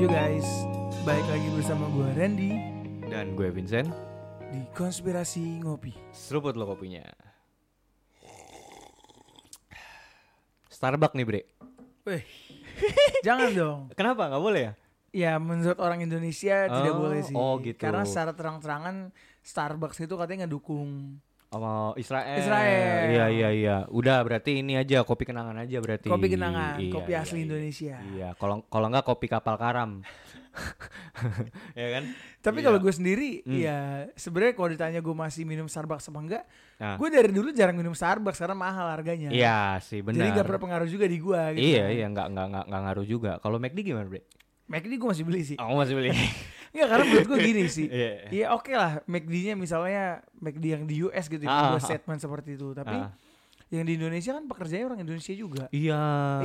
You 0.00 0.08
guys, 0.08 0.48
balik 1.04 1.28
lagi 1.28 1.44
bersama 1.52 1.84
gue 1.92 2.08
Randy 2.16 2.56
Dan 3.04 3.36
gue 3.36 3.52
Vincent 3.52 3.92
di 4.48 4.64
Konspirasi 4.72 5.60
Ngopi. 5.60 5.92
Seruput 6.08 6.56
lo 6.56 6.64
kopinya 6.64 7.04
Starbucks 10.72 11.12
nih 11.12 11.26
bre 11.28 11.40
Weh, 12.08 12.24
jangan 13.28 13.52
dong. 13.52 13.80
Kenapa 13.92 14.32
nggak 14.32 14.40
boleh 14.40 14.62
ya? 14.64 14.72
Ya 15.12 15.32
menurut 15.36 15.76
orang 15.76 16.00
Indonesia 16.00 16.64
tidak 16.64 16.96
Oh, 16.96 17.00
boleh 17.04 17.20
sih. 17.20 17.36
oh 17.36 17.60
gitu. 17.60 17.76
Karena 17.76 18.08
secara 18.08 18.32
terang-terangan 18.32 19.12
Starbucks 19.44 20.00
itu 20.00 20.16
katanya 20.16 20.48
ngedukung 20.48 21.20
Sama 21.50 21.98
Israel 21.98 22.38
Israel. 22.38 23.10
Iya 23.10 23.26
iya 23.26 23.48
iya 23.50 23.76
Udah 23.90 24.22
berarti 24.22 24.62
ini 24.62 24.78
aja 24.78 25.02
kopi 25.02 25.26
kenangan 25.26 25.58
aja 25.58 25.82
berarti 25.82 26.06
kopi 26.06 26.30
kenangan, 26.30 26.78
Iya, 26.78 26.94
kopi 26.94 27.10
iya, 27.10 27.20
asli 27.20 27.42
iya. 27.42 27.44
Indonesia. 27.44 27.96
Iya 28.08 28.28
kalau 28.38 28.62
kalau 28.64 28.86
nggak 28.86 29.02
kopi 29.02 29.26
kapal 29.26 29.58
karam 29.58 29.98
Ya 31.74 31.86
kan 31.90 32.04
Tapi 32.40 32.56
Iya. 32.56 32.64
kalau 32.64 32.78
gue 32.78 32.90
sendiri, 32.90 33.42
Hmm. 33.42 33.58
ya 33.58 33.78
sebenarnya 34.14 34.54
kalau 34.54 34.68
ditanya 34.68 35.00
gue 35.00 35.10
masih 35.12 35.42
minum 35.42 35.66
Starbucks 35.66 36.06
apa 36.06 36.18
enggak, 36.18 36.44
Nah. 36.78 36.96
gue 36.96 37.08
dari 37.08 37.28
dulu 37.28 37.50
jarang 37.50 37.74
minum 37.74 37.92
Starbucks 37.92 38.38
karena 38.38 38.54
mahal 38.54 38.86
harganya. 38.88 39.28
Iya 39.28 39.76
sih 39.80 40.00
benar 40.00 40.22
Jadi 40.24 40.38
gak 40.38 40.48
berpengaruh 40.48 40.86
juga 40.86 41.04
di 41.04 41.18
gue. 41.18 41.42
Gitu 41.52 41.66
Iya 41.66 41.82
kan. 41.82 41.90
iya 41.92 42.06
nggak 42.08 42.26
nggak 42.30 42.46
nggak 42.46 42.64
nggak 42.64 42.80
ngaruh 42.80 43.04
juga 43.04 43.32
Kalau 43.38 43.58
McD 43.58 43.78
gimana 43.84 44.06
bre? 44.06 44.22
McD 44.70 44.92
gue 44.96 45.08
masih 45.10 45.24
beli 45.26 45.42
sih. 45.42 45.56
Aku 45.58 45.74
masih 45.74 45.98
beli 45.98 46.14
Enggak 46.72 46.86
karena 46.86 47.04
menurut 47.10 47.26
gue 47.26 47.38
gini 47.42 47.62
sih. 47.66 47.86
Iya. 47.90 48.10
Iya 48.30 48.46
oke 48.54 48.70
lah 48.70 49.02
McD-nya 49.04 49.58
misalnya 49.58 50.22
McD 50.38 50.64
yang 50.64 50.84
di 50.86 51.02
US 51.02 51.26
gitu 51.26 51.42
ya, 51.42 51.50
Ah, 51.50 51.74
buat 51.74 51.82
ah. 51.82 51.88
statement 51.90 52.20
seperti 52.22 52.54
itu. 52.54 52.70
Tapi 52.70 52.94
Ah. 52.94 53.10
yang 53.70 53.86
di 53.86 53.94
Indonesia 53.94 54.34
kan 54.34 54.46
pekerjaannya 54.46 54.86
orang 54.86 55.00
Indonesia 55.02 55.30
juga. 55.30 55.66
Iya 55.70 56.02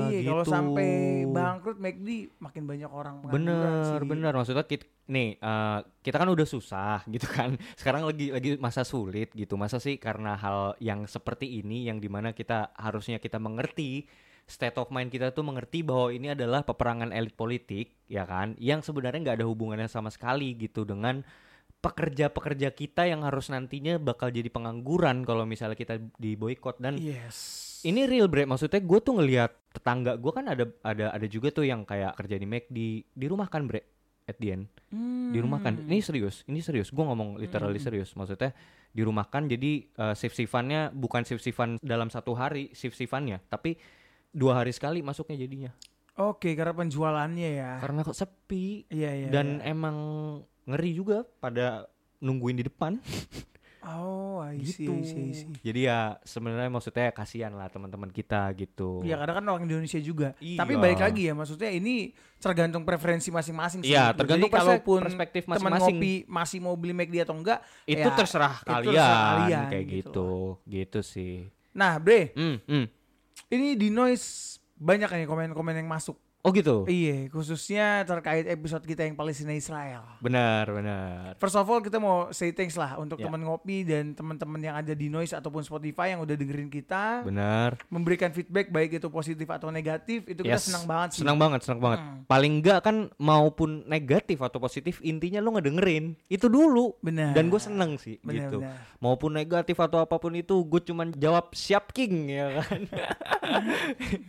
iya 0.09 0.19
gitu. 0.21 0.29
kalau 0.29 0.45
sampai 0.45 0.89
bangkrut 1.25 1.77
McD 1.77 2.09
makin 2.37 2.63
banyak 2.65 2.89
orang 2.89 3.21
Bener, 3.25 3.81
sih. 3.81 4.05
bener. 4.05 4.33
Maksudnya 4.33 4.65
kita, 4.65 4.85
nih 5.05 5.37
eh, 5.37 5.79
kita 6.01 6.17
kan 6.17 6.29
udah 6.29 6.45
susah 6.45 7.01
gitu 7.13 7.25
kan. 7.25 7.53
Sekarang 7.77 8.05
lagi 8.05 8.29
lagi 8.29 8.57
masa 8.57 8.81
sulit 8.81 9.29
gitu. 9.33 9.57
Masa 9.57 9.77
sih 9.77 9.97
karena 9.97 10.33
hal 10.33 10.73
yang 10.77 11.05
seperti 11.05 11.61
ini 11.61 11.85
yang 11.85 11.97
di 11.97 12.09
mana 12.09 12.33
kita 12.33 12.73
harusnya 12.77 13.17
kita 13.17 13.37
mengerti 13.37 14.05
state 14.45 14.77
of 14.77 14.93
mind 14.93 15.09
kita 15.09 15.33
tuh 15.33 15.41
mengerti 15.41 15.81
bahwa 15.81 16.13
ini 16.13 16.31
adalah 16.31 16.61
peperangan 16.61 17.09
elit 17.09 17.33
politik 17.33 17.97
ya 18.05 18.23
kan? 18.23 18.53
Yang 18.57 18.93
sebenarnya 18.93 19.19
nggak 19.21 19.37
ada 19.41 19.47
hubungannya 19.49 19.89
sama 19.89 20.13
sekali 20.13 20.53
gitu 20.55 20.85
dengan 20.85 21.25
pekerja-pekerja 21.81 22.73
kita 22.73 23.05
yang 23.05 23.21
harus 23.21 23.53
nantinya 23.53 24.01
bakal 24.01 24.33
jadi 24.33 24.49
pengangguran 24.49 25.21
kalau 25.21 25.45
misalnya 25.45 25.77
kita 25.77 26.01
di 26.17 26.33
boykot. 26.33 26.81
Dan 26.81 26.97
Yes. 26.97 27.81
ini 27.85 28.09
real 28.09 28.25
bre. 28.25 28.49
Maksudnya 28.49 28.81
gue 28.81 28.99
tuh 29.01 29.13
ngelihat 29.21 29.51
tetangga 29.69 30.17
gue 30.17 30.31
kan 30.33 30.45
ada 30.49 30.65
ada 30.81 31.13
ada 31.13 31.27
juga 31.29 31.53
tuh 31.53 31.67
yang 31.67 31.85
kayak 31.85 32.17
kerja 32.17 32.35
di 32.41 32.47
McD 32.49 32.77
di 33.05 33.25
rumah 33.29 33.45
kan 33.45 33.69
bre 33.69 33.85
at 34.25 34.41
the 34.41 34.49
end. 34.49 34.65
Di 35.29 35.37
rumah 35.37 35.61
kan? 35.61 35.77
Hmm. 35.77 35.85
ini 35.85 36.01
serius 36.01 36.41
ini 36.49 36.65
serius. 36.65 36.89
Gue 36.89 37.05
ngomong 37.05 37.37
literally 37.37 37.77
Hmm. 37.77 37.85
serius. 37.85 38.17
Maksudnya 38.17 38.57
di 38.89 39.01
rumah 39.05 39.29
kan 39.29 39.45
jadi 39.45 39.85
uh, 40.01 40.15
shift 40.17 40.33
shiftannya 40.33 40.89
bukan 40.89 41.21
shift 41.21 41.43
shiftan 41.43 41.77
dalam 41.85 42.09
satu 42.09 42.33
hari 42.33 42.71
shift 42.71 42.95
shiftannya 42.95 43.43
tapi 43.45 43.75
dua 44.35 44.59
hari 44.59 44.69
sekali 44.69 44.99
masuknya 44.99 45.39
jadinya 45.39 45.71
Oke 46.15 46.51
karena 46.53 46.71
penjualannya 46.71 47.49
ya. 47.55 47.71
karena 47.79 47.99
kok 48.01 48.13
sepi 48.13 48.87
Iya 48.87 49.11
iya. 49.15 49.27
dan 49.29 49.59
iya. 49.59 49.71
emang 49.71 49.97
ngeri 50.65 50.91
juga 50.93 51.23
pada 51.39 51.87
nungguin 52.17 52.55
di 52.55 52.65
depan 52.65 52.99
oh 53.85 54.39
I 54.39 54.57
see, 54.59 54.81
gitu 54.81 54.91
I 54.91 55.03
see, 55.03 55.21
I 55.21 55.33
see. 55.35 55.47
jadi 55.61 55.79
ya 55.85 55.99
sebenarnya 56.21 56.67
maksudnya 56.67 57.11
kasihan 57.11 57.51
lah 57.51 57.67
teman-teman 57.67 58.09
kita 58.09 58.47
gitu 58.53 59.03
Iya 59.03 59.15
karena 59.15 59.33
kan 59.35 59.45
orang 59.45 59.63
Indonesia 59.65 59.99
juga. 59.99 60.33
Iya. 60.39 60.57
Tapi 60.57 60.73
balik 60.75 60.99
lagi 60.99 61.21
ya 61.25 61.33
maksudnya 61.33 61.69
ini 61.69 62.09
tergantung 62.37 62.81
preferensi 62.81 63.29
masing-masing 63.29 63.81
sih. 63.81 63.91
Iya, 63.91 64.09
Jadi 64.09 64.17
tergantung 64.17 64.49
perse- 64.49 64.61
kalaupun 64.63 64.99
perspektif 65.03 65.41
teman 65.43 65.55
masing-masing. 65.59 65.95
ngopi 65.97 66.13
masih 66.25 66.59
mau 66.59 66.73
beli 66.73 66.93
McD 66.93 67.15
atau 67.21 67.35
enggak, 67.35 67.59
itu 67.85 68.01
ya, 68.01 68.13
terserah 68.13 68.55
itu 68.55 68.71
kalian, 68.71 68.89
terserah 68.89 69.21
kalian, 69.37 69.65
kayak 69.69 69.85
gitu 69.85 70.01
gitu 70.01 70.29
gitu 70.65 70.99
sih 71.01 71.35
Nah, 71.75 71.99
Bre, 71.99 72.31
hmm, 72.31 72.57
hmm. 72.63 72.85
Ini 73.51 73.77
di 73.79 73.93
noise 73.93 74.57
banyak 74.75 75.07
nih 75.11 75.27
komen-komen 75.27 75.77
yang 75.79 75.87
masuk. 75.87 76.19
Oh 76.45 76.51
gitu 76.51 76.85
Iya, 76.85 77.25
khususnya 77.27 77.85
terkait 78.03 78.45
episode 78.45 78.81
kita 78.81 79.01
yang 79.01 79.13
Palestina 79.13 79.49
Israel. 79.51 80.05
benar 80.19 80.69
benar 80.69 81.33
First 81.35 81.55
of 81.55 81.65
all 81.65 81.79
kita 81.79 81.97
mau 81.97 82.29
say 82.29 82.51
thanks 82.51 82.75
lah 82.75 82.95
untuk 82.95 83.17
Ya. 83.17 83.25
teman 83.25 83.41
ngopi 83.41 83.81
dan 83.81 84.13
teman-teman 84.13 84.61
yang 84.61 84.75
ada 84.75 84.93
di 84.93 85.07
Noise 85.07 85.33
ataupun 85.33 85.61
Spotify 85.61 86.13
yang 86.13 86.21
udah 86.21 86.33
dengerin 86.33 86.69
kita, 86.69 87.23
benar 87.23 87.81
memberikan 87.87 88.29
feedback 88.29 88.69
baik 88.69 88.93
itu 88.93 89.07
positif 89.07 89.47
atau 89.47 89.69
negatif, 89.69 90.21
itu 90.23 90.39
kita 90.39 90.53
Yes. 90.53 90.67
senang 90.67 90.85
banget 90.85 91.09
sih. 91.11 91.19
senang 91.19 91.37
banget 91.37 91.59
senang 91.61 91.81
banget 91.81 91.99
Hmm. 91.99 92.21
paling 92.25 92.53
enggak 92.55 92.79
kan 92.81 92.95
maupun 93.17 93.69
negatif 93.85 94.37
atau 94.37 94.59
positif 94.59 95.01
intinya 95.01 95.39
lo 95.39 95.49
ngedengerin 95.51 96.13
itu 96.27 96.45
dulu 96.45 96.93
Benar. 96.99 97.33
dan 97.33 97.47
gue 97.47 97.57
seneng 97.57 97.95
sih 97.95 98.19
Benar, 98.19 98.35
gitu 98.45 98.57
benar. 98.59 98.77
maupun 98.99 99.31
negatif 99.31 99.73
atau 99.75 99.97
apa 99.97 100.15
pun 100.15 100.33
itu 100.33 100.61
gue 100.61 100.81
cuman 100.83 101.09
jawab 101.11 101.49
siap 101.51 101.89
king 101.89 102.29
ya 102.29 102.61
kan 102.61 102.81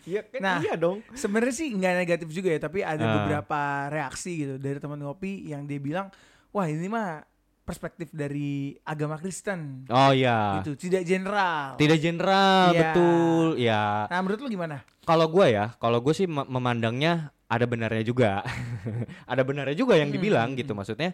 Iya 0.03 0.23
kan 0.31 0.41
Nah. 0.41 0.59
iya 0.61 0.75
dong 0.75 1.03
Sebenarnya 1.13 1.53
sih 1.53 1.69
nggak 1.71 1.93
negatif 2.07 2.31
juga 2.31 2.49
ya, 2.49 2.61
tapi 2.61 2.81
ada 2.81 3.03
Ah. 3.03 3.13
beberapa 3.19 3.61
reaksi 3.91 4.33
gitu 4.39 4.55
dari 4.57 4.79
teman 4.79 4.97
ngopi 4.97 5.43
yang 5.45 5.67
dia 5.67 5.77
bilang, 5.77 6.07
wah 6.49 6.65
ini 6.65 6.87
mah 6.87 7.27
perspektif 7.61 8.15
dari 8.15 8.79
agama 8.81 9.19
Kristen, 9.19 9.91
oh 9.91 10.15
iya 10.15 10.63
gitu, 10.63 10.79
tidak 10.79 11.03
general. 11.03 11.75
tidak 11.75 11.99
general 11.99 12.71
Iya. 12.71 12.79
betul 12.81 13.47
ya 13.59 14.07
Nah 14.07 14.19
menurut 14.23 14.39
lu 14.39 14.49
gimana? 14.49 14.87
Kalau 15.03 15.27
gue 15.27 15.47
ya, 15.49 15.75
kalau 15.77 15.99
gue 15.99 16.15
sih 16.15 16.27
me- 16.27 16.47
memandangnya 16.47 17.35
ada 17.47 17.67
benarnya 17.67 18.03
juga, 18.03 18.47
ada 19.27 19.43
benarnya 19.43 19.75
juga 19.75 19.99
yang 19.99 20.11
Hmm, 20.11 20.17
dibilang 20.17 20.49
hmm, 20.55 20.59
gitu. 20.59 20.73
hmm. 20.73 20.79
Maksudnya, 20.79 21.11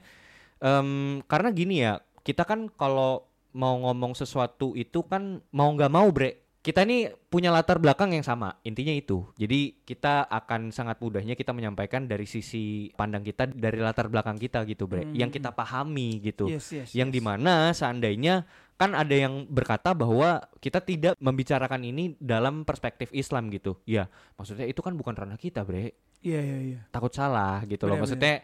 em, 0.58 0.88
karena 1.24 1.48
gini 1.50 1.80
ya, 1.80 1.92
kita 2.20 2.44
kan 2.44 2.68
kalau 2.68 3.24
mau 3.52 3.76
ngomong 3.78 4.12
sesuatu 4.12 4.72
itu 4.72 5.04
kan 5.04 5.40
mau 5.50 5.72
nggak 5.72 5.88
mau 5.88 6.08
bre, 6.08 6.41
kita 6.62 6.86
ini 6.86 7.10
punya 7.26 7.50
latar 7.50 7.82
belakang 7.82 8.14
yang 8.14 8.22
sama. 8.22 8.54
Intinya 8.62 8.94
itu. 8.94 9.26
Jadi 9.34 9.82
kita 9.82 10.30
akan 10.30 10.70
sangat 10.70 11.02
mudahnya 11.02 11.34
kita 11.34 11.50
menyampaikan 11.50 12.06
dari 12.06 12.22
sisi 12.22 12.86
pandang 12.94 13.26
kita, 13.26 13.50
dari 13.50 13.82
latar 13.82 14.06
belakang 14.06 14.38
kita 14.38 14.62
gitu 14.70 14.86
bre, 14.86 15.02
Hmm, 15.02 15.18
yang 15.18 15.34
kita 15.34 15.50
pahami 15.50 16.22
gitu 16.22 16.46
Yes, 16.46 16.70
yes, 16.70 16.94
yang 16.94 17.10
yes. 17.10 17.16
di 17.18 17.20
mana 17.20 17.74
seandainya 17.74 18.46
kan 18.78 18.94
ada 18.94 19.14
yang 19.14 19.46
berkata 19.50 19.94
bahwa 19.94 20.42
kita 20.62 20.78
tidak 20.82 21.14
membicarakan 21.18 21.82
ini 21.82 22.14
dalam 22.18 22.62
perspektif 22.66 23.10
Islam 23.14 23.46
gitu 23.50 23.78
ya 23.86 24.10
maksudnya 24.34 24.66
itu 24.66 24.82
kan 24.82 24.94
bukan 24.98 25.14
ranah 25.14 25.38
kita 25.38 25.62
bre 25.62 25.94
Iya 26.22 26.40
iya 26.42 26.58
iya. 26.58 26.80
takut 26.90 27.14
salah 27.14 27.62
gitu 27.66 27.86
loh 27.86 27.94
Benar, 27.94 28.02
maksudnya 28.06 28.34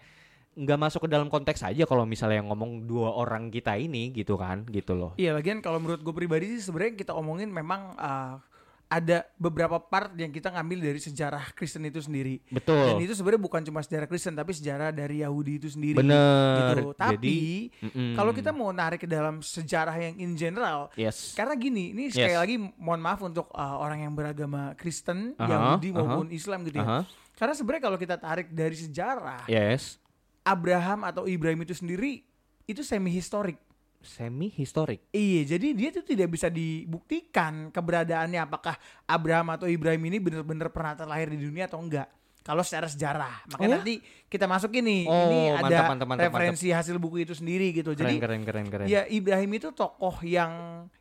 nggak 0.58 0.78
masuk 0.78 1.06
ke 1.06 1.08
dalam 1.08 1.30
konteks 1.30 1.62
aja 1.62 1.86
kalau 1.86 2.02
misalnya 2.02 2.42
yang 2.42 2.50
ngomong 2.50 2.82
dua 2.84 3.14
orang 3.14 3.46
kita 3.48 3.78
ini 3.78 4.10
gitu 4.10 4.34
kan 4.34 4.66
gitu 4.66 4.98
loh 4.98 5.14
Iya, 5.14 5.38
lagian 5.38 5.62
kalau 5.62 5.78
menurut 5.78 6.02
gue 6.02 6.14
pribadi 6.14 6.58
sih 6.58 6.66
sebenarnya 6.66 6.98
kita 6.98 7.12
omongin 7.14 7.46
memang 7.46 7.94
uh, 7.94 8.42
ada 8.88 9.28
beberapa 9.36 9.76
part 9.76 10.16
yang 10.16 10.32
kita 10.32 10.48
ngambil 10.48 10.80
dari 10.80 10.96
sejarah 10.96 11.52
Kristen 11.52 11.84
itu 11.84 12.00
sendiri. 12.00 12.40
Dan 12.48 12.56
betul 12.56 13.04
itu 13.04 13.12
sebenarnya 13.12 13.42
bukan 13.44 13.60
cuma 13.68 13.84
sejarah 13.84 14.08
Kristen 14.08 14.32
tapi 14.32 14.56
sejarah 14.56 14.88
dari 14.96 15.20
Yahudi 15.20 15.60
itu 15.60 15.68
sendiri. 15.68 16.00
bener 16.00 16.72
Gitu. 16.72 16.96
Tapi 16.96 17.12
jadi 17.20 17.40
mm-mm. 17.84 18.12
kalau 18.16 18.32
kita 18.32 18.48
mau 18.48 18.72
narik 18.72 19.04
ke 19.04 19.08
dalam 19.08 19.44
sejarah 19.44 19.92
yang 19.92 20.16
in 20.16 20.32
general, 20.40 20.88
yes 20.96 21.36
karena 21.36 21.52
gini, 21.52 21.92
ini 21.92 22.08
sekali 22.08 22.32
Yes. 22.32 22.40
lagi 22.40 22.56
mohon 22.80 23.00
maaf 23.04 23.20
untuk 23.20 23.52
uh, 23.52 23.76
orang 23.76 24.08
yang 24.08 24.16
beragama 24.16 24.72
Kristen, 24.80 25.36
Aha, 25.36 25.44
Yahudi 25.76 25.92
maupun 25.92 26.32
Islam 26.32 26.64
gitu 26.64 26.80
ya. 26.80 26.88
Aha, 26.88 27.00
Karena 27.36 27.52
sebenarnya 27.54 27.82
kalau 27.92 27.98
kita 28.00 28.16
tarik 28.16 28.48
dari 28.50 28.72
sejarah, 28.74 29.44
yes 29.52 30.00
Abraham 30.42 31.06
atau 31.06 31.24
Ibrahim 31.24 31.62
itu 31.62 31.74
sendiri 31.74 32.22
itu 32.64 32.82
semi 32.84 33.10
historik. 33.10 33.56
semi 33.98 34.46
historik 34.46 35.02
Iya, 35.10 35.58
jadi 35.58 35.74
dia 35.74 35.90
tuh 35.90 36.06
tidak 36.06 36.30
bisa 36.30 36.46
dibuktikan 36.46 37.74
keberadaannya 37.74 38.38
apakah 38.38 38.78
Abraham 39.04 39.58
atau 39.58 39.66
Ibrahim 39.66 40.00
ini 40.06 40.22
benar-benar 40.22 40.70
pernah 40.70 40.94
terlahir 40.94 41.34
di 41.34 41.42
dunia 41.42 41.66
atau 41.66 41.82
enggak. 41.82 42.06
Kalau 42.46 42.64
secara 42.64 42.88
sejarah, 42.88 43.44
makanya 43.52 43.60
Oh 43.60 43.68
ya? 43.68 43.78
nanti 43.84 43.94
kita 44.24 44.48
masuk 44.48 44.72
ini, 44.72 45.04
Oh, 45.04 45.28
ini 45.28 45.52
mantap, 45.52 45.68
ada 45.68 45.78
mantap, 45.92 46.06
mantap, 46.08 46.24
referensi 46.32 46.72
hasil 46.72 46.96
buku 46.96 47.26
itu 47.28 47.36
sendiri 47.36 47.76
gitu. 47.76 47.92
keren 47.92 48.08
Jadi 48.08 48.14
keren 48.22 48.40
keren 48.46 48.66
keren 48.72 48.86
ya 48.88 49.04
Ibrahim 49.04 49.50
itu 49.52 49.68
tokoh 49.74 50.16
yang 50.24 50.52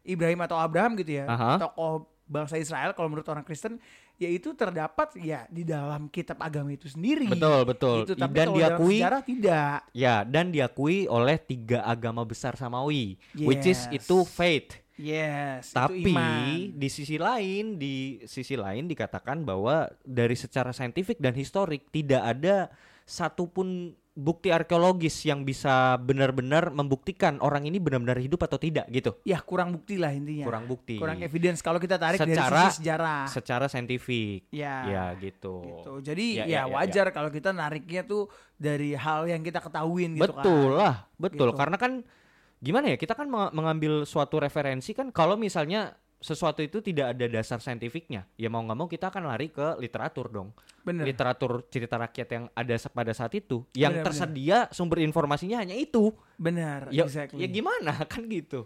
Ibrahim 0.03 0.43
atau 0.43 0.59
Abraham 0.59 0.99
gitu 0.99 1.23
ya, 1.23 1.25
Aha. 1.29 1.55
tokoh 1.55 2.03
bangsa 2.27 2.59
Israel 2.59 2.91
kalau 2.91 3.07
menurut 3.07 3.29
orang 3.31 3.47
Kristen, 3.47 3.79
yaitu 4.17 4.57
terdapat 4.57 5.13
ya 5.21 5.45
di 5.45 5.61
dalam 5.61 6.09
kitab 6.09 6.41
agama 6.41 6.73
itu 6.73 6.89
sendiri. 6.89 7.29
betul 7.29 7.61
betul 7.69 7.97
Gitu, 8.03 8.13
tapi 8.17 8.33
dan 8.33 8.47
diakui 8.53 8.97
sejarah 8.97 9.21
tidak. 9.21 9.77
Ya, 9.93 10.15
dan 10.25 10.49
diakui 10.49 11.05
oleh 11.05 11.37
tiga 11.37 11.85
agama 11.85 12.25
besar 12.25 12.57
samawi, 12.57 13.21
which 13.37 13.65
is 13.69 13.85
Yes. 13.87 14.01
itu 14.01 14.17
faith. 14.25 14.81
Yes, 14.97 15.69
itu 15.69 15.77
Tapi 15.77 16.13
di 16.73 16.89
sisi 16.89 17.21
lain, 17.21 17.77
di 17.77 18.25
sisi 18.25 18.57
lain 18.57 18.89
dikatakan 18.89 19.45
bahwa 19.45 19.85
dari 20.01 20.33
secara 20.33 20.73
saintifik 20.73 21.21
dan 21.21 21.37
historik 21.37 21.85
tidak 21.93 22.25
ada 22.25 22.73
satupun 23.05 23.93
bukti 24.17 24.49
arkeologis 24.49 25.13
yang 25.29 25.45
bisa 25.45 25.93
benar-benar 26.01 26.73
membuktikan 26.73 27.37
orang 27.37 27.69
ini 27.69 27.77
benar-benar 27.77 28.17
hidup 28.17 28.41
atau 28.41 28.57
tidak 28.57 28.89
gitu. 28.89 29.13
Ya 29.21 29.37
kurang 29.37 29.77
bukti 29.77 30.01
lah 30.01 30.09
intinya. 30.09 30.49
Kurang 30.49 30.65
bukti. 30.65 30.97
Kurang 30.97 31.21
evidence 31.21 31.61
kalau 31.61 31.77
kita 31.77 32.01
tarik 32.01 32.17
dari 32.17 32.33
Secara- 32.33 32.65
sisi 32.65 32.81
sejarah. 32.81 33.21
Secara 33.29 33.65
saintifik. 33.69 34.49
Ya. 34.49 34.75
Ya 34.89 35.05
gitu. 35.21 35.61
gitu. 35.61 35.93
Jadi 36.01 36.41
Ya, 36.41 36.49
ya, 36.49 36.49
ya, 36.49 36.61
ya, 36.65 36.73
wajar 36.73 37.13
kalau 37.13 37.29
kita 37.29 37.53
nariknya 37.53 38.01
tuh 38.01 38.25
dari 38.57 38.97
hal 38.97 39.29
yang 39.29 39.45
kita 39.45 39.61
ketahuin 39.61 40.17
gitu 40.17 40.25
betul 40.33 40.65
kan. 40.73 40.79
lah, 40.81 40.95
betul. 41.21 41.53
Gitu. 41.53 41.59
Karena 41.61 41.77
kan 41.77 41.91
gimana 42.57 42.85
ya? 42.89 42.97
Kita 42.97 43.13
kan 43.13 43.29
meng- 43.29 43.53
mengambil 43.53 44.01
suatu 44.01 44.41
referensi 44.41 44.97
kan 44.97 45.13
kalau 45.13 45.37
misalnya 45.37 45.93
sesuatu 46.17 46.65
itu 46.65 46.81
tidak 46.81 47.13
ada 47.13 47.25
dasar 47.29 47.61
saintifiknya, 47.61 48.25
ya 48.33 48.49
mau 48.49 48.65
nggak 48.65 48.77
mau 48.77 48.89
kita 48.89 49.13
akan 49.13 49.29
lari 49.29 49.53
ke 49.53 49.77
literatur 49.77 50.33
dong. 50.33 50.49
Bener. 50.81 51.05
Literatur 51.05 51.67
cerita 51.69 51.99
rakyat 51.99 52.27
yang 52.31 52.43
ada 52.57 52.73
pada 52.89 53.13
saat 53.13 53.37
itu, 53.37 53.61
yang 53.77 53.93
Bener, 53.93 54.01
bener. 54.01 54.05
tersedia 54.09 54.57
sumber 54.73 55.03
informasinya 55.05 55.61
hanya 55.61 55.77
itu. 55.77 56.09
Benar, 56.41 56.89
Ya, 56.89 57.05
exactly. 57.05 57.43
ya 57.43 57.47
gimana 57.47 57.93
kan 58.11 58.25
gitu. 58.25 58.65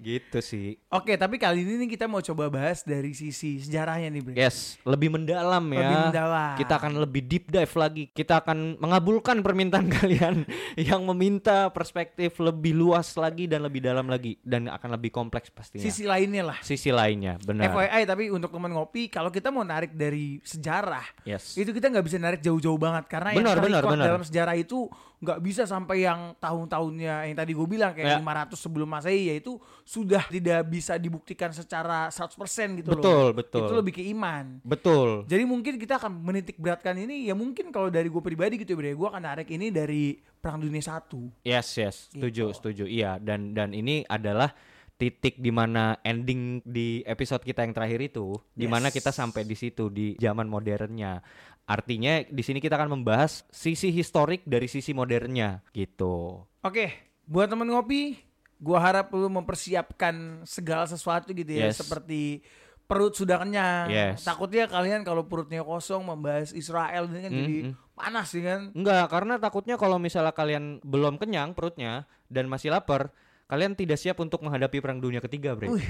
Gitu 0.00 0.38
sih. 0.40 0.80
Oke, 0.88 1.14
tapi 1.14 1.36
kali 1.36 1.60
ini 1.60 1.84
nih 1.84 1.88
kita 1.92 2.08
mau 2.08 2.18
coba 2.18 2.48
bahas 2.48 2.80
dari 2.80 3.12
sisi 3.12 3.60
sejarahnya 3.60 4.08
nih, 4.08 4.22
Bre. 4.22 4.34
Yes, 4.34 4.80
lebih 4.82 5.12
mendalam 5.12 5.60
ya. 5.68 5.80
Lebih 5.80 5.98
mendalam. 6.08 6.54
Kita 6.56 6.74
akan 6.76 6.92
lebih 6.98 7.22
deep 7.22 7.44
dive 7.46 7.74
lagi. 7.76 8.04
Kita 8.10 8.40
akan 8.40 8.80
mengabulkan 8.80 9.40
permintaan 9.40 9.92
kalian 10.00 10.48
yang 10.74 11.04
meminta 11.04 11.68
perspektif 11.68 12.40
lebih 12.40 12.72
luas 12.72 13.12
lagi 13.14 13.44
dan 13.44 13.60
lebih 13.62 13.84
dalam 13.84 14.08
lagi 14.08 14.40
dan 14.40 14.66
akan 14.66 14.96
lebih 14.96 15.12
kompleks 15.12 15.52
pastinya. 15.52 15.84
Sisi 15.84 16.08
lainnya 16.08 16.48
lah. 16.48 16.58
Sisi 16.60 16.88
lainnya, 16.88 17.36
benar. 17.38 17.68
FYI 17.68 18.02
tapi 18.04 18.32
untuk 18.32 18.48
teman 18.50 18.72
ngopi 18.72 19.06
kalau 19.06 19.28
kita 19.28 19.52
mau 19.52 19.62
narik 19.62 19.92
dari 19.92 20.40
sejarah 20.40 21.04
Yes. 21.22 21.52
itu 21.54 21.70
kita 21.70 21.92
nggak 21.92 22.04
bisa 22.06 22.16
narik 22.16 22.40
jauh-jauh 22.40 22.80
banget 22.80 23.04
karena 23.06 23.36
Benar, 23.36 23.56
yang 23.60 23.64
benar, 23.68 23.82
benar. 23.84 24.06
dalam 24.08 24.22
sejarah 24.24 24.56
itu 24.56 24.88
nggak 25.20 25.38
bisa 25.44 25.68
sampai 25.68 26.08
yang 26.08 26.32
tahun-tahunnya 26.40 27.28
yang 27.28 27.36
tadi 27.36 27.52
gue 27.52 27.68
bilang 27.68 27.92
kayak 27.92 28.08
Ya. 28.08 28.18
500 28.24 28.56
sebelum 28.56 28.88
masehi 28.88 29.28
ya 29.28 29.34
itu 29.36 29.60
sudah 29.84 30.24
tidak 30.32 30.64
bisa 30.66 30.96
dibuktikan 30.96 31.52
secara 31.52 32.08
100% 32.08 32.80
gitu 32.80 32.88
loh. 32.88 32.96
Betul, 32.96 33.26
betul. 33.36 33.68
Itu 33.68 33.74
lebih 33.76 33.92
ke 34.00 34.02
iman. 34.16 34.64
Betul. 34.64 35.28
Jadi 35.28 35.44
mungkin 35.44 35.76
kita 35.76 36.00
akan 36.00 36.24
menitik 36.24 36.56
beratkan 36.56 36.96
ini 36.96 37.28
ya 37.28 37.36
mungkin 37.36 37.68
kalau 37.68 37.92
dari 37.92 38.08
gue 38.08 38.22
pribadi 38.24 38.64
gitu 38.64 38.72
ya 38.72 38.96
gue 38.96 39.08
akan 39.12 39.20
narik 39.20 39.52
ini 39.52 39.68
dari 39.68 40.16
Perang 40.40 40.56
Dunia 40.56 40.80
Satu. 40.80 41.28
Yes, 41.44 41.68
yes. 41.76 42.08
Setuju, 42.16 42.48
Gitu. 42.48 42.56
setuju. 42.56 42.84
Iya, 42.88 43.20
dan 43.20 43.52
dan 43.52 43.76
ini 43.76 44.08
adalah 44.08 44.56
titik 44.96 45.40
di 45.40 45.48
mana 45.48 45.96
ending 46.00 46.60
di 46.60 47.00
episode 47.04 47.40
kita 47.40 47.64
yang 47.64 47.72
terakhir 47.72 48.00
itu, 48.04 48.36
di 48.52 48.68
mana 48.68 48.92
Yes. 48.92 49.00
kita 49.00 49.10
sampai 49.12 49.44
di 49.44 49.56
situ 49.56 49.88
di 49.88 50.12
zaman 50.16 50.44
modernnya. 50.44 51.24
Artinya 51.70 52.26
di 52.26 52.42
sini 52.42 52.58
kita 52.58 52.74
akan 52.74 52.98
membahas 52.98 53.46
sisi 53.46 53.94
historik 53.94 54.42
dari 54.42 54.66
sisi 54.66 54.90
modernnya 54.90 55.62
gitu. 55.70 56.42
Oke, 56.66 56.90
buat 57.30 57.46
temen 57.46 57.70
ngopi, 57.70 58.18
gua 58.58 58.82
harap 58.82 59.14
lu 59.14 59.30
mempersiapkan 59.30 60.42
segala 60.42 60.90
sesuatu 60.90 61.30
gitu 61.30 61.46
ya, 61.46 61.70
Yes. 61.70 61.78
seperti 61.78 62.42
perut 62.90 63.14
sudah 63.14 63.38
kenyang. 63.38 63.86
Yes. 63.86 64.26
Takutnya 64.26 64.66
kalian 64.66 65.06
kalau 65.06 65.22
perutnya 65.30 65.62
kosong 65.62 66.02
membahas 66.02 66.50
Israel 66.50 67.06
ini 67.06 67.18
kan 67.22 67.30
jadi 67.30 67.56
Mm, 67.62 67.68
mm. 67.70 67.94
panas 67.94 68.28
ya 68.34 68.42
kan. 68.42 68.60
Enggak, 68.74 69.04
karena 69.06 69.34
takutnya 69.38 69.78
kalau 69.78 70.02
misalnya 70.02 70.34
kalian 70.34 70.82
belum 70.82 71.22
kenyang 71.22 71.54
perutnya 71.54 72.10
dan 72.26 72.50
masih 72.50 72.74
lapar, 72.74 73.14
kalian 73.46 73.78
tidak 73.78 73.94
siap 73.94 74.18
untuk 74.18 74.42
menghadapi 74.42 74.82
perang 74.82 74.98
dunia 74.98 75.22
ketiga, 75.22 75.54
Bre. 75.54 75.70
Wih, 75.70 75.86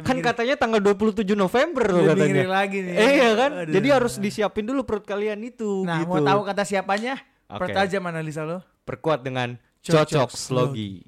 Kan 0.00 0.16
katanya 0.20 0.54
tanggal 0.54 0.78
27 0.78 1.24
November 1.32 1.84
loh 1.88 2.04
katanya. 2.06 2.44
lagi 2.44 2.78
nih. 2.80 2.94
Eh, 2.94 3.10
iya 3.16 3.30
kan? 3.32 3.50
Aduh. 3.64 3.72
Jadi 3.72 3.88
harus 3.88 4.14
disiapin 4.16 4.64
dulu 4.64 4.84
perut 4.84 5.02
kalian 5.02 5.40
itu 5.40 5.82
Nah, 5.82 6.02
gitu. 6.02 6.10
mau 6.10 6.20
tahu 6.20 6.40
kata 6.44 6.62
siapanya? 6.62 7.16
Oke. 7.46 7.60
Pertajam 7.64 8.02
analisa 8.04 8.42
lo. 8.42 8.60
Perkuat 8.84 9.20
dengan 9.20 9.56
Cocok 9.80 10.04
cocok 10.06 10.30
slogi. 10.32 11.04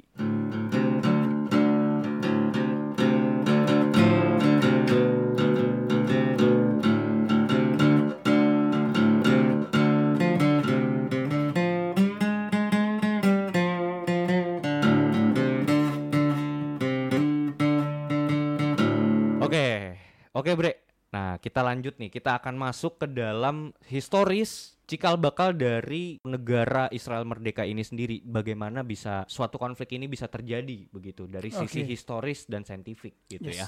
Oke 20.46 20.54
Bre. 20.54 20.72
Nah, 21.10 21.42
kita 21.42 21.66
lanjut 21.66 21.98
nih. 21.98 22.06
Kita 22.06 22.38
akan 22.38 22.54
masuk 22.54 23.02
ke 23.02 23.06
dalam 23.10 23.74
historis 23.90 24.78
cikal 24.86 25.18
bakal 25.18 25.50
dari 25.50 26.22
negara 26.22 26.86
Israel 26.94 27.26
merdeka 27.26 27.66
ini 27.66 27.82
sendiri. 27.82 28.22
Bagaimana 28.22 28.86
bisa 28.86 29.26
suatu 29.26 29.58
konflik 29.58 29.98
ini 29.98 30.06
bisa 30.06 30.30
terjadi 30.30 30.86
begitu 30.94 31.26
dari 31.26 31.50
sisi 31.50 31.82
historis 31.82 32.46
dan 32.46 32.62
saintifik 32.62 33.26
gitu 33.26 33.50
Yes. 33.50 33.58
ya. 33.58 33.66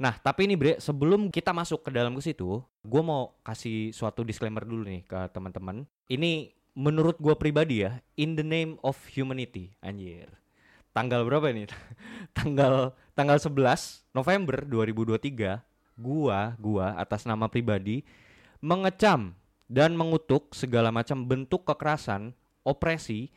Nah, 0.00 0.16
tapi 0.16 0.48
ini 0.48 0.56
Bre, 0.56 0.80
sebelum 0.80 1.28
kita 1.28 1.52
masuk 1.52 1.84
ke 1.84 1.92
dalam 1.92 2.16
ke 2.16 2.24
situ, 2.24 2.64
gue 2.64 3.02
mau 3.04 3.36
kasih 3.44 3.92
suatu 3.92 4.24
disclaimer 4.24 4.64
dulu 4.64 4.88
nih 4.88 5.04
ke 5.04 5.28
teman-teman. 5.28 5.84
Ini 6.08 6.56
menurut 6.72 7.20
gue 7.20 7.36
pribadi 7.36 7.84
ya, 7.84 8.00
in 8.16 8.32
the 8.32 8.46
name 8.46 8.80
of 8.80 8.96
humanity, 9.12 9.76
anjir. 9.84 10.32
Tanggal 10.96 11.28
berapa 11.28 11.52
ini? 11.52 11.68
tanggal 12.38 12.96
tanggal 13.12 13.36
11 13.36 14.08
November 14.16 14.64
2023, 14.64 15.69
gua 16.00 16.56
gua 16.56 16.96
atas 16.96 17.28
nama 17.28 17.46
pribadi 17.46 18.02
mengecam 18.64 19.36
dan 19.70 19.94
mengutuk 19.94 20.50
segala 20.50 20.90
macam 20.90 21.22
bentuk 21.28 21.62
kekerasan, 21.62 22.34
opresi, 22.66 23.30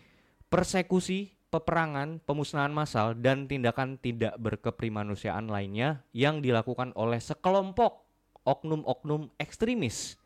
persekusi, 0.50 1.38
peperangan, 1.54 2.18
pemusnahan 2.26 2.74
massal 2.74 3.14
dan 3.14 3.46
tindakan 3.46 4.02
tidak 4.02 4.34
berkeprimanusiaan 4.42 5.46
lainnya 5.46 6.02
yang 6.10 6.42
dilakukan 6.42 6.90
oleh 6.98 7.22
sekelompok 7.22 8.02
oknum-oknum 8.44 9.30
ekstremis 9.38 10.18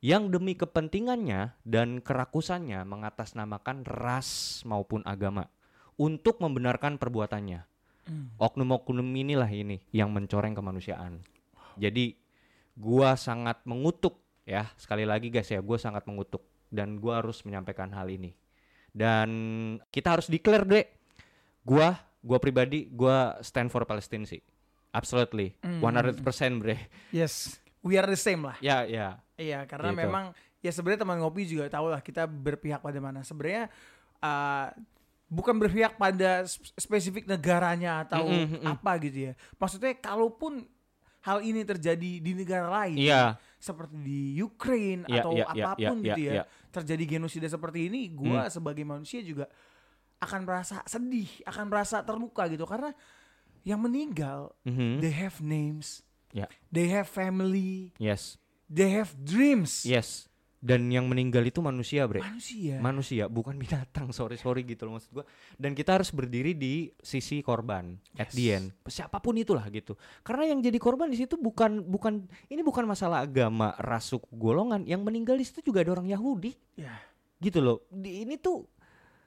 yang 0.00 0.32
demi 0.32 0.56
kepentingannya 0.56 1.58
dan 1.66 2.00
kerakusannya 2.00 2.86
mengatasnamakan 2.88 3.84
ras 3.84 4.62
maupun 4.64 5.04
agama 5.04 5.50
untuk 6.00 6.40
membenarkan 6.40 6.96
perbuatannya. 6.96 7.68
Oknum-oknum 8.40 9.04
inilah 9.04 9.50
ini 9.52 9.84
yang 9.92 10.10
mencoreng 10.10 10.56
kemanusiaan. 10.56 11.20
Jadi 11.76 12.16
gua 12.74 13.14
sangat 13.14 13.62
mengutuk 13.62 14.18
ya, 14.42 14.70
sekali 14.74 15.04
lagi 15.04 15.28
guys 15.28 15.46
ya, 15.46 15.60
gua 15.60 15.76
sangat 15.76 16.06
mengutuk 16.06 16.42
dan 16.68 16.96
gua 16.96 17.20
harus 17.20 17.42
menyampaikan 17.42 17.90
hal 17.92 18.08
ini. 18.08 18.32
Dan 18.90 19.28
kita 19.90 20.18
harus 20.18 20.26
declare 20.26 20.66
deh, 20.66 20.86
gua 21.62 21.94
gua 22.20 22.38
pribadi 22.38 22.90
gua 22.90 23.38
stand 23.40 23.70
for 23.70 23.84
Palestine 23.84 24.26
sih. 24.26 24.42
Absolutely. 24.90 25.54
Hmm. 25.62 25.78
100% 25.78 26.18
bre. 26.58 26.90
Yes, 27.14 27.62
we 27.80 27.94
are 27.94 28.10
the 28.10 28.18
same 28.18 28.42
lah. 28.42 28.58
Ya, 28.58 28.82
ya. 28.82 29.22
Iya, 29.38 29.62
karena 29.70 29.94
Gitu. 29.94 30.02
memang 30.02 30.24
ya 30.60 30.70
sebenarnya 30.74 31.06
teman 31.06 31.22
ngopi 31.22 31.46
juga 31.46 31.70
tahu 31.70 31.88
lah 31.88 32.02
kita 32.02 32.26
berpihak 32.26 32.82
pada 32.82 32.98
mana. 32.98 33.22
Sebenarnya 33.22 33.70
uh, 34.18 34.66
bukan 35.30 35.56
berpihak 35.56 35.94
pada 35.94 36.42
sp- 36.42 36.74
spesifik 36.74 37.24
negaranya 37.24 38.02
atau 38.02 38.26
Mm, 38.26 38.34
mm, 38.34 38.58
mm. 38.60 38.66
apa 38.66 38.92
gitu 38.98 39.18
ya. 39.30 39.32
Maksudnya 39.56 39.94
kalaupun 39.96 40.66
hal 41.20 41.44
ini 41.44 41.60
terjadi 41.62 42.12
di 42.18 42.32
negara 42.32 42.70
lain 42.70 42.96
Iya. 42.96 43.36
seperti 43.60 43.92
di 44.00 44.20
Ukraine 44.38 45.04
Iya, 45.04 45.20
atau 45.20 45.32
iya, 45.36 45.44
iya, 45.52 45.64
apa 45.68 45.70
pun 45.76 45.96
iya, 46.00 46.06
gitu 46.08 46.20
iya, 46.20 46.30
ya, 46.30 46.34
iya. 46.40 46.44
terjadi 46.72 47.04
genosida 47.06 47.44
seperti 47.44 47.92
ini, 47.92 48.08
gua 48.08 48.48
sebagai 48.48 48.84
manusia 48.84 49.20
juga 49.20 49.44
akan 50.16 50.40
merasa 50.44 50.80
sedih, 50.86 51.28
akan 51.44 51.64
merasa 51.66 52.00
terluka 52.00 52.48
gitu 52.48 52.64
karena 52.64 52.94
yang 53.60 53.76
meninggal 53.76 54.56
Mhm. 54.64 55.04
they 55.04 55.12
have 55.12 55.42
names, 55.42 56.00
Ya. 56.32 56.48
they 56.72 56.88
have 56.88 57.04
family, 57.04 57.92
Yes. 58.00 58.40
they 58.64 58.88
have 58.88 59.12
dreams. 59.18 59.84
Yes. 59.84 60.29
Dan 60.60 60.92
yang 60.92 61.08
meninggal 61.08 61.40
itu 61.40 61.64
manusia, 61.64 62.04
Bre. 62.04 62.20
Manusia. 62.20 62.76
Manusia, 62.78 63.24
bukan 63.26 63.56
binatang. 63.56 64.12
Sorry, 64.16 64.36
sorry 64.36 64.60
gitu 64.62 64.84
loh 64.84 65.00
maksud 65.00 65.08
gua. 65.10 65.24
Dan 65.56 65.72
kita 65.72 65.96
harus 65.96 66.12
berdiri 66.12 66.52
di 66.52 66.92
sisi 67.00 67.40
korban 67.40 67.96
at 68.14 68.28
Yes. 68.28 68.36
the 68.36 68.44
end. 68.52 68.66
Siapa 68.84 69.18
pun 69.18 69.40
itulah 69.40 69.64
gitu. 69.72 69.96
Karena 70.20 70.52
yang 70.52 70.60
jadi 70.60 70.76
korban 70.76 71.08
di 71.08 71.16
situ 71.16 71.40
bukan 71.40 71.80
bukan 71.80 72.28
ini 72.46 72.60
bukan 72.60 72.84
masalah 72.84 73.24
agama, 73.24 73.72
ras, 73.80 74.12
suku, 74.12 74.28
golongan. 74.30 74.84
Yang 74.84 75.00
meninggal 75.00 75.34
di 75.34 75.48
situ 75.48 75.64
juga 75.64 75.80
ada 75.80 75.96
orang 75.96 76.12
Yahudi. 76.12 76.52
Ya. 76.76 76.92
Gitu 77.40 77.64
loh. 77.64 77.88
Di, 77.88 78.28
ini 78.28 78.36
tuh 78.36 78.68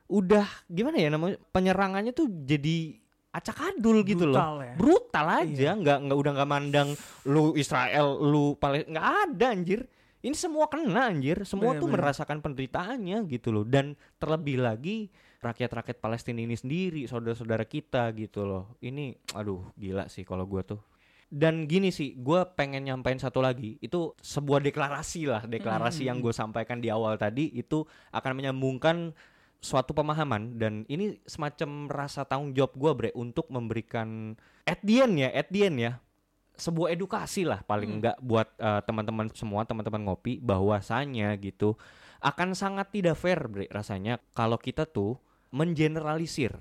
udah 0.06 0.46
gimana 0.70 1.02
ya 1.02 1.10
namanya 1.10 1.42
penyerangannya 1.50 2.14
tuh 2.14 2.30
jadi 2.30 2.94
acak 3.34 3.74
adul 3.74 4.06
gitu 4.06 4.30
loh. 4.30 4.38
Brutal 4.38 4.56
ya. 4.62 4.74
Brutal 4.78 5.26
aja, 5.42 5.50
Iya. 5.50 5.72
nggak 5.74 5.98
nggak 6.06 6.18
udah 6.22 6.32
nggak 6.38 6.50
mandang 6.54 6.90
lu 7.26 7.58
Israel, 7.58 8.22
lu 8.22 8.54
Palestina, 8.54 8.94
nggak 8.94 9.08
ada 9.26 9.46
anjir. 9.50 9.82
Ini 10.24 10.32
semua 10.40 10.72
kena 10.72 11.12
anjir, 11.12 11.44
semua 11.44 11.76
tuh 11.76 11.92
Bener-bener. 11.92 12.00
merasakan 12.00 12.40
penderitaannya 12.40 13.28
gitu 13.28 13.52
loh. 13.52 13.68
Dan 13.68 14.00
terlebih 14.24 14.64
lagi 14.64 15.12
rakyat-rakyat 15.44 16.00
Palestina 16.00 16.40
ini 16.40 16.56
sendiri, 16.56 17.04
saudara-saudara 17.04 17.68
kita 17.68 18.08
gitu 18.16 18.48
loh. 18.48 18.72
Ini 18.80 19.20
aduh 19.36 19.68
gila 19.76 20.08
sih 20.08 20.24
kalau 20.24 20.48
gua 20.48 20.64
tuh. 20.64 20.80
dan 21.34 21.66
gini 21.66 21.90
sih, 21.90 22.14
gue 22.14 22.46
pengen 22.54 22.86
nyampein 22.86 23.18
satu 23.18 23.42
lagi, 23.42 23.82
itu 23.82 24.14
sebuah 24.22 24.62
deklarasi 24.62 25.26
lah, 25.26 25.42
deklarasi 25.50 26.06
Hmm, 26.06 26.10
yang 26.14 26.18
gue 26.22 26.30
sampaikan 26.30 26.78
di 26.78 26.94
awal 26.94 27.18
tadi 27.18 27.50
itu 27.58 27.82
akan 28.14 28.32
menyambungkan 28.38 29.18
suatu 29.58 29.98
pemahaman 29.98 30.62
dan 30.62 30.86
ini 30.86 31.18
semacam 31.26 31.90
rasa 31.90 32.22
tanggung 32.30 32.54
jawab 32.54 32.78
gue 32.78 32.92
bre 32.94 33.10
untuk 33.18 33.50
memberikan 33.50 34.38
at 34.70 34.78
the 34.86 35.02
end 35.02 35.26
ya, 35.26 35.34
at 35.34 35.50
the 35.50 35.66
end 35.66 35.82
ya, 35.82 35.98
sebuah 36.54 36.94
edukasi 36.94 37.44
lah 37.44 37.66
paling 37.66 37.90
Hmm. 37.90 37.98
enggak 38.02 38.18
buat 38.22 38.48
eh, 38.56 38.82
teman-teman 38.86 39.28
semua, 39.34 39.66
teman-teman 39.66 40.06
ngopi 40.06 40.38
bahwasanya 40.38 41.34
gitu 41.42 41.74
akan 42.24 42.56
sangat 42.56 42.88
tidak 42.94 43.20
fair 43.20 43.40
bre 43.50 43.68
rasanya 43.68 44.22
kalau 44.32 44.56
kita 44.56 44.86
tuh 44.88 45.20
mengeneralisir 45.52 46.56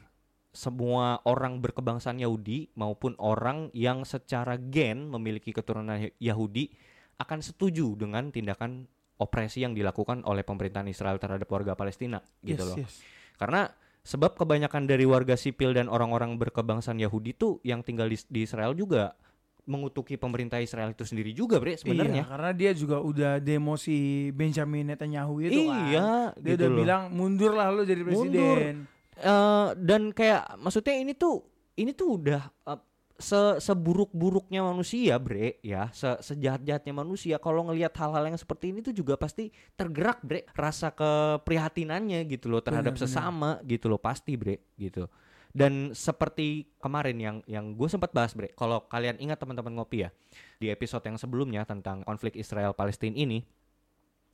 semua 0.52 1.16
orang 1.24 1.64
berkebangsaan 1.64 2.20
Yahudi 2.20 2.68
maupun 2.76 3.16
orang 3.16 3.72
yang 3.72 4.04
secara 4.04 4.60
gen 4.60 5.08
memiliki 5.08 5.48
keturunan 5.48 5.96
Yahudi 6.20 6.68
akan 7.16 7.40
setuju 7.40 7.96
dengan 7.96 8.28
tindakan 8.28 8.84
opresi 9.16 9.62
yang 9.64 9.72
dilakukan 9.72 10.26
oleh 10.28 10.44
pemerintahan 10.44 10.90
Israel 10.90 11.16
terhadap 11.16 11.48
warga 11.48 11.72
Palestina 11.72 12.20
gitu 12.42 12.64
Yes, 12.64 12.68
loh. 12.68 12.76
yes. 12.76 12.94
Karena 13.38 13.70
sebab 14.02 14.34
kebanyakan 14.36 14.84
dari 14.84 15.06
warga 15.06 15.38
sipil 15.38 15.72
dan 15.72 15.86
orang-orang 15.88 16.36
berkebangsaan 16.36 16.98
Yahudi 16.98 17.32
tuh 17.32 17.62
yang 17.62 17.80
tinggal 17.80 18.10
di, 18.10 18.18
di 18.28 18.44
Israel 18.44 18.74
juga 18.74 19.14
mengutuki 19.62 20.14
pemerintah 20.14 20.58
Israel 20.58 20.90
itu 20.90 21.02
sendiri 21.02 21.30
juga, 21.30 21.56
Bre, 21.56 21.74
Iya, 21.74 21.80
sebenarnya. 21.80 22.22
karena 22.26 22.50
dia 22.50 22.70
juga 22.72 22.98
udah 22.98 23.38
demo 23.38 23.78
si 23.78 23.94
Benjamin 24.30 24.90
Netanyahu 24.90 25.38
itu 25.40 25.60
kan. 25.64 25.86
iya, 25.86 26.08
Dia 26.34 26.54
gitu 26.54 26.58
udah 26.58 26.68
loh. 26.68 26.78
bilang 26.82 27.02
mundur 27.10 27.52
lah 27.52 27.70
lu 27.70 27.82
jadi 27.82 28.02
Mundur. 28.02 28.58
presiden. 28.58 28.76
Eh, 29.14 29.68
dan 29.78 30.10
kayak 30.10 30.56
maksudnya 30.56 30.96
ini 30.96 31.12
tuh 31.12 31.46
ini 31.74 31.92
tuh 31.92 32.18
udah 32.18 32.42
eh, 32.66 32.80
se 33.14 33.38
seburuk-buruknya 33.62 34.66
manusia, 34.66 35.14
Bre, 35.16 35.62
ya, 35.62 35.86
se 35.94 36.10
sejahat-jahatnya 36.18 36.90
manusia 36.90 37.38
kalau 37.38 37.62
ngelihat 37.64 37.94
hal-hal 37.94 38.26
yang 38.26 38.34
seperti 38.34 38.74
ini 38.74 38.82
tuh 38.82 38.90
juga 38.90 39.14
pasti 39.14 39.46
tergerak, 39.72 40.26
Bre, 40.26 40.42
rasa 40.58 40.90
keprihatinannya 40.90 42.26
gitu 42.26 42.50
loh 42.50 42.58
terhadap 42.60 42.98
benar. 42.98 43.02
sesama 43.06 43.50
gitu 43.62 43.86
loh, 43.86 44.02
pasti, 44.02 44.34
Bre, 44.34 44.58
gitu. 44.74 45.06
Dan 45.52 45.92
seperti 45.92 46.64
kemarin 46.80 47.20
yang 47.20 47.36
yang 47.44 47.76
gue 47.76 47.84
sempat 47.84 48.08
bahas, 48.16 48.32
Bre, 48.32 48.56
kalau 48.56 48.88
kalian 48.88 49.20
ingat 49.20 49.36
teman-teman 49.36 49.76
ngopi 49.76 50.08
ya, 50.08 50.10
di 50.56 50.72
episode 50.72 51.04
yang 51.04 51.20
sebelumnya 51.20 51.68
tentang 51.68 52.00
konflik 52.08 52.40
Israel 52.40 52.72
Palestina 52.72 53.12
ini, 53.12 53.44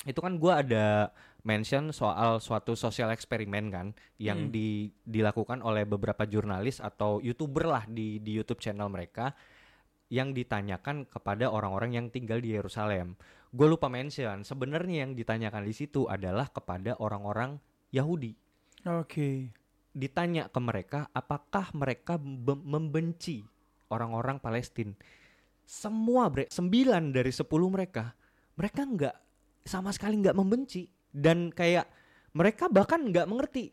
itu 0.06 0.22
kan 0.22 0.38
gua 0.38 0.62
ada 0.62 1.10
mention 1.42 1.90
soal 1.90 2.38
suatu 2.38 2.78
sosial 2.78 3.10
eksperimen 3.10 3.66
kan 3.66 3.86
yang 4.14 4.46
Hmm. 4.46 4.54
di- 4.54 4.94
dilakukan 5.02 5.58
oleh 5.58 5.82
beberapa 5.82 6.22
jurnalis 6.22 6.78
atau 6.78 7.18
youtuber 7.18 7.66
lah 7.66 7.82
di 7.90 8.22
di 8.22 8.38
YouTube 8.38 8.62
channel 8.62 8.86
mereka 8.86 9.34
yang 10.14 10.30
ditanyakan 10.30 11.02
kepada 11.02 11.50
orang-orang 11.50 11.98
yang 11.98 12.06
tinggal 12.14 12.38
di 12.38 12.54
Yerusalem. 12.54 13.18
Gue 13.50 13.66
lupa 13.66 13.90
mention 13.90 14.46
sebenarnya 14.46 15.02
yang 15.02 15.18
ditanyakan 15.18 15.66
di 15.66 15.74
situ 15.74 16.06
adalah 16.06 16.46
kepada 16.46 16.94
orang-orang 17.02 17.58
Yahudi. 17.90 18.38
Oke. 18.86 19.50
Ditanya 19.98 20.46
ke 20.46 20.60
mereka 20.62 21.10
apakah 21.10 21.74
mereka 21.74 22.14
be- 22.16 22.54
membenci 22.54 23.42
orang-orang 23.90 24.38
Palestina. 24.38 24.94
Semua 25.66 26.30
bre, 26.30 26.46
9 26.46 27.10
dari 27.10 27.28
10 27.28 27.42
mereka 27.68 28.14
mereka 28.54 28.82
nggak 28.82 29.16
sama 29.62 29.92
sekali 29.92 30.18
nggak 30.18 30.34
membenci 30.34 30.88
dan 31.08 31.52
kayak 31.52 31.86
mereka 32.32 32.66
bahkan 32.66 33.04
nggak 33.04 33.28
mengerti 33.28 33.70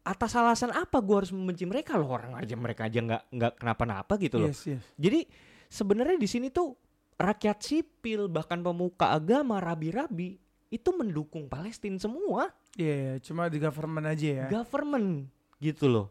atas 0.00 0.32
alasan 0.32 0.70
apa 0.70 1.00
gue 1.00 1.16
harus 1.16 1.32
membenci 1.32 1.64
mereka 1.64 1.96
loh 1.96 2.08
orang 2.08 2.36
aja 2.36 2.54
mereka 2.54 2.86
aja 2.86 3.00
nggak 3.00 3.22
nggak 3.30 3.52
kenapa-napa 3.56 4.14
gitu 4.16 4.36
loh 4.38 4.48
Yes, 4.48 4.64
yes. 4.64 4.84
jadi 4.94 5.24
sebenarnya 5.66 6.16
di 6.16 6.28
sini 6.28 6.48
tuh 6.48 6.76
rakyat 7.16 7.58
sipil 7.60 8.28
bahkan 8.28 8.60
pemuka 8.60 9.10
agama 9.10 9.58
rabi-rabi 9.58 10.36
itu 10.68 10.88
mendukung 10.92 11.48
Palestina 11.48 11.98
semua 11.98 12.48
Iya, 12.74 13.22
cuma 13.22 13.46
di 13.46 13.58
government 13.58 14.06
aja 14.06 14.26
ya. 14.26 14.46
government 14.50 15.28
gitu 15.60 15.90
loh. 15.90 16.06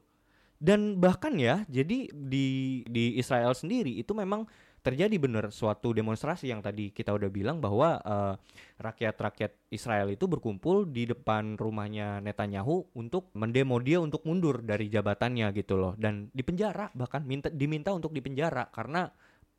Dan 0.63 1.03
bahkan 1.03 1.35
ya 1.35 1.67
jadi 1.67 2.07
di 2.13 2.47
di 2.87 3.19
Israel 3.19 3.51
sendiri 3.51 3.99
itu 3.99 4.15
memang 4.15 4.47
terjadi 4.83 5.15
bener 5.15 5.47
suatu 5.51 5.95
demonstrasi 5.95 6.51
yang 6.51 6.59
tadi 6.59 6.91
kita 6.91 7.15
udah 7.15 7.31
bilang 7.31 7.63
bahwa 7.63 7.99
eh, 8.03 8.33
rakyat-rakyat 8.83 9.71
Israel 9.71 10.11
itu 10.11 10.27
berkumpul 10.27 10.91
di 10.91 11.07
depan 11.07 11.55
rumahnya 11.55 12.19
Netanyahu 12.19 12.91
untuk 12.95 13.31
mendemo 13.35 13.79
dia 13.79 14.03
untuk 14.03 14.27
mundur 14.27 14.59
dari 14.59 14.91
jabatannya 14.91 15.51
gitu 15.55 15.79
loh. 15.79 15.95
Dan 15.95 16.31
dipenjara 16.35 16.91
bahkan 16.95 17.23
minta 17.23 17.47
diminta 17.47 17.95
untuk 17.95 18.11
dipenjara 18.11 18.67
karena 18.71 19.07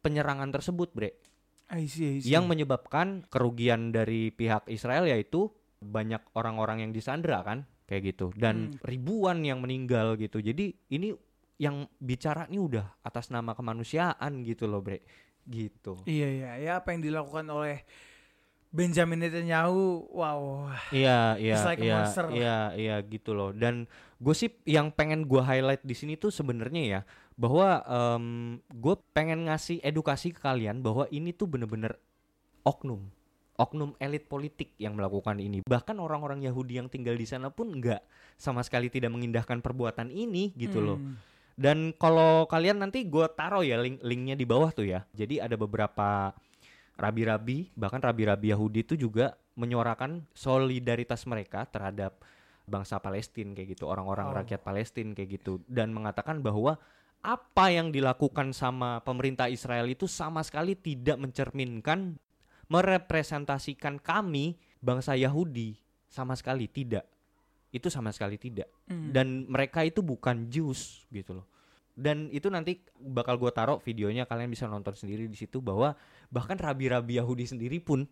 penyerangan 0.04 0.52
tersebut 0.52 0.92
bre. 0.92 1.10
I 1.72 1.88
see, 1.88 2.20
I 2.20 2.20
see. 2.20 2.28
yang 2.28 2.44
menyebabkan 2.44 3.24
kerugian 3.32 3.92
dari 3.92 4.28
pihak 4.28 4.68
Israel 4.68 5.08
yaitu 5.08 5.48
banyak 5.80 6.20
orang-orang 6.36 6.84
yang 6.84 6.92
disandra 6.92 7.40
kan 7.40 7.64
kayak 7.84 8.14
gitu. 8.14 8.32
Dan 8.34 8.74
Hmm. 8.74 8.80
ribuan 8.84 9.44
yang 9.44 9.60
meninggal 9.60 10.16
gitu. 10.16 10.40
Jadi 10.40 10.72
ini 10.90 11.12
yang 11.60 11.86
bicara 12.02 12.50
nih 12.50 12.58
udah 12.58 12.86
atas 13.06 13.30
nama 13.30 13.54
kemanusiaan 13.54 14.42
gitu 14.42 14.66
loh 14.66 14.82
bre. 14.82 15.04
Gitu. 15.44 16.00
Iya, 16.08 16.28
iya, 16.28 16.50
ya 16.56 16.72
apa 16.80 16.96
yang 16.96 17.04
dilakukan 17.04 17.44
oleh 17.52 17.84
Benjamin 18.74 19.22
Netanyahu, 19.22 20.10
wow. 20.10 20.66
iya 20.90 21.38
iya 21.38 21.62
like 21.62 21.78
iya 21.78 22.10
iya 22.34 22.58
iya 22.74 22.96
gitu 23.06 23.30
loh. 23.30 23.54
Dan 23.54 23.86
gosip 24.18 24.58
yang 24.66 24.90
pengen 24.90 25.30
gua 25.30 25.46
highlight 25.46 25.86
di 25.86 25.94
sini 25.94 26.18
tuh 26.18 26.34
sebenarnya 26.34 26.82
ya 26.82 27.00
bahwa 27.38 27.82
gue 28.66 28.94
pengen 29.14 29.46
ngasih 29.46 29.78
edukasi 29.78 30.34
ke 30.34 30.42
kalian 30.42 30.82
bahwa 30.82 31.06
ini 31.14 31.30
tuh 31.30 31.46
bener-bener 31.46 31.94
oknum 32.66 33.10
oknum 33.54 33.94
elit 33.98 34.26
politik 34.26 34.74
yang 34.76 34.98
melakukan 34.98 35.38
ini 35.38 35.62
bahkan 35.62 35.94
orang-orang 35.98 36.42
Yahudi 36.42 36.78
yang 36.82 36.90
tinggal 36.90 37.14
di 37.14 37.22
sana 37.22 37.50
pun 37.50 37.70
nggak 37.70 38.02
sama 38.34 38.66
sekali 38.66 38.90
tidak 38.90 39.14
mengindahkan 39.14 39.62
perbuatan 39.62 40.10
ini 40.10 40.50
gitu 40.58 40.82
loh 40.82 40.98
Hmm. 40.98 41.14
dan 41.54 41.78
kalau 41.94 42.50
kalian 42.50 42.82
nanti 42.82 43.06
gue 43.06 43.26
taruh 43.30 43.62
ya 43.62 43.78
link 43.78 44.02
linknya 44.02 44.34
di 44.34 44.42
bawah 44.42 44.74
tuh 44.74 44.90
ya. 44.90 45.06
Jadi 45.14 45.38
ada 45.38 45.54
beberapa 45.54 46.34
rabi-rabi 46.94 47.70
bahkan 47.74 48.02
rabi-rabi 48.02 48.50
Yahudi 48.50 48.82
itu 48.82 48.94
juga 48.98 49.34
menyuarakan 49.54 50.26
solidaritas 50.34 51.26
mereka 51.30 51.62
terhadap 51.70 52.18
bangsa 52.64 52.98
Palestina 52.98 53.54
kayak 53.54 53.78
gitu, 53.78 53.86
orang-orang 53.86 54.30
Oh. 54.30 54.34
rakyat 54.34 54.60
Palestina 54.66 55.14
kayak 55.14 55.30
gitu 55.38 55.62
dan 55.70 55.94
mengatakan 55.94 56.42
bahwa 56.42 56.74
apa 57.24 57.66
yang 57.72 57.88
dilakukan 57.88 58.52
sama 58.52 59.00
pemerintah 59.00 59.48
Israel 59.48 59.88
itu 59.88 60.04
sama 60.04 60.42
sekali 60.44 60.74
tidak 60.74 61.16
mencerminkan 61.16 62.18
merepresentasikan 62.68 63.98
kami 63.98 64.54
bangsa 64.78 65.14
Yahudi 65.14 65.76
sama 66.06 66.34
sekali 66.34 66.66
tidak. 66.66 67.04
Itu 67.70 67.90
sama 67.90 68.10
sekali 68.10 68.38
tidak 68.38 68.70
Hmm. 68.84 69.10
dan 69.10 69.48
mereka 69.48 69.80
itu 69.80 69.98
bukan 69.98 70.46
Jews 70.46 71.08
gitu 71.08 71.40
loh 71.40 71.48
dan 71.94 72.28
itu 72.28 72.46
nanti 72.46 72.82
bakal 72.98 73.34
gue 73.34 73.48
taruh 73.48 73.80
videonya 73.80 74.26
kalian 74.26 74.46
bisa 74.46 74.66
nonton 74.66 74.92
sendiri 74.92 75.24
di 75.24 75.34
situ 75.34 75.58
bahwa 75.58 75.96
bahkan 76.28 76.52
rabi-rabi 76.54 77.16
Yahudi 77.16 77.48
sendiri 77.48 77.80
pun 77.80 78.04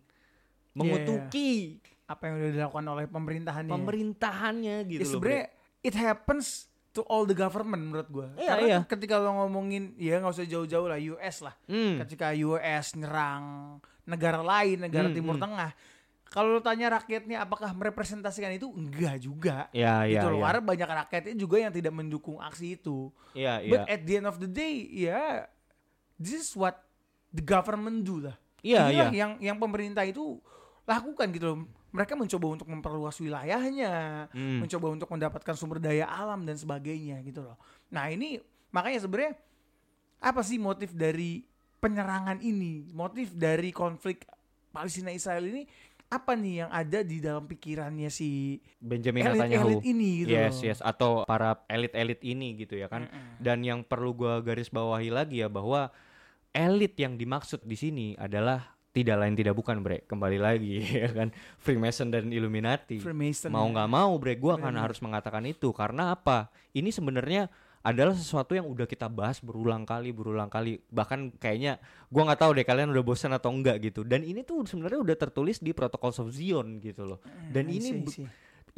mengutuki 0.72 1.76
apa 2.06 2.22
yang 2.24 2.34
udah 2.38 2.50
dilakukan 2.52 2.86
oleh 2.88 3.06
pemerintahannya. 3.06 3.70
pemerintahannya 3.70 4.76
Ya, 4.80 4.88
gitu 4.88 5.02
loh 5.02 5.12
sebenarnya 5.12 5.46
it 5.80 5.94
happens 5.94 6.46
to 6.90 7.04
all 7.04 7.24
the 7.24 7.34
government 7.34 7.82
menurut 7.84 8.08
gua. 8.08 8.28
Iya, 8.34 8.48
Karena 8.48 8.66
iya. 8.66 8.78
ketika 8.84 9.14
lo 9.16 9.30
ngomongin 9.38 9.92
ya 9.96 10.20
nggak 10.20 10.32
usah 10.32 10.46
jauh-jauh 10.46 10.86
lah 10.86 10.98
US 10.98 11.36
lah. 11.40 11.54
Hmm, 11.64 12.00
Ketika 12.00 12.32
US 12.38 12.86
nyerang 12.94 13.44
negara 14.04 14.40
lain, 14.40 14.82
negara 14.82 15.06
Hmm, 15.08 15.16
Timur 15.16 15.36
hmm. 15.38 15.44
Tengah, 15.44 15.70
kalau 16.26 16.56
lo 16.56 16.60
tanya 16.64 16.96
rakyatnya 16.96 17.44
apakah 17.44 17.70
merepresentasikan 17.76 18.56
itu 18.56 18.66
enggak 18.72 19.20
juga. 19.20 19.68
ya 19.70 20.08
ya 20.08 20.16
gitu 20.16 20.32
loh. 20.32 20.40
ya 20.40 20.44
Karena 20.48 20.62
banyak 20.64 20.88
rakyatnya 21.04 21.34
juga 21.36 21.56
yang 21.60 21.72
tidak 21.72 21.92
mendukung 21.92 22.40
aksi 22.40 22.80
itu. 22.80 23.12
ya 23.32 23.60
But 23.62 23.84
ya 23.84 23.94
at 23.94 24.00
the 24.02 24.14
end 24.16 24.26
of 24.26 24.40
the 24.40 24.48
day, 24.48 24.74
ya 24.88 25.44
this 26.16 26.34
is 26.34 26.50
what 26.56 26.80
the 27.30 27.44
government 27.44 28.02
do 28.02 28.24
lah. 28.24 28.36
Iya, 28.62 28.88
iya. 28.94 29.06
yang 29.10 29.36
yang 29.42 29.56
pemerintah 29.58 30.06
itu 30.06 30.38
lakukan 30.82 31.28
gitu 31.34 31.46
loh. 31.46 31.58
Mereka 31.92 32.16
mencoba 32.16 32.46
untuk 32.48 32.68
memperluas 32.72 33.20
wilayahnya, 33.20 34.26
Hmm. 34.32 34.64
mencoba 34.64 34.86
untuk 34.88 35.12
mendapatkan 35.12 35.52
sumber 35.52 35.76
daya 35.76 36.08
alam 36.08 36.48
dan 36.48 36.56
sebagainya 36.56 37.20
gitu 37.20 37.44
loh. 37.44 37.60
Nah 37.92 38.08
ini 38.08 38.40
makanya 38.72 39.04
sebenarnya 39.04 39.36
apa 40.16 40.40
sih 40.40 40.56
motif 40.56 40.96
dari 40.96 41.44
penyerangan 41.82 42.38
ini, 42.38 42.86
motif 42.94 43.34
dari 43.34 43.74
konflik 43.74 44.22
Palestina 44.70 45.10
Israel 45.10 45.42
ini 45.50 45.66
apa 46.12 46.36
nih 46.36 46.54
yang 46.62 46.70
ada 46.70 47.00
di 47.00 47.24
dalam 47.24 47.48
pikirannya 47.48 48.12
si 48.12 48.60
Benjamin 48.76 49.32
Netanyahu? 49.32 49.80
elit-elit 49.80 49.84
ini 49.88 50.08
gitu 50.22 50.28
yes 50.30 50.56
yes. 50.60 50.78
Atau 50.84 51.24
para 51.24 51.64
elit-elit 51.72 52.20
ini 52.20 52.52
gitu 52.60 52.76
ya 52.76 52.86
kan. 52.86 53.08
Mm-mm. 53.08 53.40
dan 53.40 53.64
yang 53.64 53.80
perlu 53.80 54.12
gua 54.12 54.44
garis 54.44 54.68
bawahi 54.68 55.08
lagi 55.08 55.40
ya 55.40 55.48
bahwa 55.48 55.88
elit 56.52 56.94
yang 57.00 57.16
dimaksud 57.16 57.64
di 57.64 57.76
sini 57.80 58.06
adalah 58.20 58.76
tidak 58.92 59.24
lain 59.24 59.32
tidak 59.32 59.56
bukan 59.56 59.80
bre. 59.80 60.04
Kembali 60.04 60.36
lagi 60.36 60.84
ya 61.00 61.08
kan. 61.08 61.32
Freemason 61.56 62.12
dan 62.12 62.28
Illuminati. 62.28 63.00
Freemason 63.00 63.48
mau 63.48 63.64
ya. 63.64 63.72
nggak 63.72 63.88
mau 63.88 64.12
bre 64.20 64.36
gue 64.36 64.52
akan 64.52 64.74
harus 64.76 65.00
mengatakan 65.00 65.48
itu. 65.48 65.72
Karena 65.72 66.12
apa? 66.12 66.52
Ini 66.76 66.92
sebenarnya 66.92 67.48
adalah 67.82 68.14
sesuatu 68.14 68.54
yang 68.54 68.70
udah 68.70 68.86
kita 68.86 69.10
bahas 69.10 69.42
berulang 69.42 69.82
kali 69.82 70.14
berulang 70.14 70.46
kali. 70.46 70.78
Bahkan 70.86 71.36
kayaknya 71.42 71.82
gua 72.08 72.30
nggak 72.30 72.40
tahu 72.40 72.50
deh 72.54 72.66
kalian 72.66 72.94
udah 72.94 73.04
bosan 73.04 73.34
atau 73.34 73.50
enggak 73.50 73.82
gitu. 73.82 74.06
Dan 74.06 74.22
ini 74.22 74.46
tuh 74.46 74.62
sebenarnya 74.62 75.02
udah 75.02 75.16
tertulis 75.18 75.58
di 75.58 75.74
protokol 75.74 76.14
of 76.14 76.30
Zion 76.30 76.78
gitu 76.78 77.02
loh. 77.02 77.18
Dan 77.50 77.66
I 77.66 77.82
ini 77.82 78.06
see, 78.06 78.22
see. 78.22 78.26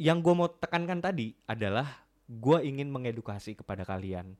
yang 0.01 0.19
gue 0.25 0.33
mau 0.33 0.49
tekankan 0.49 0.99
tadi 0.99 1.37
adalah 1.45 2.03
gue 2.25 2.57
ingin 2.65 2.89
mengedukasi 2.89 3.53
kepada 3.53 3.85
kalian. 3.85 4.33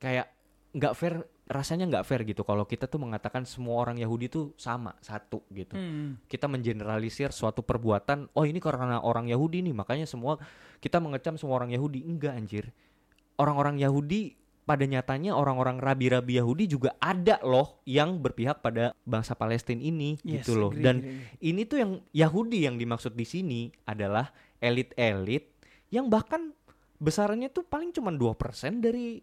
Kayak 0.00 0.32
nggak 0.72 0.94
fair 0.96 1.14
rasanya 1.50 1.90
nggak 1.90 2.06
fair 2.06 2.22
gitu 2.22 2.46
kalau 2.46 2.62
kita 2.62 2.86
tuh 2.86 3.02
mengatakan 3.02 3.42
semua 3.42 3.82
orang 3.82 3.98
Yahudi 3.98 4.30
tuh 4.30 4.54
sama 4.56 4.94
satu 5.02 5.42
gitu. 5.50 5.74
Hmm. 5.74 6.14
kita 6.30 6.46
mengeneralisir 6.46 7.34
suatu 7.34 7.60
perbuatan 7.66 8.30
oh 8.38 8.46
ini 8.46 8.62
karena 8.62 9.02
orang 9.02 9.26
Yahudi 9.26 9.66
nih 9.66 9.74
makanya 9.74 10.06
semua 10.06 10.38
kita 10.78 11.02
mengecam 11.02 11.36
semua 11.36 11.60
orang 11.60 11.74
Yahudi. 11.74 12.06
Enggak 12.06 12.38
anjir 12.38 12.72
orang-orang 13.40 13.80
Yahudi 13.80 14.36
pada 14.68 14.86
nyatanya 14.86 15.34
orang-orang 15.34 15.82
rabi-rabi 15.82 16.38
Yahudi 16.38 16.70
juga 16.70 16.94
ada 17.02 17.42
loh 17.42 17.82
yang 17.88 18.22
berpihak 18.22 18.62
pada 18.62 18.94
bangsa 19.02 19.34
Palestina 19.34 19.82
ini 19.82 20.14
Yes, 20.22 20.46
gitu 20.46 20.60
loh 20.60 20.70
agree, 20.70 20.84
dan 20.84 20.96
agree, 21.02 21.48
ini 21.50 21.62
tuh 21.66 21.76
yang 21.82 21.92
Yahudi 22.14 22.68
yang 22.68 22.76
dimaksud 22.78 23.18
di 23.18 23.26
sini 23.26 23.60
adalah 23.88 24.30
elit-elit 24.62 25.50
yang 25.90 26.06
bahkan 26.06 26.54
besarannya 27.02 27.50
tuh 27.50 27.66
paling 27.66 27.90
cuma 27.90 28.14
2% 28.14 28.78
dari 28.78 29.18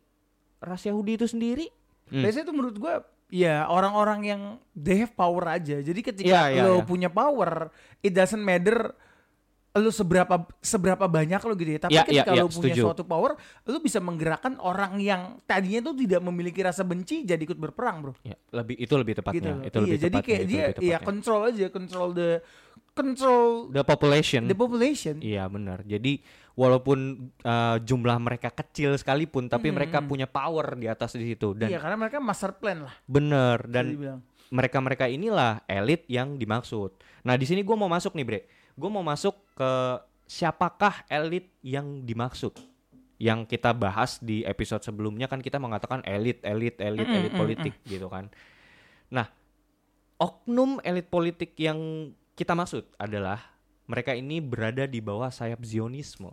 ras 0.60 0.84
Yahudi 0.84 1.16
itu 1.16 1.30
sendiri. 1.30 1.70
Hmm. 2.12 2.26
Biasanya 2.26 2.46
tuh 2.50 2.56
menurut 2.58 2.76
gua 2.82 3.06
ya 3.32 3.68
orang-orang 3.72 4.20
yang 4.26 4.42
they 4.74 5.00
have 5.00 5.14
power 5.14 5.46
aja. 5.48 5.80
Jadi 5.80 6.00
ketika 6.02 6.50
Iya, 6.50 6.60
iya, 6.60 6.62
lo 6.66 6.82
iya. 6.82 6.84
punya 6.84 7.10
power, 7.12 7.72
it 8.02 8.12
doesn't 8.12 8.42
matter 8.42 8.92
lu 9.78 9.90
seberapa 9.90 10.36
seberapa 10.60 11.06
banyak 11.06 11.40
lo 11.40 11.54
gitu 11.54 11.72
ya. 11.72 11.80
Tapi 11.80 11.94
Iya, 11.94 12.04
ketika 12.04 12.32
iya, 12.32 12.42
lo 12.42 12.48
iya, 12.48 12.52
punya 12.52 12.74
setuju. 12.74 12.82
suatu 12.84 13.04
power, 13.04 13.32
lu 13.64 13.78
bisa 13.78 13.98
menggerakkan 13.98 14.58
orang 14.58 14.98
yang 14.98 15.22
tadinya 15.44 15.82
tuh 15.82 15.96
tidak 15.96 16.22
memiliki 16.22 16.60
rasa 16.60 16.82
benci 16.82 17.22
jadi 17.22 17.40
ikut 17.40 17.56
berperang, 17.56 18.02
Bro. 18.02 18.14
Ya, 18.22 18.36
lebih 18.52 18.76
itu 18.76 18.94
lebih 18.94 19.14
tepatnya. 19.16 19.54
Gitu. 19.58 19.68
Itu 19.68 19.78
iya, 19.78 19.84
lebih 19.84 19.98
jadi 19.98 20.10
tepatnya. 20.12 20.28
kayak 20.28 20.44
dia 20.46 20.64
ya 20.78 20.98
control 21.00 21.42
aja, 21.46 21.66
control 21.68 22.08
the 22.12 22.32
control 22.92 23.70
the 23.70 23.82
population. 23.82 24.42
the 24.46 24.54
population. 24.54 25.16
Iya 25.20 25.46
benar. 25.46 25.82
Jadi 25.84 26.22
walaupun 26.54 26.98
uh, 27.40 27.78
jumlah 27.80 28.18
mereka 28.18 28.50
kecil 28.50 28.94
sekalipun, 28.94 29.46
tapi 29.46 29.70
Hmm, 29.70 29.78
mereka 29.78 30.02
punya 30.02 30.26
power 30.26 30.74
di 30.74 30.86
atas 30.86 31.14
di 31.14 31.28
situ 31.28 31.54
dan 31.54 31.70
Iya, 31.70 31.78
karena 31.78 31.94
mereka 31.96 32.18
master 32.18 32.52
plan 32.52 32.82
lah. 32.82 32.94
bener 33.06 33.62
dan 33.64 33.86
mereka-mereka 34.48 35.06
inilah 35.06 35.62
elit 35.66 36.08
yang 36.08 36.34
dimaksud. 36.34 36.96
Nah 37.22 37.36
di 37.36 37.44
sini 37.44 37.62
gue 37.62 37.76
mau 37.76 37.86
masuk 37.86 38.16
nih 38.16 38.24
bre, 38.24 38.40
gue 38.74 38.90
mau 38.90 39.04
masuk 39.04 39.36
ke 39.58 39.74
siapakah 40.30 41.02
elit 41.10 41.50
yang 41.66 42.06
dimaksud? 42.06 42.54
Yang 43.18 43.58
kita 43.58 43.74
bahas 43.74 44.22
di 44.22 44.46
episode 44.46 44.86
sebelumnya 44.86 45.26
kan 45.26 45.42
kita 45.42 45.58
mengatakan 45.58 46.06
elit, 46.06 46.38
elit, 46.46 46.78
elit, 46.78 47.10
Mm, 47.10 47.18
elit 47.18 47.34
mm, 47.34 47.40
politik 47.42 47.74
gitu 47.90 48.06
kan. 48.06 48.30
Nah 49.10 49.26
oknum 50.22 50.78
elit 50.86 51.10
politik 51.10 51.58
yang 51.58 52.14
kita 52.38 52.54
maksud 52.54 52.86
adalah 53.02 53.42
mereka 53.90 54.14
ini 54.14 54.38
berada 54.38 54.86
di 54.86 55.02
bawah 55.02 55.34
sayap 55.34 55.66
Zionisme. 55.66 56.30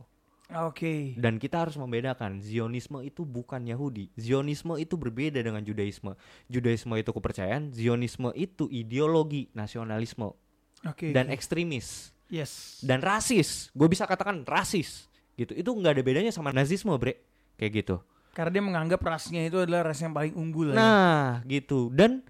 Oke. 0.53 1.17
Dan 1.17 1.41
kita 1.41 1.65
harus 1.65 1.81
membedakan 1.81 2.45
Zionisme 2.45 3.01
itu 3.01 3.25
bukan 3.25 3.65
Yahudi. 3.65 4.13
Zionisme 4.21 4.77
itu 4.77 5.01
berbeda 5.01 5.41
dengan 5.41 5.65
Judaisme. 5.65 6.13
Judaisme 6.53 6.93
itu 7.01 7.11
kepercayaan, 7.17 7.73
Zionisme 7.73 8.29
itu 8.37 8.69
ideologi 8.69 9.49
nasionalisme 9.57 10.37
Oke. 10.85 11.17
dan 11.17 11.33
ekstremis 11.33 12.14
yes. 12.33 12.81
dan 12.85 13.01
rasis. 13.01 13.69
Gue 13.73 13.89
bisa 13.89 14.09
katakan 14.09 14.45
rasis 14.45 15.09
gitu. 15.35 15.53
Itu 15.55 15.71
nggak 15.75 15.99
ada 15.99 16.03
bedanya 16.03 16.33
sama 16.33 16.55
nazisme, 16.55 16.95
bre. 16.97 17.21
Kayak 17.59 17.73
gitu. 17.85 17.97
Karena 18.35 18.51
dia 18.51 18.63
menganggap 18.67 18.99
rasnya 18.99 19.47
itu 19.47 19.63
adalah 19.63 19.87
ras 19.87 20.03
yang 20.03 20.11
paling 20.11 20.35
unggul. 20.35 20.75
Nah, 20.75 21.39
gitu. 21.47 21.87
Dan 21.95 22.23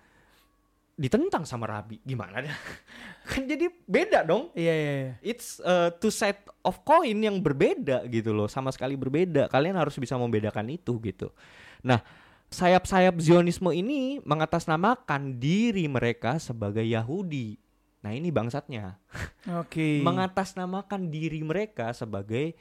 ditentang 0.95 1.43
sama 1.49 1.67
Rabi. 1.67 1.99
Gimana 2.05 2.45
dah? 2.45 2.57
kan 3.31 3.43
jadi 3.49 3.73
beda 3.89 4.23
dong. 4.23 4.53
Iya 4.55 4.75
iya 4.75 4.93
iya. 4.93 5.13
It's 5.25 5.59
uh, 5.65 5.91
two 5.97 6.13
side 6.13 6.39
of 6.63 6.85
coin 6.85 7.17
yang 7.17 7.41
berbeda 7.41 8.07
gitu 8.13 8.37
loh, 8.37 8.47
sama 8.47 8.71
sekali 8.71 8.95
berbeda. 8.95 9.49
Kalian 9.49 9.75
harus 9.81 9.97
bisa 9.97 10.15
membedakan 10.15 10.71
itu 10.71 10.93
gitu. 11.03 11.33
Nah, 11.81 12.05
sayap-sayap 12.53 13.19
Zionisme 13.19 13.75
ini 13.75 14.23
mengatasnamakan 14.23 15.41
diri 15.41 15.91
mereka 15.91 16.39
sebagai 16.39 16.85
Yahudi. 16.85 17.64
Nah, 18.05 18.13
ini 18.13 18.29
bangsatnya. 18.29 19.01
Oke. 19.65 20.05
Mengatasnamakan 20.05 21.09
diri 21.09 21.41
mereka 21.41 21.97
sebagai 21.97 22.53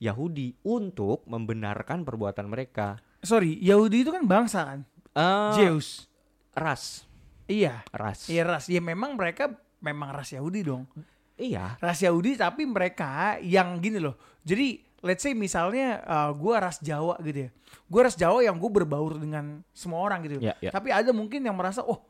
Yahudi 0.00 0.56
untuk 0.64 1.20
membenarkan 1.28 2.00
perbuatan 2.00 2.48
mereka. 2.48 2.96
Sorry, 3.20 3.60
Yahudi 3.60 4.08
itu 4.08 4.10
kan 4.12 4.24
bangsa 4.24 4.64
kan? 4.64 4.80
Eh, 5.12 5.52
Zeus. 5.56 6.08
ras, 6.56 7.04
Iya. 7.44 7.84
ras. 7.92 8.32
Iya 8.32 8.48
ras. 8.48 8.64
Ya 8.72 8.80
memang 8.80 9.20
mereka 9.20 9.52
memang 9.84 10.16
ras 10.16 10.32
Yahudi 10.32 10.64
dong. 10.64 10.88
Iya. 11.36 11.76
Ras 11.76 12.00
Yahudi 12.00 12.40
tapi 12.40 12.64
mereka 12.64 13.36
yang 13.44 13.76
gini 13.84 14.00
loh. 14.00 14.16
Jadi 14.40 14.80
let's 15.04 15.20
say 15.20 15.36
misalnya 15.36 16.00
uh, 16.08 16.32
gua 16.32 16.64
ras 16.64 16.80
Jawa 16.80 17.20
gitu 17.20 17.48
ya. 17.48 17.50
Gua 17.84 18.08
ras 18.08 18.16
Jawa 18.16 18.40
yang 18.40 18.56
gue 18.56 18.70
berbaur 18.72 19.20
dengan 19.20 19.60
semua 19.76 20.00
orang 20.00 20.24
gitu. 20.24 20.40
Ya, 20.40 20.56
ya. 20.64 20.72
Tapi 20.72 20.88
ada 20.88 21.12
mungkin 21.12 21.44
yang 21.44 21.52
merasa 21.52 21.84
oh 21.84 22.00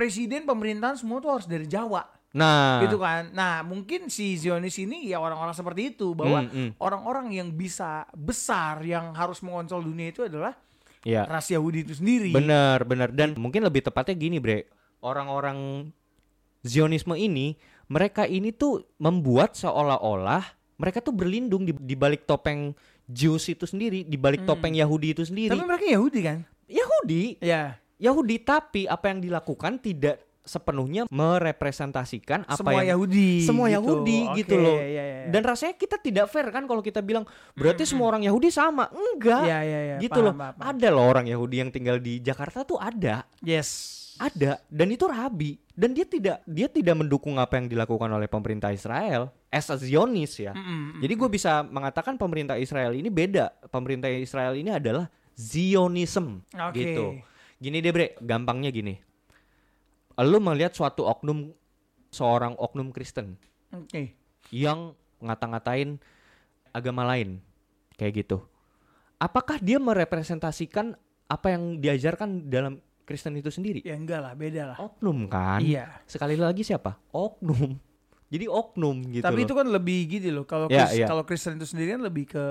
presiden 0.00 0.48
pemerintahan 0.48 0.96
semua 0.96 1.20
tuh 1.20 1.36
harus 1.36 1.44
dari 1.44 1.68
Jawa. 1.68 2.08
Nah, 2.32 2.80
gitu 2.80 2.96
kan. 2.96 3.28
Nah, 3.36 3.60
mungkin 3.60 4.08
si 4.08 4.40
Zionis 4.40 4.80
ini 4.80 5.12
ya 5.12 5.20
orang-orang 5.20 5.52
seperti 5.52 5.92
itu 5.92 6.16
bahwa 6.16 6.48
Hmm, 6.48 6.48
hmm. 6.48 6.70
orang-orang 6.80 7.36
yang 7.36 7.52
bisa 7.52 8.08
besar 8.16 8.80
yang 8.80 9.12
harus 9.12 9.44
mengontrol 9.44 9.84
dunia 9.84 10.08
itu 10.08 10.24
adalah 10.24 10.56
ya. 11.04 11.28
ras 11.28 11.52
Yahudi 11.52 11.84
itu 11.84 12.00
sendiri. 12.00 12.32
Bener, 12.32 12.80
bener. 12.88 13.12
Dan 13.12 13.36
mungkin 13.36 13.60
lebih 13.60 13.84
tepatnya 13.84 14.16
gini, 14.16 14.40
Bre. 14.40 14.64
Orang-orang 15.04 15.90
Zionisme 16.64 17.12
ini, 17.12 17.60
mereka 17.90 18.24
ini 18.24 18.56
tuh 18.56 18.88
membuat 18.96 19.52
seolah-olah 19.52 20.56
mereka 20.80 21.04
tuh 21.04 21.12
berlindung 21.12 21.68
di, 21.68 21.76
di 21.76 21.92
balik 21.92 22.24
topeng 22.24 22.72
Jews 23.04 23.44
itu 23.52 23.68
sendiri, 23.68 24.00
di 24.00 24.16
balik 24.16 24.46
Hmm. 24.46 24.54
topeng 24.56 24.72
Yahudi 24.72 25.12
itu 25.12 25.28
sendiri. 25.28 25.52
Tapi 25.52 25.66
mereka 25.66 25.84
Yahudi 25.84 26.20
kan? 26.24 26.38
Yahudi, 26.64 27.36
Ya. 27.42 27.76
Yahudi, 28.00 28.40
tapi 28.40 28.88
apa 28.88 29.12
yang 29.12 29.20
dilakukan 29.20 29.76
tidak 29.78 30.24
sepenuhnya 30.40 31.04
merepresentasikan 31.12 32.48
apa 32.48 32.56
semua 32.58 32.80
yang 32.80 32.96
Yahudi. 32.96 33.30
semua 33.44 33.66
gitu. 33.68 33.76
Yahudi 33.76 34.18
Oke, 34.24 34.36
gitu 34.40 34.54
loh. 34.56 34.78
iya, 34.80 34.88
iya, 34.88 35.04
iya. 35.04 35.24
Dan 35.28 35.42
rasanya 35.44 35.74
kita 35.76 36.00
tidak 36.00 36.26
fair 36.32 36.48
kan 36.48 36.64
kalau 36.64 36.80
kita 36.80 37.04
bilang 37.04 37.28
berarti 37.52 37.84
semua 37.84 38.08
orang 38.10 38.24
Yahudi 38.24 38.48
sama. 38.48 38.88
Enggak. 38.90 39.44
Iya, 39.46 39.58
iya, 39.62 39.80
iya. 39.84 39.96
Gitu 40.00 40.16
Paham, 40.16 40.26
loh. 40.26 40.34
paham, 40.34 40.54
paham. 40.56 40.68
Ada 40.74 40.88
loh 40.90 41.04
orang 41.06 41.26
Yahudi 41.28 41.56
yang 41.60 41.70
tinggal 41.70 42.00
di 42.00 42.18
Jakarta 42.24 42.64
tuh 42.64 42.80
ada. 42.80 43.28
Yes. 43.44 44.00
Ada 44.20 44.60
dan 44.68 44.88
itu 44.92 45.08
rabi 45.08 45.56
dan 45.72 45.96
dia 45.96 46.04
tidak 46.04 46.44
dia 46.44 46.68
tidak 46.68 46.92
mendukung 46.92 47.40
apa 47.40 47.56
yang 47.56 47.72
dilakukan 47.72 48.04
oleh 48.12 48.28
pemerintah 48.28 48.68
Israel 48.68 49.32
as 49.48 49.72
a 49.72 49.80
Zionis 49.80 50.36
ya. 50.36 50.52
Mm-mm. 50.52 51.00
Jadi 51.00 51.12
gue 51.16 51.28
bisa 51.32 51.64
mengatakan 51.64 52.20
pemerintah 52.20 52.60
Israel 52.60 52.92
ini 52.92 53.08
beda. 53.08 53.48
Pemerintah 53.72 54.12
Israel 54.12 54.52
ini 54.60 54.76
adalah 54.76 55.08
Zionism 55.32 56.44
Oke. 56.52 56.76
gitu. 56.76 57.06
Gini 57.60 57.84
deh 57.84 57.92
bre, 57.92 58.16
gampangnya 58.18 58.72
gini. 58.72 58.96
Lu 60.20 60.40
melihat 60.40 60.72
suatu 60.72 61.04
oknum 61.04 61.52
seorang 62.08 62.56
oknum 62.56 62.90
Kristen 62.90 63.36
Oke. 63.70 64.16
yang 64.50 64.92
ngata-ngatain 65.20 66.00
agama 66.72 67.04
lain 67.06 67.38
kayak 67.94 68.24
gitu. 68.24 68.40
Apakah 69.20 69.60
dia 69.60 69.76
merepresentasikan 69.76 70.96
apa 71.28 71.46
yang 71.52 71.78
diajarkan 71.78 72.48
dalam 72.48 72.80
Kristen 73.04 73.36
itu 73.36 73.52
sendiri? 73.52 73.84
Ya 73.84 73.94
enggak 73.94 74.24
lah, 74.24 74.32
beda 74.32 74.74
lah. 74.74 74.76
Oknum 74.80 75.28
kan? 75.28 75.60
Iya. 75.60 76.00
Sekali 76.08 76.40
lagi 76.40 76.64
siapa? 76.64 76.96
Oknum. 77.12 77.76
Jadi 78.30 78.46
oknum 78.46 78.96
gitu 79.10 79.24
Tapi 79.26 79.42
loh. 79.42 79.46
itu 79.46 79.54
kan 79.58 79.66
lebih 79.68 80.00
gitu 80.08 80.28
loh. 80.32 80.44
Kalau 80.46 80.70
Kris- 80.70 80.96
iya. 80.96 81.06
kalau 81.10 81.26
Kristen 81.26 81.58
itu 81.58 81.66
sendiri 81.66 81.98
kan 81.98 82.02
lebih 82.06 82.24
ke 82.30 82.44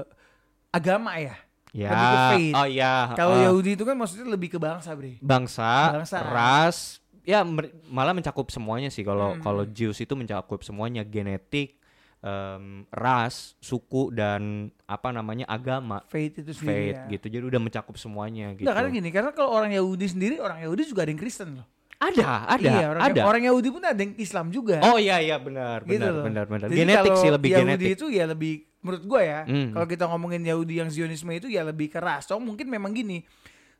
agama 0.69 1.15
ya. 1.17 1.33
Ya. 1.71 1.89
lebih 1.89 2.07
ke 2.07 2.19
faith. 2.31 2.55
Oh 2.55 2.67
iya. 2.67 2.93
Kalau 3.13 3.35
uh, 3.35 3.43
Yahudi 3.45 3.69
itu 3.73 3.83
kan 3.83 3.95
maksudnya 3.95 4.25
lebih 4.25 4.49
ke 4.49 4.57
bangsa, 4.57 4.93
Bre. 4.93 5.17
bangsa, 5.19 5.71
Bangsa. 5.95 6.17
ras, 6.23 6.77
ya 7.21 7.45
malah 7.87 8.11
mencakup 8.11 8.49
semuanya 8.49 8.87
sih. 8.87 9.01
Kalau 9.01 9.37
Hmm. 9.37 9.41
kalau 9.41 9.63
Jews 9.63 9.97
itu 9.97 10.13
mencakup 10.13 10.61
semuanya, 10.61 11.01
genetik, 11.01 11.77
em, 12.19 12.83
ras, 12.89 13.55
suku 13.57 14.11
dan 14.11 14.67
apa 14.83 15.09
namanya 15.09 15.45
agama, 15.45 16.01
Faith 16.05 16.35
itu 16.37 16.51
sendiri 16.51 16.91
faith 16.91 16.99
ya. 16.99 17.11
gitu. 17.11 17.25
Jadi 17.29 17.43
udah 17.47 17.61
mencakup 17.61 17.95
semuanya 17.95 18.51
gitu. 18.51 18.65
Enggak, 18.65 18.75
karena 18.75 18.89
gini, 18.91 19.09
karena 19.09 19.31
kalau 19.31 19.51
orang 19.51 19.71
Yahudi 19.71 20.05
sendiri, 20.05 20.35
orang 20.37 20.59
Yahudi 20.59 20.83
juga 20.83 21.05
ada 21.05 21.11
yang 21.11 21.21
Kristen 21.21 21.61
loh. 21.61 21.67
Ada, 21.99 22.47
ada, 22.47 22.63
iya, 22.63 22.87
orang, 22.87 23.01
ada. 23.11 23.21
orang 23.27 23.43
Yahudi 23.43 23.69
pun 23.75 23.83
ada 23.83 23.99
yang 23.99 24.15
Islam 24.15 24.55
juga. 24.55 24.79
Oh 24.87 24.95
iya 24.95 25.19
iya 25.19 25.35
benar, 25.35 25.83
gitu 25.83 25.99
benar, 25.99 26.11
loh. 26.15 26.23
benar, 26.23 26.45
benar. 26.47 26.67
Jadi 26.71 26.79
Genetik 26.79 27.11
sih 27.19 27.27
lebih 27.27 27.49
Yahudi 27.51 27.67
genetik. 27.75 27.89
itu 27.99 28.05
ya 28.07 28.23
lebih 28.23 28.53
menurut 28.79 29.03
gua 29.03 29.21
ya. 29.21 29.39
Hmm. 29.43 29.75
Kalau 29.75 29.87
kita 29.91 30.03
ngomongin 30.07 30.41
Yahudi 30.47 30.79
yang 30.79 30.87
Zionisme 30.87 31.27
itu 31.35 31.51
ya 31.51 31.67
lebih 31.67 31.91
keras. 31.91 32.31
So 32.31 32.39
mungkin 32.39 32.71
memang 32.71 32.95
gini. 32.95 33.27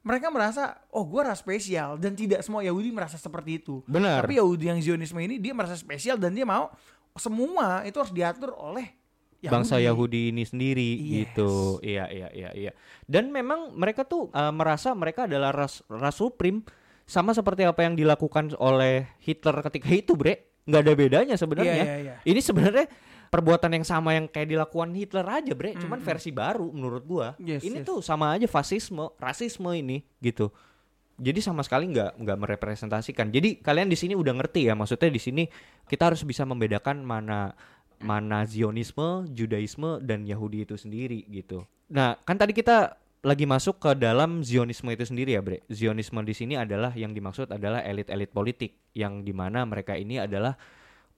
Mereka 0.03 0.27
merasa 0.35 0.83
oh 0.91 1.07
gua 1.07 1.31
ras 1.31 1.39
spesial 1.39 1.95
dan 1.95 2.11
tidak 2.11 2.43
semua 2.43 2.59
Yahudi 2.59 2.91
merasa 2.91 3.15
seperti 3.15 3.63
itu. 3.63 3.79
Benar. 3.87 4.27
Tapi 4.27 4.35
Yahudi 4.35 4.67
yang 4.67 4.79
Zionisme 4.83 5.23
ini 5.23 5.39
dia 5.39 5.55
merasa 5.55 5.79
spesial 5.79 6.19
dan 6.19 6.35
dia 6.35 6.43
mau 6.43 6.75
semua 7.15 7.87
itu 7.87 7.95
harus 8.03 8.11
diatur 8.11 8.51
oleh 8.51 8.99
bangsa 9.39 9.79
Yahudi. 9.79 9.87
Yahudi 9.87 10.21
ini 10.35 10.43
sendiri 10.43 10.89
Yes. 10.99 11.07
gitu. 11.23 11.79
Iya 11.79 12.11
iya 12.11 12.27
iya 12.35 12.49
iya. 12.51 12.71
Dan 13.07 13.31
memang 13.31 13.71
mereka 13.79 14.03
tuh 14.03 14.27
uh, 14.35 14.51
merasa 14.51 14.91
mereka 14.91 15.23
adalah 15.23 15.55
ras 15.55 15.79
ras 15.87 16.19
supreme 16.19 16.67
sama 17.09 17.33
seperti 17.33 17.65
apa 17.65 17.81
yang 17.81 17.97
dilakukan 17.97 18.53
oleh 18.61 19.09
Hitler 19.25 19.65
ketika 19.65 19.89
itu, 19.89 20.13
Bre. 20.13 20.61
nggak 20.69 20.81
ada 20.85 20.93
bedanya 20.93 21.35
sebenarnya. 21.41 21.81
Iya, 21.81 21.85
iya, 21.89 21.97
iya. 21.97 22.15
Ini 22.21 22.37
sebenarnya 22.45 22.85
perbuatan 23.33 23.73
yang 23.73 23.85
sama 23.85 24.13
yang 24.13 24.29
kayak 24.29 24.53
dilakukan 24.53 24.93
Hitler 24.93 25.25
aja, 25.25 25.57
Bre. 25.57 25.73
Cuman 25.73 25.97
Mm-mm. 25.97 26.05
versi 26.05 26.29
baru 26.29 26.69
menurut 26.69 27.03
gua. 27.09 27.33
Yes, 27.41 27.65
ini 27.65 27.81
yes. 27.81 27.89
tuh 27.89 28.05
sama 28.05 28.37
aja 28.37 28.45
fasisme, 28.45 29.09
rasisme 29.17 29.73
ini 29.73 30.05
gitu. 30.21 30.53
Jadi 31.19 31.41
sama 31.41 31.65
sekali 31.65 31.89
nggak 31.89 32.21
nggak 32.21 32.37
merepresentasikan. 32.37 33.33
Jadi 33.33 33.57
kalian 33.57 33.89
di 33.89 33.97
sini 33.97 34.13
udah 34.13 34.37
ngerti 34.37 34.69
ya, 34.69 34.77
maksudnya 34.77 35.09
di 35.09 35.19
sini 35.19 35.43
kita 35.89 36.13
harus 36.13 36.21
bisa 36.21 36.45
membedakan 36.45 37.01
mana 37.01 37.57
mana 37.99 38.47
Zionisme, 38.47 39.27
Judaisme 39.33 39.99
dan 39.99 40.23
Yahudi 40.23 40.63
itu 40.63 40.77
sendiri 40.77 41.25
gitu. 41.27 41.65
Nah, 41.89 42.15
kan 42.21 42.37
tadi 42.37 42.53
kita 42.55 42.95
lagi 43.19 43.43
masuk 43.43 43.77
ke 43.77 43.91
dalam 43.93 44.41
Zionisme 44.41 44.89
itu 44.89 45.03
sendiri 45.03 45.35
ya, 45.35 45.41
Bre. 45.41 45.65
Zionisme 45.67 46.23
di 46.23 46.31
sini 46.31 46.55
adalah 46.55 46.95
yang 46.95 47.11
dimaksud 47.11 47.51
adalah 47.51 47.83
elit-elit 47.83 48.31
politik 48.31 48.79
yang 48.93 49.21
di 49.21 49.31
mana 49.31 49.63
mereka 49.63 49.93
ini 49.93 50.17
adalah 50.17 50.55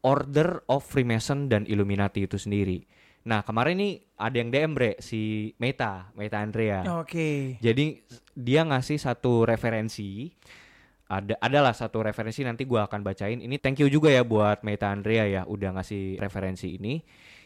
Order 0.02 0.66
of 0.66 0.82
Freemason 0.82 1.46
dan 1.46 1.70
Illuminati 1.70 2.26
itu 2.26 2.36
sendiri. 2.36 2.82
Nah, 3.22 3.46
kemarin 3.46 3.78
nih 3.78 3.94
ada 4.18 4.34
yang 4.34 4.50
DM, 4.50 4.72
Bre, 4.74 4.92
si 4.98 5.54
Meta, 5.62 6.10
Meta 6.18 6.42
Andrea. 6.42 6.82
Oke. 6.98 7.62
Jadi 7.62 8.02
s- 8.02 8.26
dia 8.34 8.66
ngasih 8.66 8.98
satu 8.98 9.46
referensi. 9.46 10.26
Ada 11.06 11.38
adalah 11.38 11.76
satu 11.76 12.02
referensi 12.02 12.42
nanti 12.42 12.66
gua 12.66 12.90
akan 12.90 13.04
bacain. 13.04 13.38
Ini 13.38 13.62
thank 13.62 13.78
you 13.78 13.92
juga 13.92 14.10
ya 14.10 14.26
buat 14.26 14.66
Meta 14.66 14.90
Andrea 14.90 15.28
ya 15.30 15.42
udah 15.46 15.78
ngasih 15.78 16.18
referensi 16.18 16.82
ini. 16.82 16.98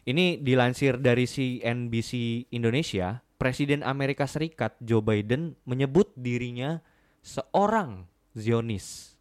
Ini 0.06 0.40
dilansir 0.40 0.96
dari 0.96 1.26
CNBC 1.26 2.12
Indonesia, 2.54 3.25
Presiden 3.36 3.84
Amerika 3.84 4.24
Serikat 4.26 4.80
Joe 4.80 5.04
Biden 5.04 5.60
menyebut 5.68 6.16
dirinya 6.16 6.80
seorang 7.20 8.08
Zionis. 8.32 9.16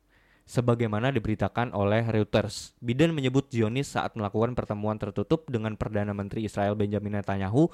Sebagaimana 0.44 1.08
diberitakan 1.08 1.72
oleh 1.72 2.04
Reuters, 2.04 2.76
Biden 2.78 3.16
menyebut 3.16 3.48
Zionis 3.48 3.96
saat 3.96 4.12
melakukan 4.12 4.52
pertemuan 4.52 5.00
tertutup 5.00 5.48
dengan 5.48 5.74
Perdana 5.74 6.12
Menteri 6.12 6.44
Israel 6.44 6.76
Benjamin 6.76 7.16
Netanyahu 7.16 7.72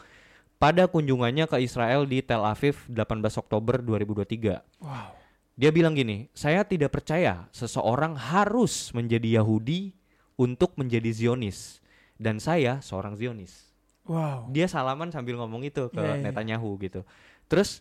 pada 0.60 0.86
kunjungannya 0.86 1.50
ke 1.50 1.60
Israel 1.64 2.06
di 2.06 2.22
Tel 2.22 2.46
Aviv 2.46 2.86
18 2.86 3.42
Oktober 3.42 3.82
2023. 3.82 4.84
Wow. 4.84 5.18
Dia 5.60 5.68
bilang 5.72 5.92
gini, 5.92 6.30
saya 6.32 6.64
tidak 6.64 6.94
percaya 6.94 7.48
seseorang 7.52 8.16
harus 8.16 8.94
menjadi 8.96 9.42
Yahudi 9.42 9.92
untuk 10.40 10.72
menjadi 10.80 11.10
Zionis. 11.12 11.84
Dan 12.20 12.40
saya 12.40 12.80
seorang 12.80 13.16
Zionis. 13.16 13.69
Wow. 14.10 14.50
Dia 14.50 14.66
salaman 14.66 15.14
sambil 15.14 15.38
ngomong 15.38 15.62
itu 15.62 15.86
ke 15.94 16.02
Iya, 16.02 16.18
iya. 16.18 16.24
Netanyahu 16.26 16.74
gitu. 16.82 17.06
Terus 17.46 17.78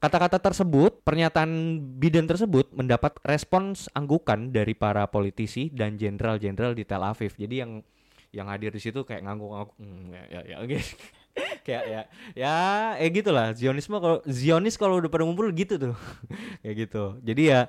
kata-kata 0.00 0.40
tersebut, 0.40 1.04
pernyataan 1.04 1.76
Biden 2.00 2.24
tersebut 2.24 2.72
mendapat 2.72 3.20
respons 3.20 3.92
anggukan 3.92 4.48
dari 4.48 4.72
para 4.72 5.04
politisi 5.12 5.68
dan 5.68 6.00
jenderal-jenderal 6.00 6.72
di 6.72 6.88
Tel 6.88 7.04
Aviv. 7.04 7.36
Jadi 7.36 7.60
yang 7.60 7.84
yang 8.32 8.48
hadir 8.48 8.72
di 8.72 8.80
situ 8.80 9.04
kayak 9.04 9.26
ngangguk-ngangguk, 9.26 9.74
"Hmm, 9.76 10.14
ya 10.14 10.22
ya 10.30 10.40
ya 10.48 10.56
gitu. 10.64 10.86
kayak 11.66 11.84
ya 11.86 12.02
ya 12.34 12.54
eh 12.98 13.10
gitulah 13.10 13.54
Zionisme 13.54 13.96
kalau 14.02 14.18
Zionis 14.26 14.74
kalau 14.74 14.98
udah 14.98 15.10
pada 15.10 15.22
ngumpul 15.22 15.50
gitu 15.54 15.78
tuh 15.78 15.94
kayak 16.62 16.74
gitu 16.86 17.04
jadi 17.22 17.42
ya 17.42 17.60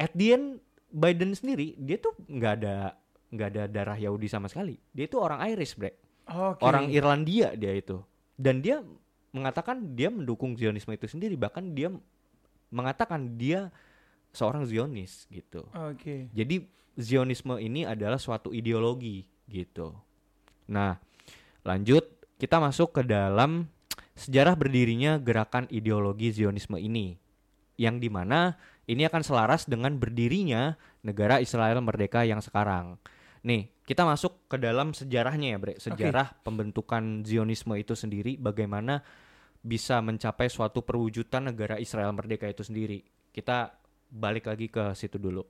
at 0.00 0.12
the 0.16 0.34
end 0.34 0.46
Biden 0.88 1.36
sendiri 1.36 1.76
dia 1.76 2.00
tuh 2.00 2.16
nggak 2.16 2.52
ada 2.62 2.96
nggak 3.32 3.48
ada 3.48 3.62
darah 3.68 3.98
Yahudi 4.00 4.28
sama 4.28 4.48
sekali 4.48 4.80
dia 4.92 5.04
itu 5.08 5.20
orang 5.20 5.40
Irish 5.52 5.76
bre 5.76 5.96
Oke. 6.28 6.62
orang 6.62 6.88
Irlandia 6.92 7.54
dia 7.56 7.72
itu 7.74 8.02
dan 8.38 8.62
dia 8.62 8.84
mengatakan 9.32 9.96
dia 9.96 10.12
mendukung 10.12 10.54
Zionisme 10.54 10.92
itu 10.94 11.08
sendiri 11.08 11.34
bahkan 11.34 11.72
dia 11.72 11.88
mengatakan 12.72 13.36
dia 13.40 13.72
seorang 14.32 14.64
Zionis 14.64 15.26
gitu 15.28 15.64
Oke. 15.72 16.28
jadi 16.32 16.64
Zionisme 16.92 17.56
ini 17.56 17.88
adalah 17.88 18.20
suatu 18.20 18.52
ideologi 18.52 19.24
gitu. 19.48 19.96
Nah, 20.68 21.00
lanjut 21.64 22.04
kita 22.36 22.60
masuk 22.60 23.00
ke 23.00 23.02
dalam 23.06 23.68
sejarah 24.12 24.52
berdirinya 24.52 25.16
gerakan 25.16 25.64
ideologi 25.72 26.36
Zionisme 26.36 26.76
ini. 26.76 27.16
Yang 27.80 27.96
di 28.04 28.08
mana 28.12 28.60
ini 28.84 29.08
akan 29.08 29.24
selaras 29.24 29.64
dengan 29.64 29.96
berdirinya 29.96 30.76
negara 31.00 31.40
Israel 31.40 31.80
merdeka 31.80 32.28
yang 32.28 32.44
sekarang. 32.44 33.00
Nih, 33.40 33.72
kita 33.92 34.08
masuk 34.08 34.48
ke 34.48 34.56
dalam 34.56 34.96
sejarahnya 34.96 35.52
ya, 35.52 35.58
Bre. 35.60 35.76
Sejarah 35.76 36.32
pembentukan 36.40 37.28
Zionisme 37.28 37.76
itu 37.76 37.92
sendiri 37.92 38.40
bagaimana 38.40 39.04
bisa 39.60 40.00
mencapai 40.00 40.48
suatu 40.48 40.80
perwujudan 40.80 41.52
negara 41.52 41.76
Israel 41.76 42.16
merdeka 42.16 42.48
itu 42.48 42.64
sendiri. 42.64 43.04
Kita 43.36 43.68
balik 44.08 44.48
lagi 44.48 44.72
ke 44.72 44.96
situ 44.96 45.20
dulu. 45.20 45.44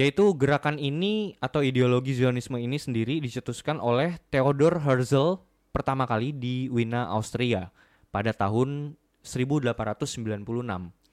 Yaitu 0.00 0.32
gerakan 0.40 0.80
ini 0.80 1.36
atau 1.44 1.60
ideologi 1.60 2.16
Zionisme 2.16 2.56
ini 2.56 2.80
sendiri 2.80 3.20
dicetuskan 3.20 3.84
oleh 3.84 4.16
Theodor 4.32 4.80
Herzl 4.80 5.44
pertama 5.76 6.08
kali 6.08 6.32
di 6.32 6.72
Wina, 6.72 7.12
Austria 7.12 7.68
pada 8.08 8.32
tahun 8.32 8.96
1896. 9.20 10.40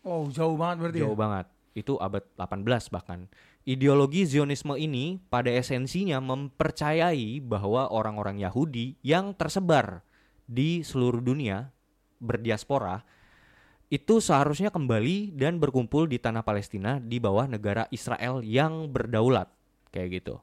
Oh, 0.07 0.23
jauh 0.31 0.55
banget 0.55 0.77
berarti. 0.87 0.99
Jauh 1.03 1.13
ya? 1.13 1.19
banget. 1.19 1.45
Itu 1.75 1.99
abad 1.99 2.23
18 2.39 2.87
bahkan. 2.95 3.27
Ideologi 3.61 4.25
Zionisme 4.25 4.73
ini 4.73 5.21
pada 5.29 5.53
esensinya 5.53 6.17
mempercayai 6.17 7.37
bahwa 7.45 7.93
orang-orang 7.93 8.41
Yahudi 8.41 8.97
yang 9.05 9.37
tersebar 9.37 10.01
di 10.49 10.81
seluruh 10.81 11.21
dunia 11.21 11.69
berdiaspora 12.17 13.05
itu 13.91 14.17
seharusnya 14.17 14.73
kembali 14.73 15.37
dan 15.37 15.61
berkumpul 15.61 16.09
di 16.09 16.17
tanah 16.17 16.41
Palestina 16.41 16.97
di 16.97 17.21
bawah 17.21 17.45
negara 17.45 17.85
Israel 17.93 18.41
yang 18.41 18.89
berdaulat 18.89 19.51
kayak 19.93 20.23
gitu. 20.23 20.41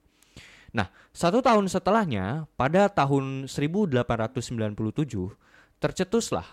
Nah, 0.70 0.92
satu 1.16 1.40
tahun 1.40 1.64
setelahnya, 1.66 2.44
pada 2.54 2.92
tahun 2.92 3.48
1897, 3.48 5.32
tercetuslah 5.80 6.44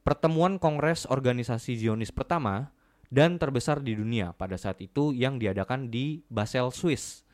pertemuan 0.00 0.56
Kongres 0.56 1.04
Organisasi 1.04 1.76
Zionis 1.76 2.08
pertama 2.08 2.72
dan 3.08 3.40
terbesar 3.40 3.80
di 3.80 3.96
dunia 3.96 4.36
pada 4.36 4.60
saat 4.60 4.80
itu 4.84 5.16
yang 5.16 5.40
diadakan 5.40 5.88
di 5.88 6.20
Basel, 6.28 6.68
Swiss. 6.72 7.24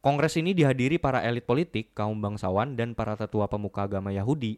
Kongres 0.00 0.40
ini 0.40 0.56
dihadiri 0.56 0.96
para 0.96 1.20
elit 1.20 1.44
politik, 1.44 1.92
kaum 1.92 2.16
bangsawan, 2.16 2.72
dan 2.72 2.96
para 2.96 3.20
tetua 3.20 3.44
pemuka 3.52 3.84
agama 3.84 4.08
Yahudi 4.08 4.56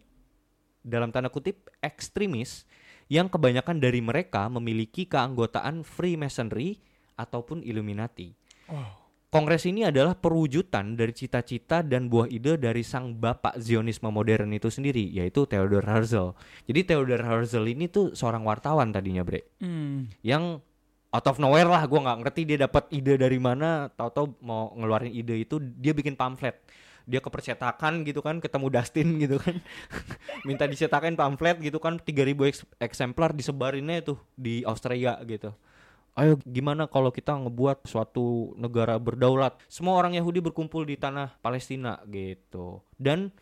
dalam 0.86 1.10
tanda 1.10 1.30
kutip 1.30 1.70
ekstremis 1.82 2.66
yang 3.10 3.26
kebanyakan 3.26 3.82
dari 3.82 3.98
mereka 3.98 4.46
memiliki 4.46 5.06
keanggotaan 5.06 5.82
Freemasonry 5.82 6.78
ataupun 7.18 7.62
Illuminati. 7.66 8.34
Wow. 8.70 9.01
Kongres 9.32 9.64
ini 9.64 9.80
adalah 9.80 10.12
perwujudan 10.12 10.92
dari 10.92 11.16
cita-cita 11.16 11.80
dan 11.80 12.12
buah 12.12 12.28
ide 12.28 12.60
dari 12.60 12.84
sang 12.84 13.16
bapak 13.16 13.56
Zionisme 13.56 14.12
modern 14.12 14.52
itu 14.52 14.68
sendiri, 14.68 15.08
yaitu 15.08 15.48
Theodor 15.48 15.88
Herzl. 15.88 16.36
Jadi 16.68 16.84
Theodor 16.84 17.24
Herzl 17.24 17.64
ini 17.64 17.88
tuh 17.88 18.12
seorang 18.12 18.44
wartawan 18.44 18.92
tadinya, 18.92 19.24
Bre, 19.24 19.40
Hmm. 19.56 20.12
yang 20.20 20.60
out 21.08 21.24
of 21.24 21.40
nowhere 21.40 21.64
lah, 21.64 21.80
gua 21.88 22.04
nggak 22.04 22.18
ngerti 22.28 22.40
dia 22.44 22.58
dapat 22.60 22.92
ide 22.92 23.16
dari 23.16 23.40
mana, 23.40 23.88
tahu-tahu 23.88 24.36
mau 24.44 24.68
ngeluarin 24.76 25.08
ide 25.08 25.40
itu 25.40 25.56
dia 25.80 25.96
bikin 25.96 26.12
pamflet. 26.12 26.60
Dia 27.08 27.24
ke 27.24 27.32
percetakan 27.32 28.04
gitu 28.04 28.20
kan, 28.20 28.36
ketemu 28.36 28.68
Dustin 28.68 29.16
gitu 29.24 29.40
kan. 29.40 29.56
Minta 30.44 30.68
dicetakin 30.68 31.16
pamflet 31.16 31.56
gitu 31.56 31.80
kan 31.80 31.96
3000 31.96 32.36
eks- 32.52 32.68
eksemplar 32.76 33.32
disebarinnya 33.32 34.04
tuh 34.04 34.20
di 34.36 34.60
Australia 34.68 35.16
gitu. 35.24 35.56
Ayo 36.12 36.36
gimana 36.44 36.84
kalau 36.84 37.08
kita 37.08 37.32
ngebuat 37.32 37.88
suatu 37.88 38.52
negara 38.60 39.00
berdaulat? 39.00 39.56
Semua 39.64 39.96
orang 39.96 40.12
Yahudi 40.12 40.44
berkumpul 40.44 40.84
di 40.84 41.00
tanah 41.00 41.40
Palestina 41.40 42.04
gitu. 42.04 42.84
Dan 43.00 43.32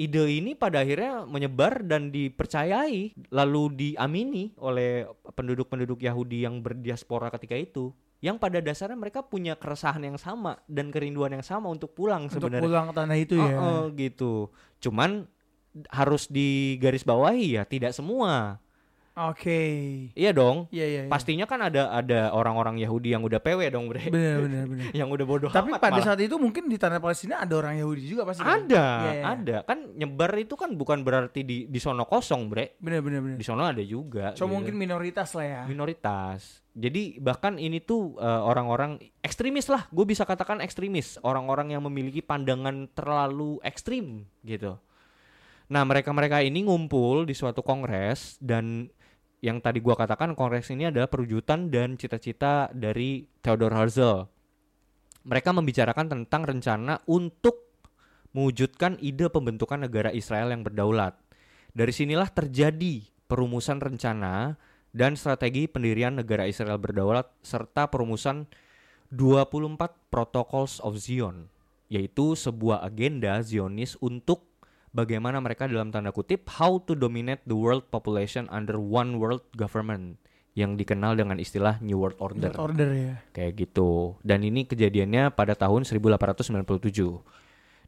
ide 0.00 0.24
ini 0.24 0.56
pada 0.56 0.80
akhirnya 0.80 1.28
menyebar 1.28 1.84
dan 1.84 2.08
dipercayai 2.08 3.12
lalu 3.28 3.62
diamini 3.76 4.56
oleh 4.64 5.04
penduduk-penduduk 5.36 6.00
Yahudi 6.00 6.48
yang 6.48 6.64
berdiaspora 6.64 7.28
ketika 7.36 7.52
itu. 7.52 7.92
Yang 8.24 8.40
pada 8.40 8.64
dasarnya 8.64 8.96
mereka 8.96 9.20
punya 9.20 9.60
keresahan 9.60 10.00
yang 10.00 10.16
sama 10.16 10.56
dan 10.64 10.88
kerinduan 10.88 11.36
yang 11.36 11.44
sama 11.44 11.68
untuk 11.68 11.92
pulang 11.92 12.32
Untuk 12.32 12.48
sebenarnya. 12.48 12.64
pulang 12.64 12.84
ke 12.88 12.94
tanah 12.96 13.16
itu 13.20 13.34
ya. 13.36 13.44
Heeh, 13.44 13.82
gitu. 13.92 14.48
Cuman 14.80 15.28
harus 15.92 16.32
digarisbawahi 16.32 17.60
ya 17.60 17.68
tidak 17.68 17.92
semua 17.92 18.56
Oke. 19.16 19.60
Iya 20.12 20.36
dong. 20.36 20.68
Iya 20.68 20.84
iya. 20.84 21.02
iya. 21.04 21.10
Pastinya 21.10 21.48
kan 21.48 21.64
ada 21.64 21.88
ada 21.88 22.36
orang-orang 22.36 22.76
Yahudi 22.76 23.16
yang 23.16 23.24
udah 23.24 23.40
PW 23.40 23.72
dong, 23.72 23.88
Bre. 23.88 24.12
Benar 24.12 24.44
benar 24.44 24.64
benar. 24.68 24.84
yang 25.00 25.08
udah 25.08 25.24
bodoh 25.24 25.48
Tapi 25.48 25.72
amat 25.72 25.80
pada 25.80 25.96
malah. 25.96 26.06
saat 26.12 26.20
itu 26.20 26.36
mungkin 26.36 26.68
di 26.68 26.76
tanah 26.76 27.00
Palestina 27.00 27.40
ada 27.40 27.56
orang 27.56 27.80
Yahudi 27.80 28.04
juga 28.04 28.28
pasti. 28.28 28.44
kan? 28.44 28.68
ada, 28.68 28.84
Iya, 29.08 29.12
iya. 29.16 29.22
ada. 29.24 29.56
Kan 29.64 29.96
nyebar 29.96 30.36
itu 30.36 30.52
kan 30.52 30.76
bukan 30.76 31.00
berarti 31.00 31.48
di 31.48 31.64
di 31.64 31.78
sono 31.80 32.04
kosong, 32.04 32.52
Bre. 32.52 32.76
Benar 32.76 33.00
benar 33.00 33.20
benar. 33.24 33.36
Di 33.40 33.44
sono 33.48 33.64
ada 33.64 33.80
juga. 33.80 34.36
So 34.36 34.44
gitu. 34.44 34.52
mungkin 34.52 34.76
minoritas 34.76 35.32
lah 35.32 35.46
ya. 35.48 35.60
minoritas. 35.64 36.60
Jadi 36.76 37.16
bahkan 37.16 37.56
ini 37.56 37.80
tuh 37.80 38.20
eh, 38.20 38.42
orang-orang 38.44 39.00
ekstremis 39.24 39.72
lah, 39.72 39.88
gue 39.88 40.04
bisa 40.04 40.28
katakan 40.28 40.60
ekstremis, 40.60 41.16
orang-orang 41.24 41.72
yang 41.72 41.80
memiliki 41.88 42.20
pandangan 42.20 42.84
terlalu 42.92 43.56
ekstrim 43.64 44.28
gitu. 44.44 44.76
Nah 45.66 45.82
mereka-mereka 45.82 46.46
ini 46.46 46.62
ngumpul 46.62 47.26
di 47.26 47.34
suatu 47.34 47.58
kongres 47.58 48.38
dan 48.38 48.86
yang 49.46 49.62
tadi 49.62 49.78
gua 49.78 49.94
katakan 49.94 50.34
kongres 50.34 50.74
ini 50.74 50.90
adalah 50.90 51.06
perwujudan 51.06 51.70
dan 51.70 51.94
cita-cita 51.94 52.66
dari 52.74 53.22
Theodor 53.46 53.70
Herzl. 53.70 54.26
Mereka 55.22 55.54
membicarakan 55.54 56.10
tentang 56.10 56.42
rencana 56.42 56.98
untuk 57.06 57.70
mewujudkan 58.34 58.98
ide 58.98 59.30
pembentukan 59.30 59.86
negara 59.86 60.10
Israel 60.10 60.50
yang 60.50 60.66
berdaulat. 60.66 61.14
Dari 61.70 61.94
sinilah 61.94 62.26
terjadi 62.26 63.06
perumusan 63.30 63.78
rencana 63.78 64.58
dan 64.90 65.14
strategi 65.14 65.70
pendirian 65.70 66.18
negara 66.18 66.50
Israel 66.50 66.82
berdaulat 66.82 67.30
serta 67.46 67.86
perumusan 67.86 68.50
24 69.14 70.10
Protocols 70.10 70.82
of 70.82 70.98
Zion, 70.98 71.46
yaitu 71.86 72.34
sebuah 72.34 72.82
agenda 72.82 73.38
Zionis 73.46 73.94
untuk 74.02 74.45
bagaimana 74.96 75.36
mereka 75.44 75.68
dalam 75.68 75.92
tanda 75.92 76.08
kutip 76.08 76.48
how 76.56 76.80
to 76.80 76.96
dominate 76.96 77.44
the 77.44 77.52
world 77.52 77.84
population 77.92 78.48
under 78.48 78.80
one 78.80 79.20
world 79.20 79.44
government 79.52 80.16
yang 80.56 80.72
dikenal 80.80 81.12
dengan 81.12 81.36
istilah 81.36 81.76
New 81.84 82.00
World 82.00 82.16
Order 82.16 82.48
World 82.56 82.72
order 82.72 82.88
ya. 82.96 83.14
kayak 83.36 83.60
gitu. 83.60 84.16
Dan 84.24 84.40
ini 84.40 84.64
kejadiannya 84.64 85.36
pada 85.36 85.52
tahun 85.52 85.84
1897. 85.84 86.48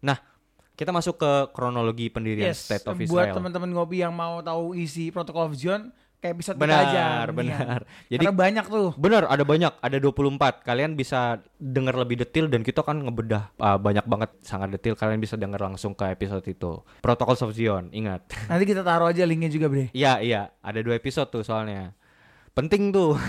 Nah, 0.05 0.21
kita 0.77 0.93
masuk 0.93 1.17
ke 1.17 1.33
kronologi 1.57 2.13
pendirian 2.13 2.53
Yes. 2.53 2.69
State 2.69 2.85
of 2.85 3.01
Buat 3.01 3.33
Israel. 3.33 3.35
teman-teman 3.41 3.73
ngopi 3.73 4.05
yang 4.05 4.13
mau 4.13 4.45
tahu 4.45 4.77
isi 4.77 5.09
Protocol 5.09 5.49
of 5.49 5.57
Zion 5.57 5.89
kayak 6.19 6.35
episode 6.35 6.59
kita 6.59 6.65
Benar, 6.67 6.83
aja. 6.85 7.05
benar. 7.31 7.79
Jadi 8.11 8.25
Karena 8.27 8.35
banyak 8.35 8.65
tuh. 8.67 8.91
benar 8.99 9.23
ada 9.31 9.45
banyak, 9.47 9.73
ada 9.79 9.97
24. 9.97 10.67
Kalian 10.67 10.93
bisa 10.93 11.39
dengar 11.55 11.95
lebih 11.95 12.19
detail 12.19 12.51
dan 12.51 12.67
kita 12.67 12.83
kan 12.83 12.99
ngebedah 12.99 13.55
ah, 13.57 13.79
banyak 13.79 14.03
banget 14.03 14.31
sangat 14.43 14.75
detail. 14.75 14.99
Kalian 14.99 15.23
bisa 15.23 15.39
dengar 15.39 15.63
langsung 15.63 15.95
ke 15.95 16.11
episode 16.11 16.43
itu. 16.45 16.83
Protocols 16.99 17.43
of 17.43 17.55
Zion, 17.55 17.91
ingat. 17.91 18.27
Nanti 18.51 18.67
kita 18.67 18.83
taruh 18.83 19.09
aja 19.09 19.23
linknya 19.23 19.49
juga 19.49 19.71
bre. 19.71 19.95
Iya, 19.95 20.19
iya, 20.19 20.51
ada 20.59 20.79
dua 20.83 20.99
episode 20.99 21.31
tuh 21.31 21.47
soalnya. 21.47 21.95
Penting 22.51 22.91
tuh. 22.91 23.15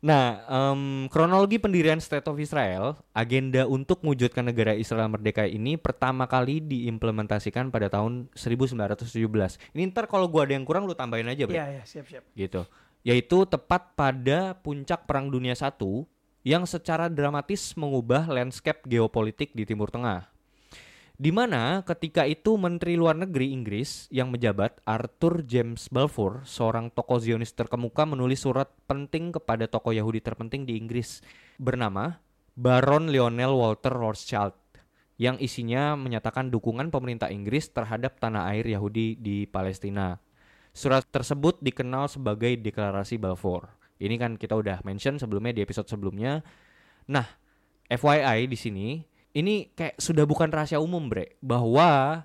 nah, 0.00 0.40
em, 0.48 1.06
kronologi 1.12 1.60
pendirian 1.60 2.00
State 2.00 2.24
of 2.28 2.40
Israel, 2.40 2.96
agenda 3.12 3.68
untuk 3.68 4.00
mewujudkan 4.00 4.48
negara 4.48 4.72
Israel 4.72 5.12
merdeka 5.12 5.44
ini 5.44 5.76
pertama 5.76 6.24
kali 6.24 6.64
diimplementasikan 6.64 7.68
pada 7.68 7.92
tahun 7.92 8.32
1917. 8.32 9.60
Ini 9.76 9.92
ntar 9.92 10.08
kalau 10.08 10.26
gua 10.26 10.48
ada 10.48 10.56
yang 10.56 10.64
kurang 10.64 10.88
lu 10.88 10.96
tambahin 10.96 11.28
aja, 11.28 11.44
Bre 11.44 11.60
Iya 11.60 11.66
iya 11.80 11.82
siap 11.84 12.08
siap. 12.08 12.24
gitu. 12.32 12.64
Yaitu 13.04 13.44
tepat 13.48 13.96
pada 13.96 14.56
puncak 14.60 15.08
Perang 15.08 15.28
Dunia 15.32 15.56
I 15.56 15.68
yang 16.40 16.64
secara 16.64 17.12
dramatis 17.12 17.76
mengubah 17.76 18.24
landscape 18.28 18.80
geopolitik 18.88 19.52
di 19.52 19.68
Timur 19.68 19.92
Tengah. 19.92 20.29
Di 21.20 21.36
mana 21.36 21.84
ketika 21.84 22.24
itu 22.24 22.56
Menteri 22.56 22.96
Luar 22.96 23.12
Negeri 23.12 23.52
Inggris 23.52 24.08
yang 24.08 24.32
menjabat 24.32 24.80
Arthur 24.88 25.44
James 25.44 25.92
Balfour, 25.92 26.48
seorang 26.48 26.88
tokoh 26.88 27.20
Zionis 27.20 27.52
terkemuka 27.52 28.08
menulis 28.08 28.40
surat 28.40 28.72
penting 28.88 29.28
kepada 29.28 29.68
tokoh 29.68 29.92
Yahudi 29.92 30.24
terpenting 30.24 30.64
di 30.64 30.80
Inggris 30.80 31.20
bernama 31.60 32.24
Baron 32.56 33.12
Lionel 33.12 33.52
Walter 33.52 33.92
Rothschild 33.92 34.56
yang 35.20 35.36
isinya 35.36 35.92
menyatakan 35.92 36.48
dukungan 36.48 36.88
pemerintah 36.88 37.28
Inggris 37.28 37.68
terhadap 37.68 38.16
tanah 38.16 38.48
air 38.56 38.64
Yahudi 38.64 39.20
di 39.20 39.44
Palestina. 39.44 40.16
Surat 40.72 41.04
tersebut 41.04 41.60
dikenal 41.60 42.08
sebagai 42.08 42.56
Deklarasi 42.56 43.20
Balfour. 43.20 43.68
Ini 44.00 44.16
kan 44.16 44.40
kita 44.40 44.56
udah 44.56 44.80
mention 44.88 45.20
sebelumnya 45.20 45.52
di 45.52 45.60
episode 45.60 45.84
sebelumnya. 45.84 46.40
Nah, 47.12 47.28
FYI 47.92 48.48
di 48.48 48.56
sini, 48.56 48.88
ini 49.36 49.70
kayak 49.74 49.98
sudah 50.00 50.26
bukan 50.26 50.50
rahasia 50.50 50.82
umum, 50.82 51.06
Bre, 51.06 51.38
bahwa 51.38 52.22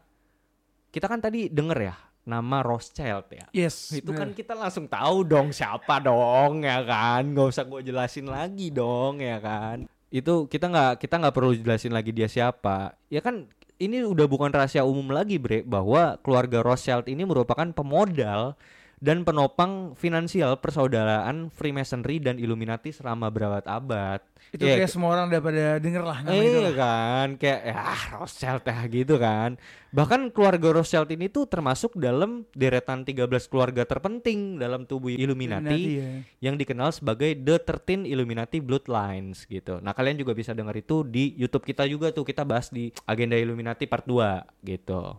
kita 0.89 1.06
kan 1.06 1.20
tadi 1.22 1.52
denger 1.52 1.91
ya 1.91 1.96
nama 2.26 2.65
Rothschild 2.65 3.30
ya. 3.30 3.46
Yes. 3.54 3.94
Itu 3.94 4.12
benar. 4.12 4.20
kan 4.26 4.30
kita 4.34 4.54
langsung 4.58 4.89
tahu 4.89 5.22
dong 5.24 5.54
siapa 5.54 6.02
dong 6.02 6.65
ya 6.65 6.82
kan, 6.82 7.22
nggak 7.22 7.48
usah 7.54 7.63
gue 7.63 7.86
jelasin 7.86 8.28
lagi 8.28 8.74
dong 8.74 9.22
ya 9.22 9.38
kan. 9.38 9.86
Itu 10.10 10.50
kita 10.50 10.65
nggak 10.68 10.91
kita 11.06 11.22
nggak 11.22 11.36
perlu 11.38 11.54
jelasin 11.54 11.94
lagi 11.94 12.10
dia 12.10 12.26
siapa. 12.26 12.98
Ya 13.13 13.22
kan 13.22 13.46
ini 13.78 14.02
udah 14.02 14.26
bukan 14.26 14.50
rahasia 14.50 14.88
umum 14.88 15.13
lagi 15.13 15.38
bre 15.38 15.62
bahwa 15.62 16.18
keluarga 16.26 16.65
Rothschild 16.65 17.06
ini 17.12 17.28
merupakan 17.28 17.68
pemodal 17.76 18.58
dan 19.06 19.22
penopang 19.22 19.94
finansial 19.94 20.58
persaudaraan 20.58 21.54
Freemasonry 21.54 22.18
dan 22.18 22.41
Illuminati 22.41 22.89
selama 22.89 23.30
berabad-abad. 23.30 24.26
itu 24.50 24.65
Ya, 24.65 24.82
kayak 24.82 24.89
semua 24.89 25.13
orang 25.13 25.30
udah 25.30 25.41
pada 25.46 25.65
denger 25.78 26.02
lah 26.02 26.26
nama 26.26 26.34
itu. 26.34 26.41
Iya 26.41 26.58
lah. 26.58 26.74
kan, 26.74 27.28
kayak 27.38 27.60
ya 27.70 27.86
Rothschild 28.18 28.63
ya 28.65 28.80
gitu 28.89 29.15
kan. 29.22 29.62
Bahkan 29.94 30.34
keluarga 30.34 30.82
Rothschild 30.82 31.13
ini 31.13 31.30
tuh 31.30 31.46
termasuk 31.46 31.94
dalam 32.02 32.50
deretan 32.58 33.06
13 33.06 33.30
keluarga 33.46 33.86
terpenting 33.86 34.58
dalam 34.58 34.89
tubuh 34.89 35.13
Illuminati, 35.13 36.02
ya. 36.02 36.10
yang 36.41 36.58
dikenal 36.58 36.89
sebagai 36.89 37.38
The 37.38 37.62
13 37.62 38.10
Illuminati 38.10 38.58
Bloodlines 38.58 39.46
gitu. 39.46 39.78
Nah, 39.86 39.94
kalian 39.94 40.18
juga 40.18 40.34
bisa 40.34 40.58
dengar 40.58 40.74
itu 40.74 41.06
di 41.06 41.38
YouTube 41.38 41.62
kita 41.62 41.86
juga 41.86 42.10
tuh 42.10 42.26
kita 42.26 42.41
bahas 42.41 42.74
di 42.74 42.89
agenda 43.06 43.38
Illuminati 43.38 43.86
part 43.86 44.10
2 44.10 44.65
gitu. 44.65 45.13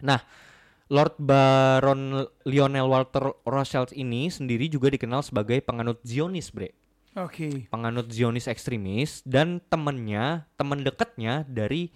Nah, 0.00 0.47
Lord 0.88 1.20
Baron 1.20 2.24
Lionel 2.48 2.88
Walter 2.88 3.36
Rothschild 3.44 3.92
ini 3.92 4.32
sendiri 4.32 4.72
juga 4.72 4.88
dikenal 4.88 5.20
sebagai 5.20 5.60
penganut 5.60 6.00
Zionis, 6.00 6.48
Bre 6.48 6.72
Oke. 7.12 7.68
penganut 7.68 8.08
Zionis 8.08 8.48
ekstremis 8.48 9.20
dan 9.28 9.60
temennya, 9.68 10.48
temen 10.56 10.80
deketnya 10.80 11.44
dari 11.44 11.92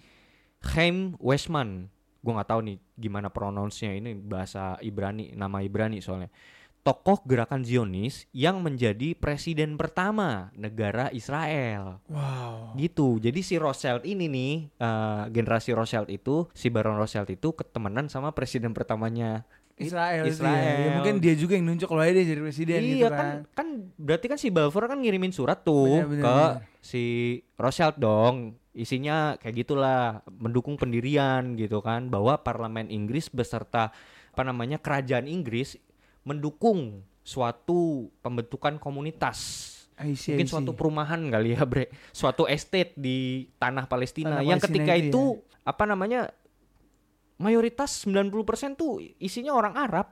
Chaim 0.61 1.17
Weizmann. 1.17 1.89
Gue 2.23 2.31
nggak 2.31 2.49
tahu 2.49 2.61
nih 2.63 2.77
gimana 2.95 3.27
pronounce-nya 3.27 3.97
ini 3.97 4.15
bahasa 4.15 4.79
Ibrani, 4.79 5.35
nama 5.35 5.59
Ibrani 5.59 5.99
soalnya. 5.99 6.31
Tokoh 6.83 7.23
gerakan 7.23 7.63
Zionis 7.63 8.27
yang 8.35 8.59
menjadi 8.59 9.15
presiden 9.15 9.79
pertama 9.79 10.51
negara 10.51 11.07
Israel. 11.15 12.03
Wow. 12.11 12.75
Gitu. 12.75 13.23
Jadi 13.23 13.39
si 13.39 13.55
Rothschild 13.55 14.03
ini 14.03 14.27
nih, 14.27 14.53
eh, 14.67 15.23
generasi 15.31 15.71
Rothschild 15.71 16.11
itu, 16.11 16.51
si 16.51 16.67
Baron 16.67 16.99
Rothschild 16.99 17.31
itu 17.31 17.55
ketemenan 17.55 18.11
sama 18.11 18.35
presiden 18.35 18.75
pertamanya 18.75 19.47
Israel, 19.79 20.27
itu 20.27 20.43
Israel. 20.43 20.59
ya. 20.59 20.75
Ya, 20.75 20.89
mungkin 20.99 21.15
dia 21.23 21.33
juga 21.39 21.55
yang 21.55 21.71
nunjuk 21.71 21.87
kalau 21.87 22.03
dia 22.03 22.19
jadi 22.19 22.41
presiden 22.43 22.77
iya 22.83 22.91
gitu 22.93 23.07
kan, 23.09 23.17
kan. 23.17 23.37
kan 23.55 23.67
berarti 23.97 24.25
kan 24.29 24.37
si 24.37 24.47
Balfour 24.53 24.85
kan 24.85 24.99
ngirimin 24.99 25.33
surat 25.33 25.63
tuh 25.65 26.03
Benar, 26.03 26.11
benar, 26.11 26.21
ke 26.21 26.35
benar. 26.35 26.83
si 26.83 27.03
Rothschild 27.55 27.95
dong. 27.95 28.35
Isinya 28.73 29.37
kayak 29.37 29.55
gitulah, 29.63 30.19
mendukung 30.27 30.75
pendirian 30.75 31.55
gitu 31.55 31.79
kan 31.79 32.09
bahwa 32.11 32.41
parlemen 32.43 32.89
Inggris 32.91 33.29
beserta 33.31 33.93
apa 34.33 34.41
namanya 34.41 34.81
kerajaan 34.81 35.29
Inggris 35.29 35.77
mendukung 36.23 37.03
suatu 37.21 38.11
pembentukan 38.19 38.75
komunitas. 38.75 39.71
I 39.95 40.17
see, 40.17 40.33
I 40.33 40.41
Mungkin 40.41 40.47
see. 40.49 40.53
suatu 40.57 40.71
perumahan 40.73 41.21
kali 41.29 41.53
ya, 41.53 41.63
Bre. 41.63 41.87
Suatu 42.09 42.49
estate 42.49 42.97
di 42.97 43.45
tanah 43.55 43.85
Palestina 43.85 44.39
Tanah 44.39 44.43
yang 44.43 44.57
Palestina 44.57 44.83
ketika 44.83 44.93
itu 44.97 45.07
itu, 45.07 45.23
apa 45.61 45.83
namanya 45.85 46.33
mayoritas 47.37 48.03
90% 48.03 48.73
tuh 48.73 48.99
isinya 49.17 49.53
orang 49.53 49.75
Arab. 49.77 50.07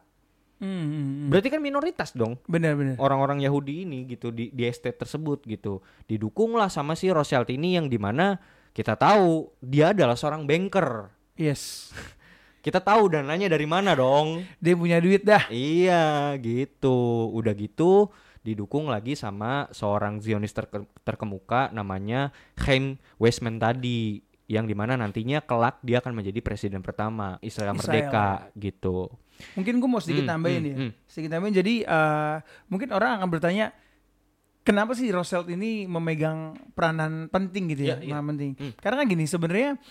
Hmm, 0.61 0.69
hmm, 0.69 0.85
hmm. 0.85 1.27
Berarti 1.33 1.49
kan 1.49 1.57
minoritas 1.57 2.13
dong 2.13 2.37
Benar 2.45 2.77
benar. 2.77 2.95
orang-orang 3.01 3.41
Yahudi 3.41 3.81
ini 3.81 4.05
gitu 4.05 4.29
di 4.29 4.53
di 4.53 4.69
estate 4.69 4.93
tersebut 4.93 5.41
gitu 5.49 5.81
didukunglah 6.05 6.69
sama 6.69 6.93
si 6.93 7.09
Rothschild 7.09 7.49
ini 7.49 7.81
yang 7.81 7.89
di 7.89 7.97
mana 7.97 8.37
kita 8.69 8.93
tahu 8.93 9.49
dia 9.57 9.89
adalah 9.89 10.13
seorang 10.13 10.45
banker 10.45 11.09
Yes. 11.33 11.89
kita 12.61 12.77
tahu 12.77 13.09
dananya 13.11 13.49
dari 13.49 13.65
mana 13.65 13.91
dong 13.91 14.45
Dia 14.57 14.73
punya 14.73 14.97
duit 14.97 15.21
dah. 15.21 15.45
iya 15.47 16.33
gitu 16.37 16.93
udah 17.29 17.51
gitu 17.51 18.09
didukung 18.39 18.85
lagi 18.85 19.13
sama 19.13 19.69
seorang 19.69 20.17
Zionis 20.17 20.49
terke- 20.49 20.85
terkemuka 21.01 21.69
namanya 21.69 22.29
Chaim 22.55 22.97
Weizmann 23.17 23.57
tadi 23.57 24.21
yang 24.45 24.65
di 24.65 24.73
mana 24.73 24.93
nantinya 24.93 25.39
kelak 25.39 25.79
dia 25.79 25.99
akan 25.99 26.11
menjadi 26.13 26.39
presiden 26.39 26.81
pertama 26.81 27.37
Israel, 27.39 27.71
Israel, 27.71 28.01
merdeka 28.03 28.27
gitu 28.53 29.09
Mungkin 29.53 29.77
gue 29.77 29.89
mau 29.89 29.97
sedikit 29.97 30.21
Hmm, 30.23 30.31
tambahin 30.31 30.59
hmm, 30.59 30.69
ya. 30.69 30.75
hmm. 30.77 30.91
Sedikit 31.03 31.31
tambahin. 31.31 31.55
Jadi 31.55 31.81
eh, 31.81 32.35
mungkin 32.67 32.89
orang 32.91 33.17
akan 33.17 33.29
bertanya 33.31 33.73
kenapa 34.61 34.93
sih 34.93 35.09
Rothschild 35.09 35.49
ini 35.49 35.89
memegang 35.89 36.53
peranan 36.71 37.25
penting 37.25 37.73
gitu 37.73 37.89
ya, 37.89 37.97
peranan 37.97 38.27
penting. 38.27 38.51
Hmm. 38.53 38.73
Karena 38.77 39.01
kan 39.01 39.07
gini 39.07 39.25
sebenarnya 39.25 39.81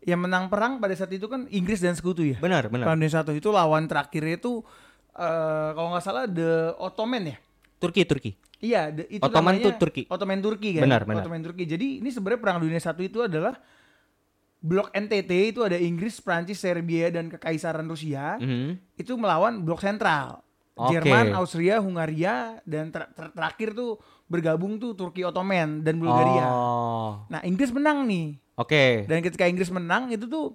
yang 0.00 0.20
menang 0.20 0.48
perang 0.48 0.78
pada 0.78 0.92
saat 0.92 1.10
itu 1.10 1.26
kan 1.26 1.44
Inggris 1.48 1.78
dan 1.78 1.92
Sekutu 1.92 2.24
ya. 2.24 2.40
benar 2.40 2.66
benar 2.66 2.88
Perang 2.88 2.98
Dunia 2.98 3.12
Satu 3.12 3.30
itu 3.30 3.48
lawan 3.48 3.84
terakhirnya 3.84 4.36
itu 4.36 4.64
eh, 5.12 5.68
kalau 5.70 5.92
nggak 5.92 6.02
salah 6.02 6.24
the 6.24 6.72
Ottoman 6.76 7.22
ya. 7.26 7.36
Turki 7.76 8.04
Turki. 8.04 8.32
Iya, 8.60 8.92
the- 8.92 9.08
itu 9.10 9.20
Ottoman 9.20 9.56
namanya 9.56 9.66
tuh 9.66 9.72
Turki. 9.78 10.02
Ottoman 10.06 10.40
Turki 10.40 10.76
kan. 10.76 10.84
Benar, 10.84 11.02
benar. 11.04 11.24
Ottoman 11.24 11.40
Turki. 11.40 11.64
Jadi 11.64 12.00
ini 12.00 12.08
sebenarnya 12.08 12.40
perang 12.40 12.58
dunia 12.60 12.76
satu 12.76 13.00
itu 13.00 13.20
adalah 13.20 13.56
blok 14.60 14.92
NTT 14.92 15.30
itu 15.50 15.60
ada 15.64 15.76
Inggris, 15.76 16.20
Prancis, 16.20 16.60
Serbia 16.60 17.08
dan 17.08 17.28
Kekaisaran 17.28 17.84
Rusia. 17.84 18.36
Mhm. 18.36 18.94
Itu 18.94 19.16
melawan 19.16 19.64
blok 19.64 19.80
sentral. 19.80 20.44
Oke. 20.76 20.96
Jerman, 20.96 21.32
Austria, 21.34 21.76
Hungaria 21.76 22.60
dan 22.64 22.88
ter- 22.88 23.08
ter- 23.10 23.32
terakhir 23.32 23.72
tuh 23.72 24.00
bergabung 24.24 24.76
tuh 24.76 24.92
Turki 24.92 25.20
Ottoman 25.20 25.80
dan 25.80 25.96
Bulgaria. 25.96 26.44
Oh. 26.46 27.24
Nah, 27.28 27.40
Inggris 27.42 27.68
menang 27.68 28.04
nih. 28.04 28.36
Oke. 28.60 29.08
Dan 29.08 29.24
ketika 29.24 29.48
Inggris 29.48 29.72
menang 29.72 30.12
itu 30.12 30.28
tuh 30.28 30.52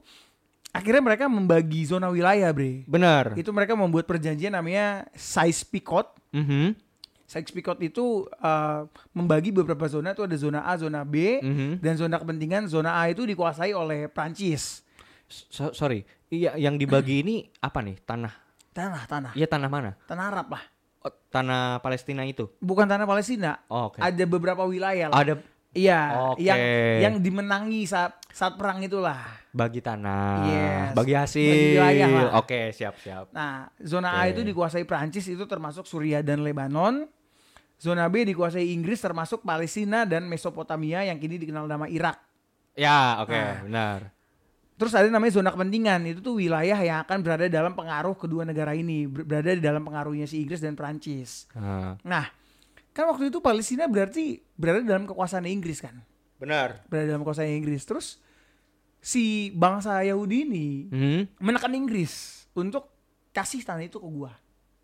akhirnya 0.69 1.01
mereka 1.01 1.25
membagi 1.25 1.89
zona 1.89 2.13
wilayah, 2.13 2.53
Bre. 2.53 2.85
Benar. 2.85 3.33
Itu 3.33 3.49
mereka 3.49 3.73
membuat 3.73 4.05
perjanjian 4.05 4.53
namanya 4.53 5.09
Sykes-Picot. 5.17 6.13
Mhm. 6.29 6.77
Sykes-Picot 7.25 7.81
itu 7.81 8.29
uh, 8.37 8.85
membagi 9.09 9.49
beberapa 9.49 9.89
zona 9.89 10.13
itu 10.13 10.21
ada 10.21 10.37
zona 10.37 10.61
A, 10.61 10.77
zona 10.77 11.01
B, 11.01 11.41
Mhm. 11.41 11.81
dan 11.81 11.97
zona 11.97 12.21
kepentingan 12.21 12.69
zona 12.69 13.01
A 13.01 13.09
itu 13.09 13.25
dikuasai 13.25 13.73
oleh 13.73 14.05
Prancis. 14.05 14.85
So- 15.25 15.73
sorry. 15.73 16.05
Iya, 16.29 16.53
yang 16.61 16.77
dibagi 16.77 17.25
ini 17.25 17.49
apa 17.57 17.81
nih? 17.81 17.97
Tanah. 18.05 18.33
Tanah, 18.75 19.03
tanah, 19.07 19.31
Iya, 19.33 19.47
tanah 19.47 19.69
mana? 19.71 19.91
tanah 20.03 20.25
Arab 20.29 20.51
lah. 20.51 20.63
Oh, 20.99 21.13
tanah 21.31 21.79
Palestina 21.79 22.27
itu. 22.27 22.51
Bukan 22.59 22.83
tanah 22.83 23.07
Palestina. 23.07 23.63
Oh, 23.71 23.87
oke. 23.89 24.03
Ada 24.03 24.25
beberapa 24.27 24.67
wilayah 24.67 25.09
lah. 25.09 25.15
Ada 25.15 25.33
Iya, 25.75 26.31
Oke. 26.31 26.41
yang 26.41 26.59
yang 26.97 27.13
dimenangi 27.19 27.83
saat 27.83 28.15
saat 28.31 28.55
perang 28.55 28.79
itulah. 28.79 29.43
bagi 29.51 29.79
tanah, 29.79 30.35
Yes. 30.43 30.87
bagi 30.91 31.13
hasil. 31.15 31.47
Bagi 31.47 31.67
wilayah 31.75 32.07
lah. 32.11 32.31
Oke, 32.39 32.71
siap, 32.71 32.95
siap. 32.97 33.31
Nah, 33.31 33.71
zona 33.79 34.11
A 34.11 34.27
Oke. 34.27 34.35
itu 34.35 34.41
dikuasai 34.45 34.83
Prancis 34.83 35.23
itu 35.25 35.43
termasuk 35.45 35.87
Suriah 35.87 36.19
dan 36.19 36.43
Lebanon. 36.43 37.07
Zona 37.75 38.07
B 38.07 38.23
dikuasai 38.25 38.71
Inggris 38.71 38.99
termasuk 38.99 39.43
Palestina 39.43 40.03
dan 40.03 40.27
Mesopotamia 40.27 41.03
yang 41.03 41.15
kini 41.15 41.35
dikenal 41.37 41.67
nama 41.67 41.87
Irak. 41.87 42.19
Ya, 42.73 43.19
oke, 43.19 43.31
Nah. 43.31 43.55
benar. 43.63 43.99
Terus 44.75 44.91
ada 44.91 45.07
namanya 45.07 45.31
zona 45.33 45.51
kepentingan. 45.51 46.03
Itu 46.05 46.19
tuh 46.19 46.35
wilayah 46.35 46.75
yang 46.75 46.99
akan 47.01 47.23
berada 47.23 47.47
dalam 47.47 47.71
pengaruh 47.71 48.11
kedua 48.13 48.43
negara 48.43 48.75
ini, 48.75 49.07
ber- 49.07 49.23
berada 49.23 49.51
di 49.51 49.63
dalam 49.63 49.79
pengaruhnya 49.81 50.27
si 50.27 50.43
Inggris 50.43 50.59
dan 50.59 50.75
Prancis. 50.75 51.47
Nah, 52.03 52.27
kan 52.95 53.11
waktu 53.11 53.27
itu 53.27 53.43
Palestina 53.43 53.85
berarti 53.85 54.39
berada 54.55 54.79
dalam 54.79 55.03
kekuasaan 55.03 55.43
Inggris 55.45 55.83
kan? 55.83 55.99
benar. 56.35 56.83
Berada 56.91 57.15
dalam 57.15 57.23
kekuasaan 57.23 57.47
Inggris. 57.47 57.83
Terus 57.83 58.19
si 58.99 59.51
bangsa 59.51 59.99
Yahudi 60.01 60.43
ini 60.43 60.67
Mhm. 60.87 61.21
menekan 61.39 61.71
Inggris 61.71 62.45
untuk 62.51 62.91
kasih 63.31 63.63
tanah 63.63 63.83
itu 63.83 63.99
ke 63.99 64.07
gua. 64.07 64.35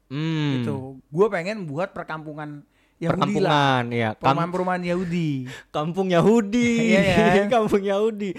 Hmm. 0.08 0.60
Gitu. 0.60 0.76
Gua 1.08 1.28
pengen 1.28 1.67
buat 1.67 1.91
perkampungan 1.91 2.67
Yahudi 3.02 3.42
lah. 3.42 3.50
Perkampungan, 3.50 3.84
ya. 3.90 4.10
Kam- 4.14 4.22
Perumahan-perumahan 4.22 4.84
Yahudi. 4.86 5.30
kampung 5.76 6.08
Yahudi. 6.08 6.70
Iya 6.88 7.02
kan? 7.02 7.46
kampung 7.58 7.82
Yahudi. 7.82 8.30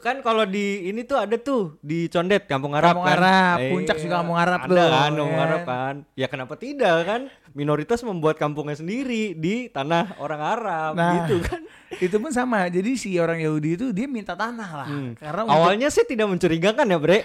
Kan 0.00 0.16
kalau 0.20 0.42
di 0.42 0.88
ini 0.88 1.04
tuh 1.04 1.16
ada 1.16 1.36
tuh 1.36 1.76
di 1.78 2.08
Condet 2.08 2.44
kampung 2.44 2.72
Arab 2.72 2.96
Kampung 2.96 3.04
kan. 3.04 3.14
Arab, 3.14 3.56
Iya, 3.58 3.70
Puncak 3.70 3.96
juga 4.00 4.14
kampung 4.16 4.38
Arab 4.38 4.58
ada 4.58 4.66
tuh, 4.66 4.88
kan, 4.88 5.10
kampung 5.10 5.28
ya 5.30 5.42
Arab 5.42 5.60
kan? 5.62 5.94
Ya 6.14 6.26
kenapa 6.26 6.54
tidak 6.54 6.96
kan? 7.04 7.20
Minoritas 7.52 8.00
membuat 8.00 8.36
kampungnya 8.36 8.74
sendiri 8.74 9.32
di 9.32 9.68
tanah 9.68 10.16
orang 10.18 10.40
Arab 10.40 10.92
Nah, 10.92 11.12
gitu 11.18 11.40
kan. 11.40 11.60
itu 12.04 12.16
pun 12.16 12.28
sama. 12.30 12.68
Jadi 12.68 12.96
si 12.96 13.16
orang 13.16 13.38
Yahudi 13.38 13.70
itu 13.74 13.86
dia 13.90 14.04
minta 14.04 14.32
tanah 14.32 14.70
lah. 14.74 14.88
Hmm. 14.88 15.12
Karena 15.14 15.42
untuk- 15.42 15.56
Awalnya 15.58 15.88
sih 15.88 16.04
tidak 16.04 16.24
mencurigakan 16.26 16.84
ya, 16.86 16.96
Bre. 16.96 17.20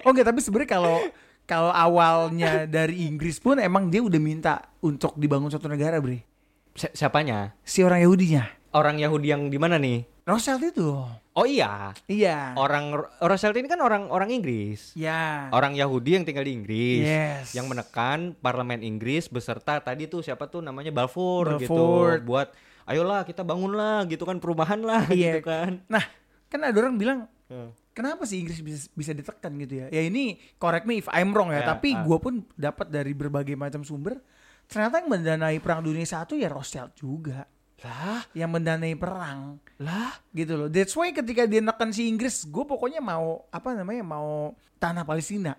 Oh 0.00 0.12
enggak, 0.12 0.28
tapi 0.28 0.40
sebenarnya 0.40 0.68
kalau 0.70 1.00
kalau 1.44 1.68
awalnya 1.68 2.64
dari 2.64 3.04
Inggris 3.04 3.36
pun 3.36 3.56
emang 3.56 3.86
dia 3.86 4.00
udah 4.00 4.16
minta 4.16 4.54
untuk 4.78 5.14
dibangun 5.14 5.48
suatu 5.48 5.66
negara, 5.66 5.98
Bre. 5.98 6.24
Si- 6.72 6.92
siapanya? 6.92 7.52
Si 7.60 7.80
orang 7.80 8.00
Yahudinya. 8.00 8.44
Orang 8.70 8.96
Yahudi 8.96 9.28
yang 9.28 9.46
di 9.46 9.56
mana 9.56 9.76
nih? 9.76 10.02
Rothschild 10.24 10.64
itu. 10.66 10.88
Oh 11.30 11.44
iya, 11.44 11.92
Iya. 12.04 12.54
orang 12.54 12.90
Rothschild 13.20 13.54
ini 13.56 13.66
kan 13.66 13.78
orang 13.78 14.08
orang 14.08 14.30
Inggris. 14.30 14.94
Ya. 14.94 15.50
Orang 15.50 15.74
Yahudi 15.74 16.14
yang 16.14 16.24
tinggal 16.24 16.42
di 16.42 16.54
Inggris. 16.54 17.04
Yes. 17.04 17.52
yang 17.52 17.66
menekan 17.66 18.32
parlemen 18.34 18.80
Inggris 18.80 19.28
beserta 19.28 19.78
tadi 19.78 20.06
tuh 20.06 20.20
siapa 20.20 20.46
tuh 20.46 20.58
namanya 20.58 20.90
Balfour, 20.90 21.58
gitu 21.58 21.68
Balfour. 21.68 22.24
buat 22.24 22.48
ayolah 22.84 23.22
kita 23.22 23.42
bangunlah 23.42 24.06
gitu 24.06 24.22
kan 24.22 24.38
perumahan 24.38 24.80
lah 24.80 25.04
Iya. 25.06 25.38
gitu 25.38 25.44
kan 25.44 25.84
Nah, 25.86 26.02
kan 26.46 26.60
ada 26.62 26.76
orang 26.76 26.96
bilang 26.96 27.18
Hmm. 27.44 27.68
Kenapa 27.94 28.26
sih 28.26 28.42
Inggris 28.42 28.60
bisa 28.60 28.90
bisa 28.92 29.14
ditekan 29.14 29.54
gitu 29.62 29.80
ya? 29.80 29.86
Ya 29.88 30.02
ini 30.04 30.36
correct 30.58 30.84
me 30.84 31.00
if 31.00 31.08
I'm 31.08 31.30
wrong 31.32 31.54
ya, 31.54 31.62
Ya, 31.62 31.78
tapi 31.78 31.94
ah. 31.94 32.02
gua 32.02 32.18
pun 32.20 32.42
dapat 32.58 32.90
dari 32.90 33.14
berbagai 33.14 33.54
macam 33.54 33.86
sumber 33.86 34.20
ternyata 34.66 35.00
yang 35.00 35.08
mendanai 35.12 35.60
perang 35.62 35.84
dunia 35.84 36.08
satu 36.08 36.34
ya 36.34 36.48
Rothschild 36.48 36.96
juga 36.96 37.46
lah 37.84 38.24
yang 38.32 38.48
mendanai 38.48 38.96
perang 38.96 39.60
lah 39.76 40.16
gitu 40.32 40.56
loh. 40.56 40.68
That's 40.72 40.96
why 40.96 41.12
ketika 41.12 41.44
dia 41.44 41.60
neken 41.60 41.92
si 41.92 42.08
Inggris, 42.08 42.48
gue 42.48 42.64
pokoknya 42.64 43.04
mau 43.04 43.44
apa 43.52 43.76
namanya 43.76 44.00
mau 44.00 44.56
tanah 44.80 45.04
Palestina. 45.04 45.52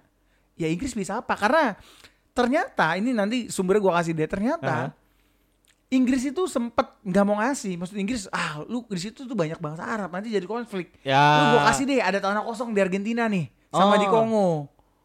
Ya 0.58 0.66
Inggris 0.66 0.98
bisa 0.98 1.22
apa? 1.22 1.38
Karena 1.38 1.78
ternyata 2.34 2.98
ini 2.98 3.14
nanti 3.14 3.54
sumbernya 3.54 3.82
gue 3.86 3.94
kasih 3.94 4.14
deh. 4.18 4.30
Ternyata 4.32 4.76
Aha. 4.90 5.05
Inggris 5.96 6.24
itu 6.24 6.44
sempet 6.46 6.86
nggak 7.02 7.24
mau 7.24 7.38
ngasih. 7.38 7.74
Maksud 7.76 7.96
Inggris, 7.96 8.28
ah 8.30 8.62
lu 8.64 8.84
di 8.86 9.00
situ 9.00 9.24
tuh 9.24 9.34
banyak 9.34 9.58
bangsa 9.58 9.84
Arab 9.84 10.10
nanti 10.10 10.28
jadi 10.28 10.44
konflik. 10.44 10.92
ya 11.02 11.18
Lu 11.18 11.54
gue 11.54 11.62
kasih 11.66 11.84
deh 11.86 12.00
ada 12.00 12.20
tanah 12.20 12.42
kosong 12.42 12.70
di 12.70 12.80
Argentina 12.80 13.26
nih 13.26 13.48
sama 13.70 13.96
di 13.96 14.06
Oh. 14.06 14.12
Kongo 14.12 14.48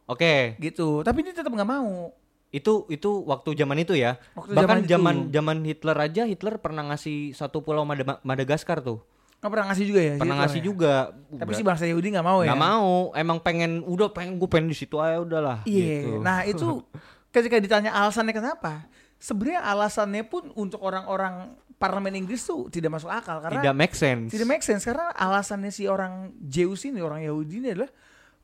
oke 0.06 0.58
gitu. 0.58 1.00
Tapi 1.00 1.18
dia 1.22 1.32
tetap 1.32 1.48
nggak 1.48 1.66
mau. 1.68 2.10
itu 2.50 2.82
itu 2.88 3.06
waktu 3.24 3.54
zaman 3.54 3.78
itu 3.78 3.94
ya 3.94 4.18
Waktu 4.32 4.50
bahkan 4.52 4.82
zaman 4.82 5.30
zaman 5.30 5.62
Hitler 5.62 5.94
aja 5.96 6.22
Hitler 6.24 6.58
pernah 6.58 6.82
ngasih 6.84 7.30
satu 7.30 7.60
pulau 7.60 7.82
Mada- 7.84 8.18
Madagaskar 8.20 8.78
tuh 8.80 8.98
Nggak 9.38 9.50
pernah 9.50 9.66
ngasih 9.70 9.84
juga 9.86 10.00
ya? 10.00 10.12
pernah 10.12 10.26
Hitler 10.26 10.42
ngasih 10.42 10.58
ya? 10.58 10.64
juga 10.64 10.92
Tapi 11.32 11.52
si 11.52 11.62
bangsa 11.62 11.84
Yahudi 11.86 12.10
nggak 12.10 12.26
mau 12.26 12.38
ya? 12.40 12.50
nggak 12.50 12.58
mau 12.60 12.90
emang 13.14 13.38
pengen 13.38 13.86
udah 13.86 14.10
pengen 14.10 14.34
gue 14.34 14.48
pengen 14.48 14.66
di 14.66 14.74
situ 14.74 14.98
aja 14.98 15.18
udahlah 15.18 15.62
Iya. 15.62 15.86
gitu. 16.02 16.10
Nah 16.18 16.42
itu 16.42 16.66
ketika 17.30 17.56
ditanya 17.56 17.94
alasannya 17.94 18.34
kenapa, 18.34 18.82
sebenarnya 19.20 19.62
alasannya 19.68 20.24
pun 20.24 20.48
untuk 20.56 20.80
orang-orang 20.80 21.54
parlemen 21.76 22.16
Inggris 22.16 22.44
tuh 22.44 22.72
tidak 22.72 22.96
masuk 22.96 23.12
akal 23.12 23.40
karena 23.44 23.60
tidak 23.60 23.76
make 23.76 23.94
sense. 23.96 24.32
Tidak 24.32 24.48
make 24.48 24.64
sense 24.64 24.84
karena 24.84 25.12
alasannya 25.12 25.68
si 25.72 25.84
orang 25.84 26.32
Zeus 26.48 26.88
ini 26.88 27.04
orang 27.04 27.24
Yahudi 27.24 27.60
ini 27.60 27.68
adalah 27.76 27.92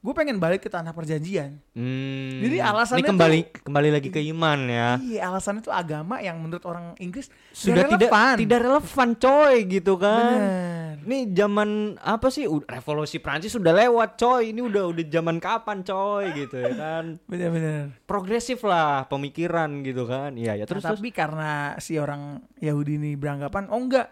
gue 0.06 0.14
pengen 0.14 0.38
balik 0.38 0.62
ke 0.62 0.70
tanah 0.70 0.94
perjanjian. 0.94 1.58
Hmm. 1.74 2.38
Jadi 2.38 2.62
alasannya 2.62 3.02
ini 3.02 3.10
kembali 3.10 3.40
kembali 3.66 3.88
lagi 3.90 4.08
ke 4.14 4.22
iman 4.30 4.58
ya. 4.70 5.02
Iya 5.02 5.20
alasannya 5.34 5.66
itu 5.66 5.74
agama 5.74 6.22
yang 6.22 6.38
menurut 6.38 6.62
orang 6.62 6.94
Inggris 7.02 7.26
Sudah 7.50 7.90
tidak 7.90 8.14
relevan. 8.14 8.34
tidak 8.38 8.58
relevan 8.62 9.08
coy 9.18 9.54
gitu 9.66 9.98
kan. 9.98 10.38
Bener. 10.38 10.94
Ini 11.06 11.18
zaman 11.34 11.98
apa 11.98 12.30
sih? 12.30 12.46
Revolusi 12.46 13.18
Prancis 13.18 13.50
sudah 13.50 13.74
lewat 13.74 14.14
coy. 14.14 14.54
Ini 14.54 14.62
udah 14.62 14.94
udah 14.94 15.04
zaman 15.10 15.42
kapan 15.42 15.82
coy 15.82 16.30
gitu 16.38 16.54
ya 16.54 16.72
kan. 16.78 17.04
Bener-bener. 17.30 17.90
Progresif 18.06 18.62
lah 18.62 19.10
pemikiran 19.10 19.82
gitu 19.82 20.06
kan. 20.06 20.38
Iya 20.38 20.62
ya 20.62 20.64
terus 20.70 20.86
Nah, 20.86 20.94
terus 20.94 21.02
tapi 21.02 21.10
karena 21.10 21.74
si 21.82 21.98
orang 21.98 22.46
Yahudi 22.62 22.94
ini 22.94 23.18
beranggapan, 23.18 23.66
oh 23.74 23.80
enggak, 23.82 24.06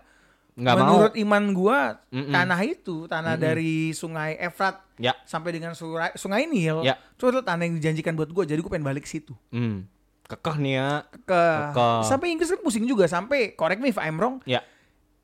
nggak 0.55 0.71
mau. 0.73 0.83
menurut 0.87 1.15
iman 1.17 1.45
gua 1.51 1.79
Mm-mm. 2.09 2.31
tanah 2.31 2.61
itu 2.63 2.97
tanah 3.05 3.35
dari 3.35 3.91
sungai 3.91 4.39
Efrat 4.39 4.87
Ya. 4.95 5.11
sampai 5.25 5.51
dengan 5.51 5.73
sungai, 5.73 6.15
sungai 6.15 6.47
Nil 6.47 6.81
Ya. 6.81 6.95
itu 7.11 7.25
adalah 7.25 7.43
tanah 7.45 7.65
yang 7.65 7.75
dijanjikan 7.75 8.15
buat 8.15 8.29
gua 8.29 8.43
jadi 8.43 8.59
gua 8.59 8.71
pengen 8.71 8.87
balik 8.87 9.05
situ 9.05 9.35
Hmm. 9.49 9.91
Kekeh 10.25 10.57
nih 10.57 10.75
ya. 10.75 10.91
ke 11.21 11.43
Kekeh. 11.69 12.01
sampai 12.05 12.27
Inggris 12.31 12.49
kan 12.49 12.61
pusing 12.61 12.85
juga 12.85 13.05
sampai 13.05 13.53
correct 13.53 13.79
me 13.79 13.89
if 13.89 13.99
I'm 13.99 14.15
wrong 14.15 14.39
Ya. 14.45 14.63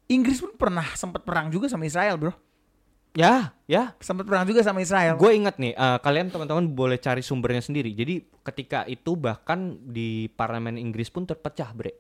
Inggris 0.07 0.39
pun 0.39 0.51
pernah 0.53 0.85
sempat 0.93 1.23
perang 1.23 1.49
juga 1.49 1.67
sama 1.67 1.85
Israel 1.85 2.17
bro 2.17 2.35
Ya, 3.11 3.55
ya. 3.65 3.91
sempat 3.99 4.23
perang 4.23 4.43
juga 4.45 4.61
sama 4.61 4.79
Israel 4.79 5.15
Gue 5.15 5.35
ingat 5.35 5.57
nih, 5.57 5.73
eh, 5.73 5.99
kalian 5.99 6.31
teman-teman 6.31 6.63
boleh 6.69 6.95
cari 6.95 7.19
sumbernya 7.21 7.59
sendiri. 7.59 7.91
Jadi 7.91 8.23
ketika 8.41 8.87
itu 8.87 9.15
bahkan 9.15 9.59
di 9.81 10.27
parlemen 10.29 10.75
Inggris 10.75 11.07
pun 11.09 11.23
terpecah, 11.23 11.71
bre. 11.71 11.91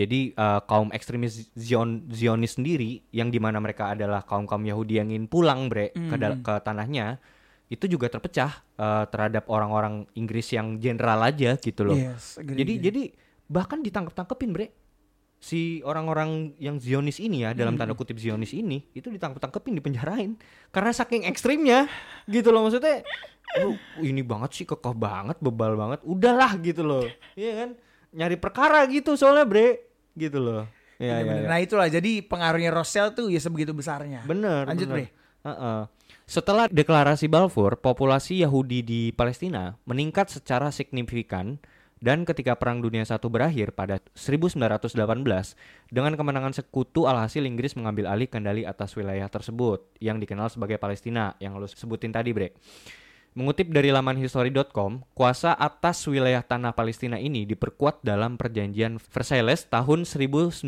Jadi 0.00 0.32
eh, 0.32 0.60
kaum 0.64 0.88
ekstremis 0.96 1.52
Zion, 1.52 2.08
Zionis 2.08 2.56
sendiri, 2.56 3.04
yang 3.12 3.28
di 3.28 3.36
mana 3.36 3.60
mereka 3.60 3.92
adalah 3.92 4.24
kaum 4.24 4.48
kaum 4.48 4.64
Yahudi 4.64 4.96
yang 4.96 5.12
ingin 5.12 5.28
pulang, 5.28 5.68
bre, 5.68 5.92
ke, 5.92 6.16
dal- 6.16 6.40
ke 6.40 6.54
tanahnya, 6.64 7.20
itu 7.68 7.84
juga 7.84 8.08
terpecah 8.08 8.64
eh, 8.80 9.04
terhadap 9.12 9.44
orang-orang 9.52 10.08
Inggris 10.16 10.48
yang 10.56 10.80
jenderal 10.80 11.20
aja 11.20 11.60
gitu 11.60 11.84
loh. 11.84 12.00
yes 12.00 12.40
agree, 12.40 12.64
jadi 12.64 12.72
agree. 12.72 12.86
jadi 12.88 13.02
bahkan 13.44 13.84
ditangkap 13.84 14.16
tangkepin, 14.16 14.56
bre. 14.56 14.72
Si 15.40 15.80
orang-orang 15.88 16.52
yang 16.60 16.76
Zionis 16.76 17.16
ini 17.16 17.48
ya, 17.48 17.56
dalam 17.56 17.72
tanda 17.80 17.96
kutip 17.96 18.20
Zionis 18.20 18.52
ini, 18.52 18.84
itu 18.92 19.08
ditangkap 19.08 19.40
tangkepin, 19.40 19.72
dipenjarain 19.72 20.36
karena 20.68 20.92
saking 20.92 21.24
ekstrimnya, 21.24 21.88
gitu 22.28 22.52
loh 22.52 22.68
maksudnya. 22.68 23.00
Lu 23.56 23.74
ini 24.04 24.20
banget 24.20 24.52
sih 24.52 24.66
kekeh 24.68 24.92
banget, 24.92 25.40
bebal 25.40 25.80
banget. 25.80 26.04
Udahlah 26.04 26.60
gitu 26.60 26.84
loh. 26.84 27.08
Iya 27.40 27.52
kan? 27.56 27.70
Nyari 28.12 28.36
perkara 28.36 28.84
gitu 28.92 29.16
soalnya, 29.16 29.48
Bre. 29.48 29.89
Gitu 30.14 30.38
loh. 30.38 30.64
Iya. 31.00 31.24
Bener-bener. 31.24 31.42
iya. 31.42 31.48
nah 31.48 31.58
itulah 31.64 31.88
jadi 31.88 32.12
pengaruhnya 32.20 32.70
Rothschild 32.76 33.16
tuh 33.16 33.32
ya 33.32 33.40
sebegitu 33.40 33.72
besarnya 33.72 34.20
Bener. 34.28 34.68
lanjut 34.68 34.84
bener. 34.84 35.08
bre 35.08 35.18
Heeh. 35.40 35.80
Setelah 36.28 36.68
deklarasi 36.68 37.26
Balfour, 37.26 37.80
populasi 37.80 38.44
Yahudi 38.44 38.84
di 38.84 39.00
Palestina 39.10 39.80
meningkat 39.88 40.28
secara 40.28 40.68
signifikan 40.68 41.56
dan 42.00 42.24
ketika 42.24 42.56
Perang 42.56 42.80
Dunia 42.80 43.02
I 43.04 43.16
berakhir 43.28 43.72
pada 43.76 43.98
1918 44.16 45.00
dengan 45.88 46.12
kemenangan 46.16 46.56
sekutu 46.56 47.04
alhasil 47.08 47.44
Inggris 47.44 47.76
mengambil 47.76 48.08
alih 48.08 48.28
kendali 48.28 48.62
atas 48.64 48.96
wilayah 48.96 49.28
tersebut 49.28 49.84
yang 50.00 50.16
dikenal 50.20 50.48
sebagai 50.48 50.76
Palestina 50.76 51.36
yang 51.42 51.56
lo 51.56 51.68
sebutin 51.68 52.12
tadi, 52.12 52.30
Bre. 52.36 52.56
Mengutip 53.30 53.70
dari 53.70 53.94
laman 53.94 54.18
history.com, 54.18 55.06
kuasa 55.14 55.54
atas 55.54 56.02
wilayah 56.10 56.42
tanah 56.42 56.74
Palestina 56.74 57.14
ini 57.14 57.46
diperkuat 57.46 58.02
dalam 58.02 58.34
perjanjian 58.34 58.98
Versailles 58.98 59.70
tahun 59.70 60.02
1919. 60.02 60.66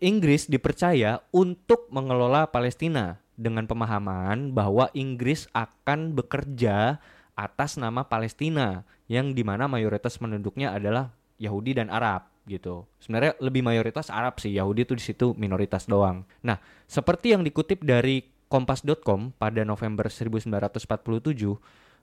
Inggris 0.00 0.48
dipercaya 0.48 1.20
untuk 1.36 1.92
mengelola 1.92 2.48
Palestina 2.48 3.20
dengan 3.36 3.68
pemahaman 3.68 4.56
bahwa 4.56 4.88
Inggris 4.96 5.52
akan 5.52 6.16
bekerja 6.16 6.96
atas 7.36 7.76
nama 7.76 8.08
Palestina 8.08 8.88
yang 9.04 9.36
di 9.36 9.44
mana 9.44 9.68
mayoritas 9.68 10.16
penduduknya 10.16 10.72
adalah 10.72 11.12
Yahudi 11.36 11.76
dan 11.76 11.92
Arab 11.92 12.24
gitu. 12.48 12.88
Sebenarnya 13.04 13.36
lebih 13.36 13.60
mayoritas 13.60 14.08
Arab 14.08 14.40
sih, 14.40 14.56
Yahudi 14.56 14.88
itu 14.88 14.96
di 14.96 15.04
situ 15.04 15.36
minoritas 15.36 15.84
doang. 15.84 16.24
Nah, 16.40 16.56
seperti 16.88 17.36
yang 17.36 17.44
dikutip 17.44 17.84
dari 17.84 18.33
kompas.com 18.52 19.34
pada 19.36 19.64
November 19.64 20.06
1947, 20.12 21.58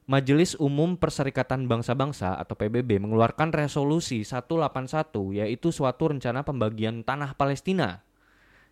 Majelis 0.09 0.57
Umum 0.57 0.97
Perserikatan 0.97 1.69
Bangsa-Bangsa 1.69 2.33
atau 2.35 2.57
PBB 2.57 2.97
mengeluarkan 2.97 3.53
resolusi 3.53 4.25
181 4.25 5.37
yaitu 5.37 5.69
suatu 5.69 6.09
rencana 6.09 6.41
pembagian 6.41 7.05
tanah 7.05 7.37
Palestina 7.37 8.01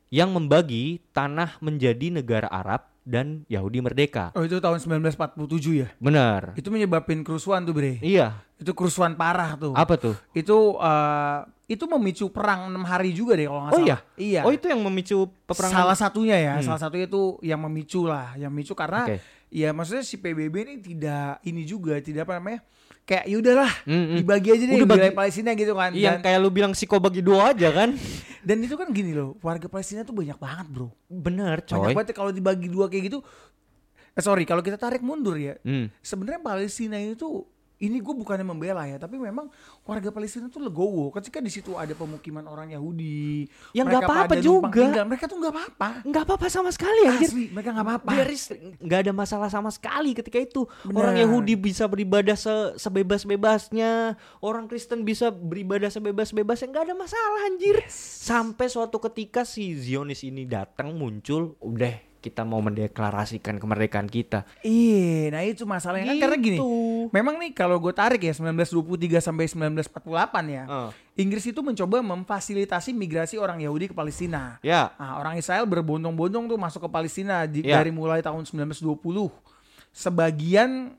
yang 0.09 0.33
membagi 0.33 1.05
tanah 1.13 1.61
menjadi 1.61 2.09
negara 2.09 2.49
Arab 2.49 2.88
dan 3.09 3.41
Yahudi 3.49 3.81
merdeka. 3.81 4.29
Oh 4.37 4.45
itu 4.45 4.61
tahun 4.61 4.77
1947 4.77 5.33
ya? 5.75 5.89
Benar. 5.97 6.53
Itu 6.53 6.69
menyebabkan 6.69 7.25
kerusuhan 7.25 7.65
tuh 7.65 7.73
bre. 7.73 7.97
Iya. 7.99 8.37
Itu 8.55 8.77
kerusuhan 8.77 9.17
parah 9.17 9.57
tuh. 9.57 9.73
Apa 9.73 9.97
tuh? 9.97 10.13
Itu 10.31 10.77
uh, 10.77 11.41
itu 11.65 11.85
memicu 11.85 12.29
perang 12.29 12.69
enam 12.69 12.81
hari 12.81 13.09
juga 13.09 13.33
deh 13.33 13.45
kalau 13.45 13.65
nggak 13.65 13.73
Oh 13.73 13.81
salah. 13.81 13.87
iya? 13.89 13.97
Iya. 14.15 14.41
Oh 14.45 14.53
itu 14.53 14.65
yang 14.69 14.81
memicu 14.81 15.17
peperangan. 15.43 15.75
Salah 15.81 15.97
satunya 15.97 16.37
ya, 16.37 16.53
Hmm. 16.61 16.65
salah 16.65 16.81
satunya 16.81 17.05
itu 17.05 17.41
yang 17.41 17.57
memicu 17.59 18.05
lah, 18.05 18.33
yang 18.35 18.53
memicu 18.53 18.73
karena 18.73 19.05
Oke. 19.05 19.17
ya 19.49 19.73
maksudnya 19.73 20.01
si 20.01 20.17
PBB 20.17 20.55
ini 20.61 20.75
tidak 20.77 21.41
ini 21.41 21.61
juga 21.63 21.97
tidak 21.97 22.29
apa 22.29 22.37
namanya 22.37 22.61
kayak 23.09 23.25
ya 23.25 23.35
udahlah 23.35 23.71
Mm, 23.83 23.97
mm. 23.97 24.17
dibagi 24.21 24.49
aja 24.51 24.63
deh 24.63 24.75
Udah 24.75 24.85
bagi- 24.85 25.01
wilayah 25.01 25.17
Palestina 25.17 25.49
gitu 25.53 25.73
kan. 25.73 25.91
Iya, 25.91 26.09
Dan, 26.11 26.21
kayak 26.21 26.37
lu 26.37 26.49
bilang 26.49 26.73
siko 26.73 26.95
bagi 26.97 27.19
dua 27.19 27.49
aja 27.49 27.69
kan? 27.71 27.89
dan 28.47 28.57
itu 28.59 28.75
kan 28.75 28.87
gini 28.89 29.11
loh, 29.11 29.33
warga 29.39 29.65
Palestina 29.65 30.01
tuh 30.01 30.13
banyak 30.13 30.37
banget 30.37 30.67
bro. 30.67 30.93
Bener, 31.03 31.57
Banyak 31.59 31.65
coy. 31.65 31.91
banget 31.91 32.13
kalau 32.13 32.29
dibagi 32.29 32.67
dua 32.67 32.85
kayak 32.85 33.09
gitu. 33.09 33.19
Eh, 34.11 34.21
sorry 34.21 34.43
kalau 34.43 34.61
kita 34.61 34.75
tarik 34.75 35.01
mundur 35.01 35.35
ya, 35.35 35.57
Hmm. 35.59 35.89
sebenarnya 35.99 36.37
Palestina 36.39 36.97
itu 36.97 37.45
ini 37.79 37.97
gue 37.97 38.11
bukannya 38.13 38.43
membela 38.43 38.83
ya, 38.83 38.95
tapi 38.95 39.15
memang 39.15 39.47
warga 39.81 40.09
Palestina 40.09 40.45
tuh 40.45 40.59
legowo. 40.59 41.09
Ketika 41.09 41.39
di 41.39 41.47
situ 41.47 41.73
ada 41.73 41.91
pemukiman 41.91 42.43
orang 42.43 42.69
Yahudi, 42.69 43.47
Ya, 43.71 43.81
mereka 43.81 44.03
nggak 44.03 44.09
apa-apa 44.11 44.35
juga. 44.37 44.83
tinggal, 44.83 45.05
mereka 45.05 45.25
tuh 45.25 45.37
nggak 45.37 45.53
apa-apa. 45.53 45.89
Nggak 46.03 46.23
apa-apa 46.23 46.47
sama 46.47 46.69
sekali 46.69 47.07
anjir. 47.07 47.29
Asli, 47.31 47.45
mereka 47.47 47.69
nggak 47.71 47.87
apa-apa. 47.87 48.11
Nggak 48.77 48.99
ada 48.99 49.11
masalah 49.11 49.47
sama 49.47 49.69
sekali 49.69 50.11
ketika 50.11 50.37
itu. 50.37 50.67
Benar. 50.83 50.97
Orang 50.99 51.15
Yahudi 51.17 51.55
bisa 51.55 51.87
beribadah 51.87 52.35
se- 52.35 52.75
sebebas-bebasnya, 52.77 54.15
orang 54.39 54.65
Kristen 54.65 55.01
bisa 55.01 55.29
beribadah 55.29 55.87
sebebas-bebasnya, 55.87 56.67
nggak 56.67 56.83
ada 56.83 56.95
masalah 56.95 57.47
anjir. 57.47 57.79
Sampai 57.89 58.67
suatu 58.67 58.99
ketika 59.01 59.43
si 59.43 59.71
Zionis 59.71 60.21
ini 60.21 60.43
datang 60.43 60.91
muncul, 60.93 61.55
udah 61.59 62.08
kita 62.19 62.43
mau 62.43 62.59
mendeklarasikan 62.59 63.55
kemerdekaan 63.57 64.05
kita. 64.05 64.43
Iya, 64.59 65.31
nah 65.31 65.39
itu 65.39 65.63
masalahnya 65.63 66.11
kan 66.11 66.19
karena 66.19 66.37
gini. 66.37 66.57
Gitu. 66.59 66.67
Memang 67.09 67.39
nih 67.39 67.55
kalau 67.55 67.79
gue 67.79 67.95
tarik 67.95 68.19
ya 68.19 68.35
1923 68.35 69.23
sampai 69.23 69.47
1948 69.47 70.43
ya. 70.51 70.63
Ah. 70.67 70.89
Inggris 71.15 71.47
itu 71.47 71.63
mencoba 71.63 72.03
memfasilitasi 72.03 72.91
migrasi 72.91 73.39
orang 73.39 73.63
Yahudi 73.63 73.87
ke 73.87 73.95
Palestina. 73.95 74.59
Ya, 74.59 74.91
Nah, 74.99 75.15
orang 75.15 75.39
Israel 75.39 75.63
berbondong-bondong 75.63 76.47
tuh 76.47 76.59
masuk 76.59 76.87
ke 76.87 76.89
Palestina 76.91 77.47
di- 77.47 77.63
Ya. 77.63 77.79
dari 77.79 77.91
mulai 77.91 78.19
tahun 78.19 78.43
1920. 78.43 79.31
Sebagian 79.89 80.98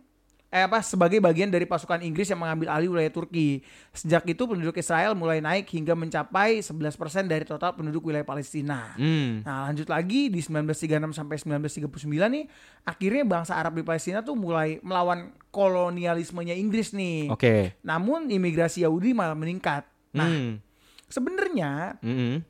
eh 0.50 0.66
apa 0.66 0.82
sebagai 0.82 1.22
bagian 1.22 1.46
dari 1.46 1.62
pasukan 1.62 2.02
Inggris 2.02 2.26
yang 2.26 2.42
mengambil 2.42 2.74
alih 2.74 2.90
wilayah 2.90 3.14
Turki. 3.14 3.62
Sejak 3.94 4.26
itu 4.26 4.42
penduduk 4.50 4.74
Israel 4.74 5.14
mulai 5.14 5.38
naik 5.38 5.70
hingga 5.70 5.94
mencapai 5.94 6.58
11% 6.58 6.90
dari 7.30 7.46
total 7.46 7.78
penduduk 7.78 8.02
wilayah 8.02 8.26
Palestina. 8.26 8.98
hmm. 8.98 9.46
Nah 9.46 9.70
lanjut 9.70 9.86
lagi 9.86 10.26
di 10.26 10.42
1936 10.42 11.14
sampai 11.14 11.38
1939 11.38 11.94
nih 12.34 12.44
akhirnya 12.82 13.22
bangsa 13.22 13.54
Arab 13.54 13.78
di 13.78 13.86
Palestina 13.86 14.26
tuh 14.26 14.34
mulai 14.34 14.82
melawan 14.82 15.30
kolonialismenya 15.54 16.58
Inggris 16.58 16.90
nih. 16.92 17.30
oke. 17.30 17.78
Namun 17.86 18.26
imigrasi 18.26 18.82
Yahudi 18.82 19.14
malah 19.14 19.38
meningkat. 19.38 19.86
Nah 20.10 20.26
Hmm. 20.26 20.58
sebenarnya 21.06 21.94
Mm-mm. 22.02 22.42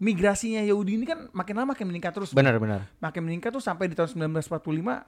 migrasinya 0.00 0.64
Yahudi 0.64 0.96
ini 0.96 1.04
kan 1.04 1.28
makin 1.36 1.60
lama 1.60 1.76
makin 1.76 1.92
meningkat 1.92 2.16
terus. 2.16 2.32
Benar-benar. 2.32 2.88
Makin 3.04 3.20
meningkat 3.20 3.52
tuh 3.52 3.60
sampai 3.60 3.88
di 3.88 3.92
tahun 3.92 4.32
1945 4.32 5.04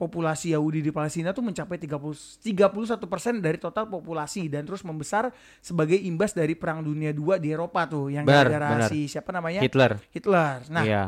populasi 0.00 0.56
Yahudi 0.56 0.80
di 0.80 0.88
Palestina 0.88 1.30
tuh 1.30 1.44
mencapai 1.44 1.76
30 1.76 2.40
31% 2.40 2.96
dari 3.36 3.60
total 3.60 3.84
populasi 3.84 4.48
dan 4.48 4.64
terus 4.64 4.80
membesar 4.80 5.28
sebagai 5.60 5.94
imbas 5.94 6.32
dari 6.32 6.56
Perang 6.56 6.80
Dunia 6.80 7.12
II 7.12 7.36
di 7.36 7.52
Eropa 7.52 7.84
tuh 7.84 8.08
yang 8.08 8.24
gara-gara 8.24 8.88
si 8.88 9.04
siapa 9.04 9.28
namanya 9.28 9.60
Hitler. 9.60 10.00
Hitler. 10.08 10.64
Nah 10.68 10.82
Iya. 10.82 11.04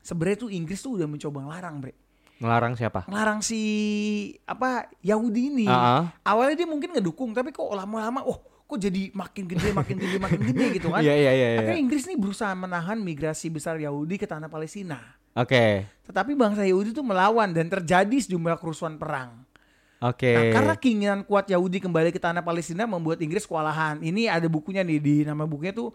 sebenarnya 0.00 0.38
tuh 0.38 0.50
Inggris 0.50 0.80
tuh 0.80 0.96
udah 0.96 1.04
mencoba 1.04 1.44
ngelarang 1.44 1.76
bre 1.78 1.92
Ngelarang 2.34 2.74
siapa? 2.74 3.00
ngelarang 3.06 3.40
si 3.40 3.60
apa 4.42 4.90
Yahudi 5.00 5.42
ini 5.52 5.66
Ah, 5.66 6.02
ah. 6.02 6.04
awalnya 6.26 6.58
dia 6.58 6.68
mungkin 6.68 6.90
ngedukung 6.92 7.30
tapi 7.30 7.52
kok 7.52 7.68
lama-lama 7.68 8.24
oh 8.24 8.40
kok 8.74 8.82
jadi 8.82 9.02
makin 9.10 9.44
gede 9.46 9.70
makin 9.70 9.96
gede 9.96 10.16
makin 10.18 10.40
gede 10.42 10.66
gitu 10.74 10.90
kan 10.90 11.00
Iya, 11.06 11.14
iya, 11.14 11.30
iya. 11.30 11.48
iya. 11.48 11.58
akhirnya 11.62 11.78
Inggris 11.78 12.04
nih 12.04 12.18
berusaha 12.18 12.50
menahan 12.52 12.98
migrasi 12.98 13.46
besar 13.48 13.78
Yahudi 13.78 14.18
ke 14.18 14.26
tanah 14.26 14.46
Palestina 14.46 14.98
Oke. 15.32 15.86
tetapi 16.02 16.34
bangsa 16.34 16.66
Yahudi 16.66 16.90
tuh 16.90 17.02
melawan 17.02 17.50
dan 17.50 17.70
terjadi 17.70 18.16
sejumlah 18.18 18.58
kerusuan 18.58 18.98
perang 18.98 19.46
Oke. 19.98 20.30
nah 20.30 20.44
karena 20.50 20.74
keinginan 20.74 21.20
kuat 21.22 21.46
Yahudi 21.46 21.78
kembali 21.78 22.10
ke 22.10 22.18
tanah 22.18 22.42
Palestina 22.42 22.84
membuat 22.84 23.18
Inggris 23.18 23.46
kewalahan 23.46 24.02
ini 24.02 24.26
ada 24.26 24.50
bukunya 24.50 24.82
nih 24.82 24.98
di 24.98 25.14
nama 25.22 25.46
bukunya 25.46 25.70
tuh 25.70 25.94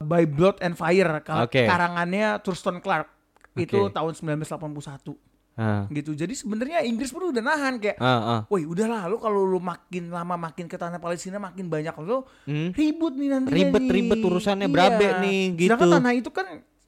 By 0.00 0.24
Blood 0.24 0.64
and 0.64 0.74
Fire 0.74 1.20
Kal- 1.20 1.44
Oke. 1.44 1.68
karangannya 1.68 2.40
Thurston 2.40 2.80
Clark 2.80 3.12
itu 3.54 3.76
Oke. 3.76 3.92
tahun 3.92 4.12
1981 4.40 5.29
Ah, 5.54 5.84
gitu. 5.90 6.14
Jadi 6.14 6.32
sebenarnya 6.32 6.80
Inggris 6.80 7.10
pun 7.10 7.26
udah 7.26 7.42
nahan 7.42 7.76
kayak, 7.76 7.98
ah, 7.98 8.06
ah. 8.06 8.40
woi 8.48 8.64
udahlah 8.64 9.06
lu 9.06 9.18
kalau 9.18 9.44
lu 9.44 9.58
makin 9.58 10.08
lama 10.08 10.38
makin 10.40 10.64
ke 10.64 10.74
tanah 10.74 10.96
Palestina 10.96 11.36
makin 11.36 11.66
banyak 11.66 11.92
lu 12.00 12.24
Hmm. 12.44 12.72
ribut 12.72 13.12
nih 13.12 13.28
nanti 13.28 13.52
Ribet-ribet 13.52 14.20
urusannya, 14.20 14.66
berabe 14.66 15.20
nih, 15.20 15.40
gitu. 15.58 15.68
Sedangkan 15.68 16.00
tanah 16.00 16.12
itu 16.14 16.30
kan 16.30 16.46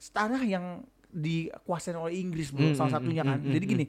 tanah 0.09 0.41
yang 0.41 0.65
dikuasain 1.07 1.93
oleh 1.93 2.17
Inggris 2.17 2.49
bro, 2.49 2.65
Hmm, 2.65 2.73
salah 2.73 2.89
hmm, 2.89 2.97
satunya 2.99 3.21
hmm, 3.21 3.29
kan. 3.29 3.39
hmm, 3.39 3.53
Jadi 3.53 3.65
gini, 3.67 3.85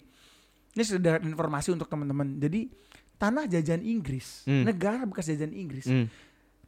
ini 0.71 0.83
sudah 0.85 1.17
informasi 1.19 1.69
untuk 1.71 1.89
teman-teman. 1.89 2.37
Jadi 2.37 2.69
tanah 3.17 3.45
jajan 3.47 3.81
Inggris, 3.81 4.45
Hmm. 4.45 4.63
negara 4.63 5.03
bekas 5.03 5.27
jajan 5.27 5.51
Inggris, 5.51 5.87
Hmm. 5.87 6.13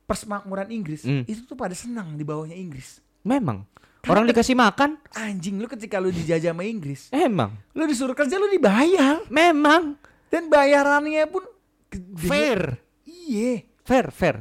persemakmuran 0.04 0.70
Inggris 0.70 1.02
Hmm. 1.02 1.26
itu 1.26 1.44
tuh 1.44 1.54
pada 1.54 1.74
senang 1.74 2.14
di 2.14 2.22
bawahnya 2.22 2.54
Inggris. 2.54 3.02
Memang. 3.20 3.66
Orang 4.06 4.22
dikasih 4.30 4.54
makan? 4.54 5.02
Anjing 5.18 5.58
lu 5.58 5.66
ketika 5.66 5.98
lu 5.98 6.14
dijajah 6.14 6.54
sama 6.54 6.62
Inggris, 6.62 7.10
Emang. 7.10 7.58
lu 7.74 7.90
disuruh 7.90 8.14
kerja 8.14 8.38
lu 8.38 8.46
dibayar 8.46 9.18
Memang. 9.26 9.98
dan 10.30 10.46
bayarannya 10.46 11.26
pun. 11.26 11.42
Fair. 12.14 12.78
Iya. 13.02 13.66
Fair, 13.82 14.14
fair. 14.14 14.36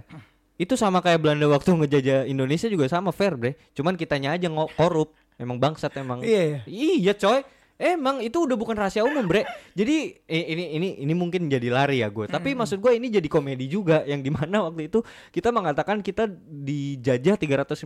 Itu 0.56 0.78
sama 0.78 1.02
kayak 1.02 1.18
Belanda 1.18 1.50
waktu 1.50 1.74
ngejajah 1.74 2.30
Indonesia 2.30 2.70
juga 2.70 2.86
sama 2.86 3.10
fair, 3.10 3.34
Bre. 3.34 3.58
Cuman 3.74 3.98
kitanya 3.98 4.38
aja 4.38 4.46
korup. 4.78 5.18
Emang 5.36 5.58
bangsat 5.58 5.98
emang. 5.98 6.22
Iya. 6.22 6.62
Iya, 6.70 7.14
coy. 7.18 7.42
Emang 7.76 8.24
itu 8.24 8.40
udah 8.48 8.56
bukan 8.56 8.78
rahasia 8.78 9.04
umum, 9.04 9.28
Bre. 9.28 9.44
Jadi 9.76 10.16
eh, 10.30 10.46
ini 10.48 10.64
ini 10.80 10.90
ini 11.04 11.14
mungkin 11.18 11.50
jadi 11.52 11.68
lari 11.74 12.00
ya 12.06 12.08
gue. 12.08 12.30
Tapi 12.30 12.56
maksud 12.56 12.80
gue 12.80 12.96
ini 12.96 13.12
jadi 13.12 13.28
komedi 13.28 13.68
juga 13.68 14.06
yang 14.08 14.24
di 14.24 14.32
mana 14.32 14.70
waktu 14.70 14.88
itu 14.88 15.04
kita 15.34 15.52
mengatakan 15.52 16.00
kita 16.00 16.30
dijajah 16.48 17.36
350 17.36 17.84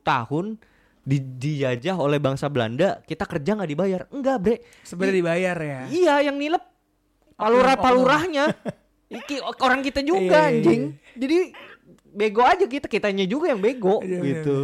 tahun 0.00 0.46
di, 1.06 1.22
dijajah 1.22 1.94
oleh 1.94 2.18
bangsa 2.18 2.50
Belanda, 2.50 2.98
kita 3.00 3.22
kerja 3.22 3.54
nggak 3.54 3.70
dibayar. 3.70 4.00
Enggak, 4.10 4.36
Bre. 4.36 4.56
Sebenarnya 4.82 5.16
dibayar 5.16 5.56
ya. 5.56 5.80
Iya, 5.86 6.14
yang 6.26 6.36
nilep 6.36 6.64
palura 7.32 7.72
Oknum-oknum. 7.72 7.84
palurahnya. 7.86 8.44
Iki 9.06 9.38
orang 9.62 9.80
kita 9.80 10.00
Iya, 10.00 10.04
iya, 10.04 10.10
juga 10.10 10.36
iya. 10.36 10.50
anjing. 10.50 10.82
Jadi 11.14 11.36
bego 12.10 12.42
aja 12.42 12.66
kita, 12.66 12.86
kitanya 12.86 13.22
juga 13.22 13.46
yang 13.48 13.62
bego 13.62 14.02
Iya, 14.02 14.18
iya, 14.18 14.22
gitu. 14.34 14.58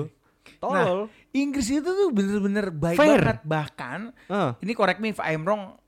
Tolol. 0.59 1.07
Inggris 1.33 1.69
itu 1.71 1.87
tuh 1.87 2.11
bener-bener 2.11 2.69
baik 2.69 2.95
Fair. 2.95 3.19
banget 3.19 3.39
bahkan 3.43 4.01
Ah, 4.27 4.55
ini 4.59 4.73
correct 4.73 4.99
me 4.99 5.11
if 5.11 5.19
I'm 5.19 5.43
wrong 5.43 5.79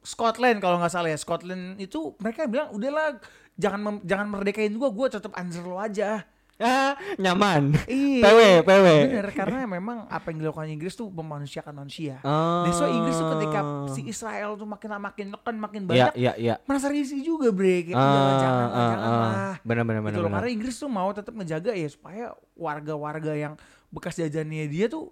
Scotland 0.00 0.58
kalau 0.58 0.76
nggak 0.76 0.90
salah 0.90 1.08
ya 1.08 1.16
Scotland 1.16 1.78
itu 1.78 2.14
mereka 2.16 2.44
bilang 2.44 2.68
udahlah 2.70 3.16
jangan 3.54 3.80
mem- 3.80 4.02
jangan 4.02 4.26
merdekain 4.28 4.72
gua 4.72 4.88
gua 4.88 5.06
tetap 5.08 5.32
anjir 5.34 5.60
lo 5.60 5.76
aja 5.76 6.24
nyaman. 7.24 7.72
Iya. 7.86 8.22
PW, 8.22 8.40
PW. 8.62 8.86
Bener, 9.08 9.28
karena 9.32 9.58
memang 9.64 10.04
apa 10.06 10.30
yang 10.30 10.44
dilakukan 10.44 10.68
Inggris 10.68 10.92
tuh 10.92 11.08
memanusiakan 11.08 11.72
manusia. 11.72 12.20
Oh. 12.20 12.64
That's 12.64 12.78
why 12.78 12.92
Inggris 12.92 13.16
tuh 13.16 13.28
ketika 13.34 13.60
si 13.90 14.00
Israel 14.04 14.54
tuh 14.54 14.68
makin 14.68 14.88
lama 14.90 15.08
makin 15.08 15.26
neken 15.32 15.56
makin 15.56 15.80
Iya, 15.82 15.88
banyak, 15.88 16.12
iya, 16.14 16.32
iya. 16.36 16.54
merasa 16.64 16.86
risih 16.86 17.20
juga 17.20 17.48
bre. 17.50 17.88
Kayak 17.88 17.96
lah, 17.96 18.32
jangan 18.36 18.66
lah, 18.66 18.70
jangan 18.86 19.10
lah. 19.10 19.34
Benar 19.60 19.82
benar 19.82 20.00
Gitu 20.00 20.06
benar. 20.06 20.18
loh, 20.18 20.28
benar. 20.28 20.36
karena 20.38 20.50
Inggris 20.52 20.76
tuh 20.76 20.90
mau 20.90 21.08
tetap 21.10 21.32
ngejaga 21.32 21.72
ya 21.72 21.88
supaya 21.88 22.24
warga-warga 22.54 23.32
yang 23.32 23.54
bekas 23.88 24.14
jajannya 24.14 24.68
dia 24.68 24.86
tuh 24.86 25.10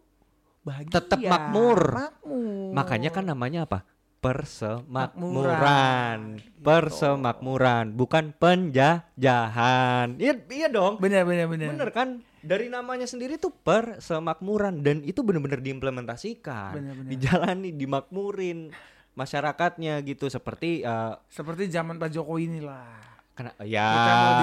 bahagia. 0.63 1.01
Tetap 1.01 1.19
makmur. 1.19 1.81
Makmur. 1.97 2.73
Makanya 2.77 3.11
kan 3.11 3.25
namanya 3.25 3.65
apa? 3.65 3.83
Persemakmuran. 4.19 5.47
Makmuran. 5.47 6.19
Persemakmuran, 6.59 7.95
bukan 7.95 8.35
penjajahan. 8.35 10.19
Iya, 10.19 10.35
iya 10.51 10.67
dong. 10.67 10.99
Bener 10.99 11.23
bener 11.23 11.47
bener. 11.47 11.71
Bener 11.71 11.91
kan? 11.95 12.19
Dari 12.43 12.67
namanya 12.67 13.07
sendiri 13.07 13.39
tuh 13.39 13.55
persemakmuran 13.55 14.83
dan 14.83 15.03
itu 15.03 15.23
benar-benar 15.23 15.63
diimplementasikan, 15.63 16.71
Bener-bener. 16.75 17.11
dijalani, 17.11 17.71
dimakmurin 17.71 18.75
masyarakatnya 19.15 20.03
gitu 20.03 20.27
seperti 20.27 20.83
eh, 20.83 21.15
Seperti 21.31 21.67
zaman 21.67 21.99
Pak 21.99 22.11
Jokowi 22.11 22.47
inilah. 22.47 23.07
kena 23.39 23.55
ya 23.63 23.87
Kita 23.87 24.13
mau 24.19 24.35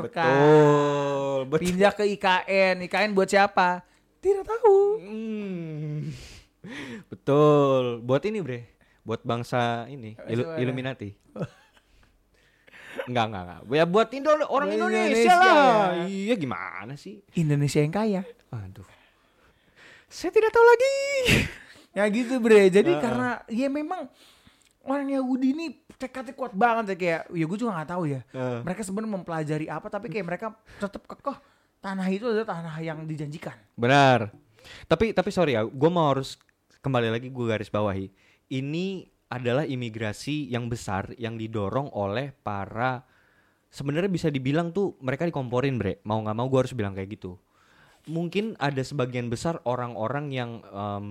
betul 0.00 1.40
betul 1.44 1.60
Pindah 1.60 1.92
ke 1.92 2.04
IKN. 2.16 2.74
IKN 2.88 3.12
buat 3.12 3.28
siapa? 3.28 3.84
Tidak 4.24 4.44
tahu. 4.44 4.76
Hmm. 5.04 6.08
betul 7.10 8.00
buat 8.00 8.22
ini 8.22 8.38
bre 8.40 8.60
buat 9.02 9.20
bangsa 9.22 9.86
ini 9.90 10.14
Ilu- 10.30 10.46
mana? 10.46 10.58
Illuminati 10.62 11.10
Enggak, 13.08 13.24
enggak, 13.32 13.42
enggak. 13.42 13.60
Ya 13.72 13.84
buat 13.88 14.08
Indo 14.12 14.30
orang 14.46 14.68
Indonesia, 14.68 15.08
Indonesia, 15.08 15.34
lah. 15.34 15.90
ya. 15.96 16.04
Iya 16.06 16.34
gimana 16.36 16.92
sih? 16.94 17.24
Indonesia 17.34 17.80
yang 17.80 17.90
kaya. 17.90 18.22
Aduh. 18.52 18.86
Saya 20.06 20.30
tidak 20.30 20.52
tahu 20.52 20.64
lagi. 20.66 20.92
Ya 21.92 22.08
gitu 22.08 22.40
bre. 22.40 22.72
Jadi 22.72 22.88
Heeh. 22.88 23.04
karena 23.04 23.44
ya 23.52 23.68
memang 23.68 24.08
orang 24.88 25.12
Yahudi 25.12 25.52
ini 25.52 25.66
tekadnya 26.00 26.32
kuat 26.32 26.56
banget 26.56 26.92
ya 26.92 26.96
kayak 26.96 27.22
ya 27.36 27.44
gue 27.44 27.58
juga 27.60 27.76
nggak 27.76 27.90
tahu 27.92 28.04
ya. 28.08 28.20
Heeh. 28.32 28.64
Mereka 28.64 28.80
sebenarnya 28.80 29.12
mempelajari 29.20 29.66
apa 29.68 29.92
tapi 29.92 30.08
kayak 30.08 30.24
mereka 30.24 30.56
tetap 30.80 31.04
kekeh 31.04 31.36
tanah 31.84 32.08
itu 32.08 32.24
adalah 32.24 32.48
tanah 32.48 32.80
yang 32.80 33.04
dijanjikan. 33.04 33.52
Benar. 33.76 34.32
Tapi 34.88 35.12
tapi 35.12 35.28
sorry 35.28 35.52
ya, 35.52 35.68
gue 35.68 35.90
mau 35.92 36.16
harus 36.16 36.40
kembali 36.80 37.12
lagi 37.12 37.28
gue 37.28 37.44
garis 37.44 37.68
bawahi. 37.68 38.08
Ini 38.52 39.08
adalah 39.32 39.64
imigrasi 39.64 40.52
yang 40.52 40.68
besar 40.68 41.08
yang 41.16 41.40
didorong 41.40 41.88
oleh 41.96 42.36
para 42.44 43.00
sebenarnya 43.72 44.12
bisa 44.12 44.28
dibilang 44.28 44.76
tuh 44.76 45.00
mereka 45.00 45.24
dikomporin 45.24 45.80
bre. 45.80 46.04
Mau 46.04 46.20
nggak 46.20 46.36
mau 46.36 46.46
gue 46.52 46.60
harus 46.60 46.76
bilang 46.76 46.92
kayak 46.92 47.16
gitu. 47.16 47.40
Mungkin 48.04 48.58
ada 48.60 48.82
sebagian 48.84 49.32
besar 49.32 49.62
orang-orang 49.64 50.28
yang 50.34 50.60
em, 50.68 51.06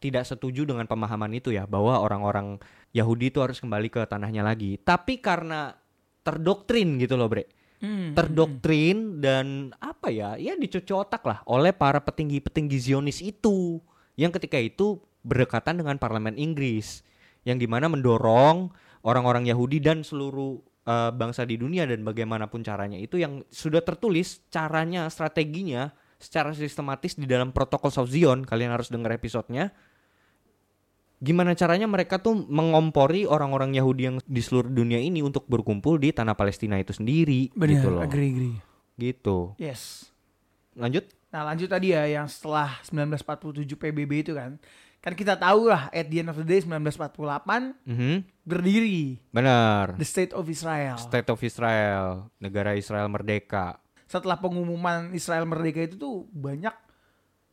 tidak 0.00 0.24
setuju 0.24 0.64
dengan 0.64 0.88
pemahaman 0.88 1.36
itu 1.36 1.52
ya 1.52 1.68
bahwa 1.68 2.00
orang-orang 2.00 2.56
Yahudi 2.96 3.28
itu 3.28 3.44
harus 3.44 3.60
kembali 3.60 3.92
ke 3.92 4.00
tanahnya 4.08 4.40
lagi. 4.40 4.80
Tapi 4.80 5.20
karena 5.20 5.76
terdoktrin 6.24 6.96
gitu 6.96 7.14
loh 7.14 7.28
bre 7.28 7.44
Hmm, 7.76 8.16
terdoktrin 8.16 9.20
dan 9.20 9.68
apa 9.76 10.08
ya 10.08 10.40
ya 10.40 10.56
dicuci 10.56 10.96
otak 10.96 11.20
lah 11.28 11.44
oleh 11.44 11.76
para 11.76 12.00
petinggi-petinggi 12.00 12.80
Zionis 12.80 13.20
itu 13.20 13.84
yang 14.16 14.32
ketika 14.32 14.56
itu 14.56 14.96
berdekatan 15.26 15.82
dengan 15.82 15.98
parlemen 15.98 16.38
Inggris 16.38 17.02
yang 17.42 17.58
di 17.58 17.66
mana 17.66 17.90
mendorong 17.90 18.70
orang-orang 19.02 19.50
Yahudi 19.50 19.82
dan 19.82 20.06
seluruh 20.06 20.62
eh, 20.86 21.10
bangsa 21.10 21.42
di 21.42 21.58
dunia 21.58 21.82
dan 21.90 22.06
bagaimanapun 22.06 22.62
caranya 22.62 22.96
itu 22.96 23.18
yang 23.18 23.42
sudah 23.50 23.82
tertulis 23.82 24.46
caranya 24.54 25.10
strateginya 25.10 25.90
secara 26.16 26.54
sistematis 26.54 27.18
di 27.18 27.26
dalam 27.26 27.50
protokol 27.50 27.90
South 27.90 28.14
Zion 28.14 28.46
kalian 28.46 28.72
harus 28.72 28.88
dengar 28.88 29.12
episodenya 29.12 29.74
gimana 31.20 31.56
caranya 31.56 31.88
mereka 31.88 32.20
tuh 32.20 32.36
mengompori 32.36 33.24
orang-orang 33.24 33.72
Yahudi 33.76 34.02
yang 34.04 34.16
di 34.24 34.40
seluruh 34.40 34.68
dunia 34.68 35.00
ini 35.00 35.24
untuk 35.24 35.48
berkumpul 35.48 35.96
di 35.96 36.12
tanah 36.12 36.36
Palestina 36.36 36.76
itu 36.76 36.92
sendiri 36.92 37.52
Benar, 37.52 37.72
gitu 37.72 37.88
loh 37.88 38.02
agree, 38.04 38.30
agree. 38.32 38.56
gitu 38.96 39.56
Yes. 39.60 40.08
lanjut 40.76 41.16
Nah 41.36 41.52
lanjut 41.52 41.68
tadi 41.68 41.92
ya 41.92 42.08
yang 42.08 42.24
setelah 42.32 42.80
1947 42.80 43.76
PBB 43.76 44.24
itu 44.24 44.32
kan. 44.32 44.56
Kan 45.06 45.14
kita 45.14 45.38
tahu 45.38 45.70
lah 45.70 45.86
at 45.88 46.10
the 46.10 46.18
end 46.18 46.26
of 46.26 46.34
the 46.34 46.42
day 46.42 46.58
1948 46.58 47.78
Mhm. 47.86 48.26
berdiri 48.42 49.22
benar 49.28 49.94
the 49.94 50.02
State 50.04 50.30
of 50.32 50.42
Israel. 50.44 50.98
State 50.98 51.26
of 51.26 51.38
Israel 51.40 52.26
negara 52.36 52.74
Israel 52.74 53.06
merdeka 53.06 53.78
Setelah 54.04 54.34
pengumuman 54.34 55.10
Israel 55.12 55.42
merdeka 55.44 55.78
itu 55.80 55.94
tuh 55.94 56.26
banyak 56.28 56.74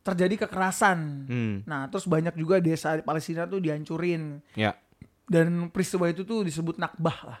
terjadi 0.00 0.44
kekerasan. 0.44 0.98
hmm. 1.24 1.54
Nah 1.62 1.86
terus 1.86 2.04
banyak 2.04 2.34
juga 2.34 2.58
desa 2.58 2.98
Palestina 3.00 3.42
tuh 3.44 3.58
dihancurin. 3.58 4.42
ya 4.52 4.74
Dan 5.24 5.66
peristiwa 5.68 6.04
itu 6.06 6.22
tuh 6.22 6.42
disebut 6.42 6.74
Nakbah 6.76 7.18
lah. 7.24 7.40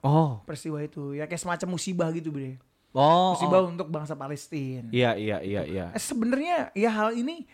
oh 0.00 0.44
Peristiwa 0.44 0.78
itu 0.78 1.12
ya 1.12 1.24
kayak 1.24 1.40
semacam 1.40 1.68
musibah 1.72 2.08
gitu 2.10 2.28
bre. 2.28 2.60
oh, 2.92 3.32
Musibah 3.32 3.60
oh. 3.60 3.68
untuk 3.68 3.88
bangsa 3.88 4.12
Palestina. 4.12 4.92
iya 4.92 5.12
iya 5.12 5.40
iya 5.40 5.62
iya 5.64 5.86
Eh, 5.90 5.98
Sebenarnya 5.98 6.68
ya 6.72 6.90
hal 6.90 7.16
ini 7.16 7.48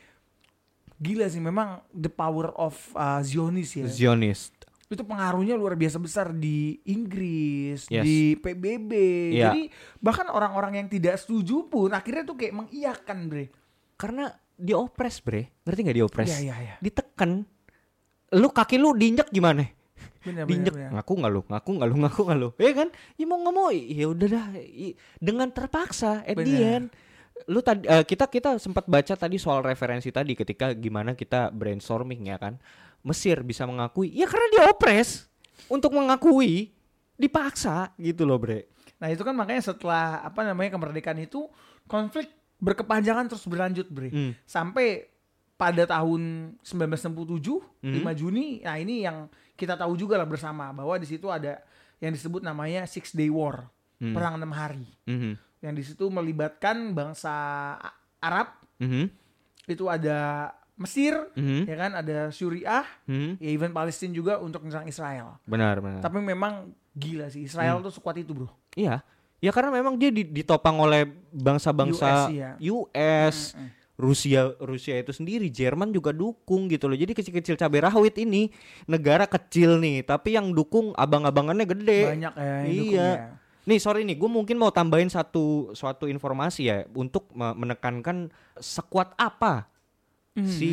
gila 1.01 1.27
sih 1.27 1.41
memang 1.41 1.81
the 1.91 2.07
power 2.07 2.53
of 2.55 2.77
uh, 2.93 3.19
Zionis 3.21 3.73
ya. 3.73 3.89
Zionist 3.89 4.53
itu 4.87 5.01
pengaruhnya 5.01 5.55
luar 5.55 5.75
biasa 5.75 5.97
besar 5.97 6.31
di 6.31 6.75
Inggris, 6.85 7.87
Yes. 7.87 8.03
di 8.03 8.35
PBB. 8.35 8.91
Iya. 9.31 9.49
Jadi 9.49 9.71
bahkan 9.97 10.27
orang-orang 10.27 10.77
yang 10.77 10.89
tidak 10.89 11.15
setuju 11.15 11.65
pun 11.65 11.89
akhirnya 11.89 12.27
tuh 12.27 12.35
kayak 12.35 12.53
mengiyakan, 12.53 13.19
Bre. 13.25 13.47
karena 13.95 14.29
diopres 14.57 15.21
bre 15.21 15.57
ngerti 15.63 15.81
nggak 15.81 15.97
diopres 15.97 16.29
Iya, 16.29 16.39
iya, 16.43 16.57
iya. 16.61 16.75
ditekan 16.79 17.49
lu 18.31 18.49
kaki 18.51 18.77
lu 18.77 18.93
diinjek 18.93 19.31
gimana 19.31 19.65
Bener, 20.21 20.45
bener, 20.45 20.47
diinjek 20.47 20.75
bener. 20.75 20.91
ngaku 20.93 21.13
nggak 21.17 21.33
lu 21.33 21.41
ngaku 21.49 21.71
nggak 21.73 21.89
lu 21.89 21.97
ngaku 21.97 22.21
nggak 22.23 22.39
lu 22.39 22.49
ya 22.59 22.73
kan 22.75 22.89
ya 23.15 23.25
mau 23.25 23.39
nggak 23.39 23.55
mau 23.55 23.69
ya 23.73 24.07
udah 24.07 24.29
dah 24.29 24.47
dengan 25.17 25.49
terpaksa 25.49 26.21
at 26.23 26.35
the 26.35 26.45
Bener. 26.45 26.61
end 26.77 26.87
lu 27.49 27.61
tadi 27.63 27.87
eh, 27.87 28.05
kita 28.05 28.29
kita 28.29 28.59
sempat 28.59 28.85
baca 28.85 29.15
tadi 29.15 29.41
soal 29.41 29.63
referensi 29.65 30.11
tadi 30.11 30.37
ketika 30.37 30.75
gimana 30.75 31.15
kita 31.15 31.49
brainstorming 31.49 32.29
ya 32.29 32.37
kan 32.37 32.59
Mesir 33.01 33.41
bisa 33.41 33.65
mengakui 33.65 34.13
ya 34.13 34.29
karena 34.29 34.47
dia 34.53 34.63
opres 34.69 35.31
untuk 35.73 35.97
mengakui 35.97 36.75
dipaksa 37.17 37.93
gitu 37.97 38.29
loh 38.29 38.37
bre 38.37 38.69
Nah, 39.01 39.09
itu 39.09 39.25
kan 39.25 39.33
makanya 39.33 39.73
setelah 39.73 40.21
apa 40.21 40.45
namanya 40.45 40.77
kemerdekaan 40.77 41.25
itu 41.25 41.49
konflik 41.89 42.29
berkepanjangan 42.61 43.33
terus 43.33 43.49
berlanjut, 43.49 43.89
Bre. 43.89 44.13
Hmm. 44.13 44.33
Sampai 44.45 45.09
pada 45.57 45.89
tahun 45.89 46.53
1967, 46.61 47.65
Hmm. 47.81 47.97
5 47.97 48.13
Juni, 48.13 48.61
nah 48.61 48.77
ini 48.77 49.09
yang 49.09 49.33
kita 49.57 49.73
tahu 49.77 49.97
juga 49.97 50.21
lah 50.21 50.29
bersama 50.29 50.69
bahwa 50.77 51.01
di 51.01 51.09
situ 51.09 51.33
ada 51.33 51.65
yang 51.97 52.13
disebut 52.13 52.45
namanya 52.45 52.85
Six 52.85 53.17
Day 53.17 53.33
War, 53.33 53.73
Hmm. 54.01 54.13
perang 54.13 54.37
enam 54.37 54.53
hari. 54.53 54.85
Mhm. 55.09 55.37
Yang 55.61 55.75
di 55.75 55.83
situ 55.85 56.05
melibatkan 56.09 56.91
bangsa 56.91 57.33
Arab, 58.19 58.49
Mhm. 58.77 59.13
itu 59.67 59.85
ada 59.87 60.51
Mesir, 60.75 61.13
Mhm. 61.37 61.69
ya 61.69 61.77
kan, 61.79 61.93
ada 61.95 62.19
Suriah, 62.31 62.89
Mhm. 63.05 63.37
ya 63.37 63.49
even 63.51 63.71
Palestina 63.71 64.11
juga 64.11 64.41
untuk 64.41 64.65
menyerang 64.65 64.89
Israel. 64.89 65.37
benar 65.45 65.77
benar 65.79 66.01
Tapi 66.01 66.19
memang 66.19 66.69
gila 66.91 67.29
sih 67.29 67.45
Israel 67.45 67.79
Hmm. 67.79 67.85
tuh 67.85 67.93
sekuat 67.93 68.17
itu, 68.17 68.33
Bro. 68.33 68.49
iya 68.75 69.05
ya 69.37 69.51
karena 69.51 69.69
memang 69.71 69.95
dia 69.95 70.09
di- 70.09 70.25
ditopang 70.27 70.77
oleh 70.79 71.05
bangsa-bangsa 71.31 72.29
US, 72.29 72.31
iya. 72.31 72.51
US 72.59 73.37
Mm-mm. 73.53 73.69
Rusia 73.97 74.41
Rusia 74.59 74.97
itu 74.97 75.13
sendiri 75.13 75.49
Jerman 75.49 75.89
juga 75.91 76.09
dukung 76.11 76.65
gitu 76.67 76.89
loh 76.89 76.95
jadi 76.95 77.09
kecil-kecil 77.11 77.55
cabai 77.55 77.81
rawit 77.83 78.17
ini 78.17 78.49
negara 78.85 79.25
kecil 79.25 79.77
nih 79.77 80.01
tapi 80.03 80.33
yang 80.33 80.49
dukung 80.51 80.93
abang-abangannya 80.95 81.65
gede 81.67 82.01
Banyak 82.11 82.33
ya 82.35 82.55
yang 82.59 82.69
dukung 82.71 82.89
Iya. 82.91 83.09
ya. 83.11 83.29
Nih 83.71 83.79
sorry 83.79 84.03
nih 84.03 84.19
gue 84.19 84.27
mungkin 84.27 84.59
mau 84.59 84.75
tambahin 84.75 85.07
satu 85.07 85.71
suatu 85.73 86.11
informasi 86.11 86.67
ya 86.67 86.83
untuk 86.91 87.31
me- 87.31 87.55
menekankan 87.55 88.35
sekuat 88.59 89.15
apa 89.15 89.71
Mhm. 90.35 90.47
si 90.47 90.71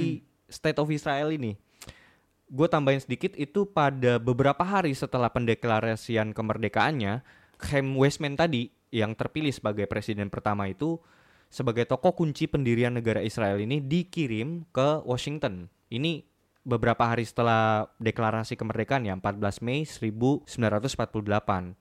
State 0.50 0.82
of 0.82 0.90
Israel 0.90 1.30
ini 1.30 1.54
gue 2.48 2.68
tambahin 2.68 3.04
sedikit 3.04 3.36
itu 3.36 3.68
pada 3.68 4.18
beberapa 4.18 4.64
hari 4.64 4.96
setelah 4.96 5.28
pendeklarasian 5.30 6.32
kemerdekaannya 6.32 7.22
Chaim 7.60 7.94
Weizmann 7.94 8.40
tadi 8.40 8.72
yang 8.90 9.14
terpilih 9.14 9.52
sebagai 9.52 9.84
presiden 9.86 10.32
pertama 10.32 10.66
itu 10.72 10.96
sebagai 11.52 11.84
tokoh 11.84 12.16
kunci 12.16 12.48
pendirian 12.48 12.96
negara 12.96 13.20
Israel 13.20 13.60
ini 13.60 13.84
dikirim 13.84 14.64
ke 14.72 15.04
Washington. 15.04 15.68
Ini 15.92 16.24
beberapa 16.64 17.04
hari 17.08 17.24
setelah 17.24 17.88
deklarasi 18.00 18.56
kemerdekaan 18.56 19.08
ya 19.08 19.16
14 19.16 19.60
Mei 19.64 19.84
1948 19.84 21.76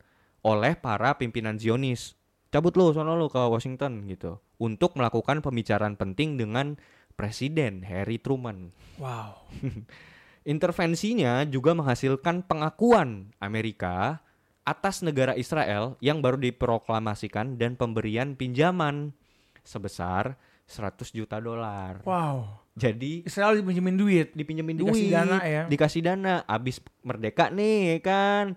oleh 0.46 0.78
para 0.78 1.18
pimpinan 1.18 1.58
Zionis. 1.58 2.14
Cabut 2.54 2.78
lo 2.78 2.94
sono 2.94 3.18
lo 3.18 3.26
ke 3.26 3.42
Washington 3.42 4.06
gitu 4.06 4.38
untuk 4.62 4.94
melakukan 4.94 5.42
pembicaraan 5.42 5.98
penting 5.98 6.38
dengan 6.38 6.78
Presiden 7.18 7.82
Harry 7.82 8.22
Truman. 8.22 8.70
Wow. 9.02 9.42
Intervensinya 10.46 11.42
juga 11.42 11.74
menghasilkan 11.74 12.46
pengakuan 12.46 13.34
Amerika 13.42 14.22
atas 14.62 15.02
negara 15.02 15.34
Israel 15.34 15.98
yang 15.98 16.22
baru 16.22 16.38
diproklamasikan 16.38 17.58
dan 17.58 17.74
pemberian 17.74 18.38
pinjaman 18.38 19.10
sebesar 19.66 20.38
100 20.70 21.10
juta 21.10 21.42
dolar. 21.42 22.06
Wow. 22.06 22.62
Jadi 22.78 23.26
Israel 23.26 23.58
dipinjemin 23.58 23.96
duit. 23.98 24.28
dipinjemin 24.36 24.76
Dikasih 24.78 25.08
duit, 25.08 25.14
dana 25.14 25.38
ya. 25.42 25.62
dikasih 25.66 26.02
dana, 26.04 26.34
abis 26.46 26.78
merdeka 27.02 27.48
nih 27.48 27.98
kan, 28.04 28.54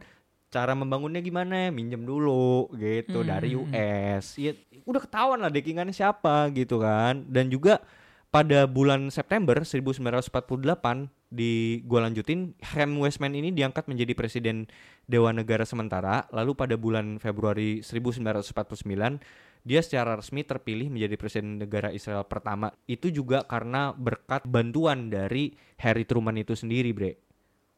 cara 0.49 0.73
membangunnya 0.73 1.21
gimana? 1.21 1.69
Minjem 1.69 2.03
dulu 2.03 2.69
gitu 2.77 3.21
Hmm, 3.21 3.29
dari. 3.29 3.53
US. 3.53 4.35
Ya, 4.35 4.53
udah 4.85 5.01
ketahuan 5.01 5.39
lah 5.41 5.53
dekingannya 5.53 5.93
siapa 5.93 6.49
gitu 6.53 6.81
kan. 6.81 7.25
Dan 7.29 7.53
juga 7.53 7.81
pada 8.29 8.69
bulan 8.69 9.09
September 9.09 9.61
1948 9.61 11.09
di 11.29 11.81
gua 11.85 12.09
lanjutin 12.09 12.57
Ham 12.73 12.97
Westman 12.97 13.37
ini 13.37 13.53
diangkat 13.53 13.85
menjadi 13.85 14.13
presiden 14.17 14.65
Dewan 15.05 15.37
Negara 15.37 15.65
sementara. 15.65 16.25
Lalu 16.33 16.57
pada 16.57 16.75
bulan 16.77 17.21
Februari 17.21 17.85
1949 17.85 19.21
dia 19.59 19.83
secara 19.83 20.15
resmi 20.15 20.41
terpilih 20.47 20.87
menjadi 20.87 21.19
presiden 21.19 21.59
negara 21.59 21.91
Israel 21.91 22.23
pertama. 22.25 22.71
Itu 22.87 23.11
juga 23.11 23.43
karena 23.43 23.91
berkat 23.91 24.47
bantuan 24.47 25.11
dari 25.11 25.53
Harry 25.83 26.07
Truman 26.07 26.39
itu 26.39 26.55
sendiri, 26.55 26.95
Bre. 26.95 27.28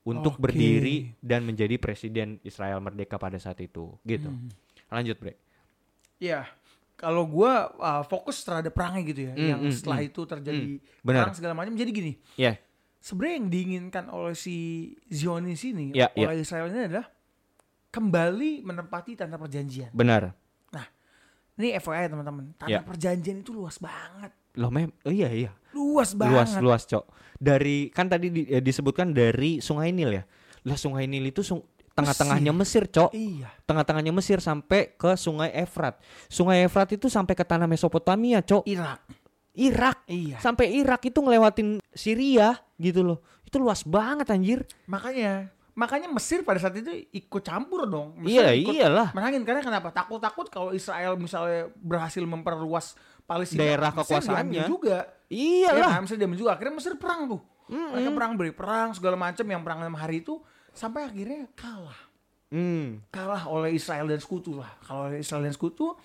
Untuk 0.01 0.41
Oke. 0.41 0.49
berdiri 0.49 1.13
dan 1.21 1.45
menjadi 1.45 1.77
presiden 1.77 2.41
Israel 2.41 2.81
merdeka 2.81 3.21
pada 3.21 3.37
saat 3.37 3.61
itu, 3.61 3.93
gitu. 4.01 4.33
Hmm. 4.33 4.49
Lanjut, 4.89 5.17
Bre. 5.21 5.37
Iya. 6.17 6.49
Kalau 6.97 7.25
gua 7.29 7.69
uh, 7.77 8.03
fokus 8.05 8.41
terhadap 8.41 8.73
perangnya 8.73 9.01
gitu 9.05 9.21
ya, 9.29 9.33
Hmm, 9.33 9.49
yang 9.57 9.61
hmm, 9.61 9.73
setelah 9.73 9.99
hmm. 10.01 10.09
itu 10.13 10.21
terjadi 10.25 10.69
benar. 11.01 11.29
perang 11.29 11.37
segala 11.37 11.53
macam. 11.53 11.73
Jadi 11.77 11.91
gini, 11.93 12.13
Ya. 12.33 12.57
sebenarnya 12.97 13.35
yang 13.41 13.49
diinginkan 13.49 14.05
oleh 14.09 14.33
si 14.33 14.57
Zionis 15.09 15.61
ini, 15.65 15.93
Ya, 15.93 16.09
oleh 16.13 16.41
Israel 16.41 16.69
ini 16.73 16.89
adalah 16.89 17.09
kembali 17.89 18.65
menempati 18.65 19.17
tanah 19.17 19.37
perjanjian. 19.37 19.93
Benar. 19.93 20.33
Ini 21.59 21.77
FYI 21.77 22.09
teman-teman, 22.09 22.57
tanah 22.57 22.69
Ya. 22.71 22.81
perjanjian 22.81 23.43
itu 23.43 23.53
luas 23.53 23.77
banget, 23.77 24.33
Loh, 24.57 24.73
mem 24.73 24.89
oh, 25.05 25.13
iya 25.13 25.29
iya. 25.29 25.51
luas 25.75 26.15
banget. 26.17 26.33
Luas 26.33 26.51
luas, 26.57 26.83
Cok. 26.89 27.05
Dari 27.41 27.89
kan 27.89 28.05
tadi 28.05 28.29
di- 28.29 28.45
eh, 28.45 28.61
disebutkan 28.61 29.17
dari 29.17 29.57
Sungai 29.57 29.89
Nil 29.89 30.21
ya. 30.21 30.23
Lah 30.69 30.77
Sungai 30.77 31.09
Nil 31.09 31.33
itu 31.33 31.41
sung- 31.41 31.65
tengah-tengahnya 31.91 32.53
Mesir, 32.53 32.85
Cok. 32.87 33.11
Iya. 33.11 33.49
Tengah-tengahnya 33.65 34.13
Mesir 34.13 34.39
sampai 34.39 34.93
ke 34.95 35.17
Sungai 35.17 35.51
Efrat. 35.51 35.99
Sungai 36.29 36.63
Efrat 36.63 36.93
itu 36.93 37.09
sampai 37.09 37.33
ke 37.33 37.43
tanah 37.43 37.65
Mesopotamia, 37.67 38.39
Cok. 38.39 38.63
Irak. 38.69 39.01
Irak. 39.51 39.97
Iya. 40.07 40.37
Sampai 40.39 40.71
Irak 40.71 41.03
itu 41.03 41.19
ngelewatin 41.19 41.83
Syria 41.91 42.55
gitu 42.79 43.03
loh. 43.03 43.19
Itu 43.43 43.59
luas 43.59 43.83
banget 43.83 44.31
anjir. 44.31 44.63
Makanya, 44.87 45.51
makanya 45.75 46.07
Mesir 46.07 46.47
pada 46.47 46.63
saat 46.63 46.79
itu 46.79 46.87
ikut 47.11 47.43
campur 47.43 47.83
dong. 47.83 48.15
Iya, 48.23 48.55
Mesir 48.55 48.63
ikut 48.63 48.73
iyalah. 48.79 49.09
Menangin 49.11 49.43
karena 49.43 49.59
kenapa? 49.59 49.91
Takut-takut 49.91 50.47
kalau 50.47 50.71
Israel 50.71 51.19
misalnya 51.19 51.67
berhasil 51.75 52.23
memperluas 52.23 52.95
Palestina, 53.31 53.63
Daerah 53.63 53.91
kekuasaannya. 53.93 54.63
juga. 54.65 54.97
Iya 55.25 55.71
Iyalah. 55.71 55.89
kan, 55.89 56.01
Mesir 56.03 56.17
diambil 56.17 56.37
juga. 56.37 56.51
Akhirnya 56.53 56.75
Mesir 56.75 56.93
perang 56.95 57.21
tuh. 57.25 57.41
Mereka 57.67 58.11
perang 58.11 58.31
beri 58.35 58.51
perang 58.51 58.91
segala 58.91 59.15
macam 59.15 59.45
yang 59.45 59.61
perang 59.61 59.79
enam 59.79 59.95
hari 59.95 60.19
itu 60.19 60.43
sampai 60.71 61.07
akhirnya 61.07 61.47
kalah. 61.53 61.95
Hmm. 62.51 62.99
Kalah 63.07 63.47
oleh 63.47 63.71
Israel 63.71 64.05
dan 64.05 64.19
sekutu 64.19 64.59
lah. 64.59 64.75
Kalau 64.81 65.07
oleh 65.07 65.23
Israel 65.23 65.41
dan 65.41 65.55
sekutu 65.55 65.95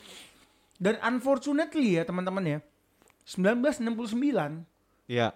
dan 0.77 0.95
unfortunately 1.03 1.99
ya 1.99 2.07
teman-teman 2.07 2.47
ya. 2.47 2.59
1969 3.27 4.63
Ya. 5.07 5.35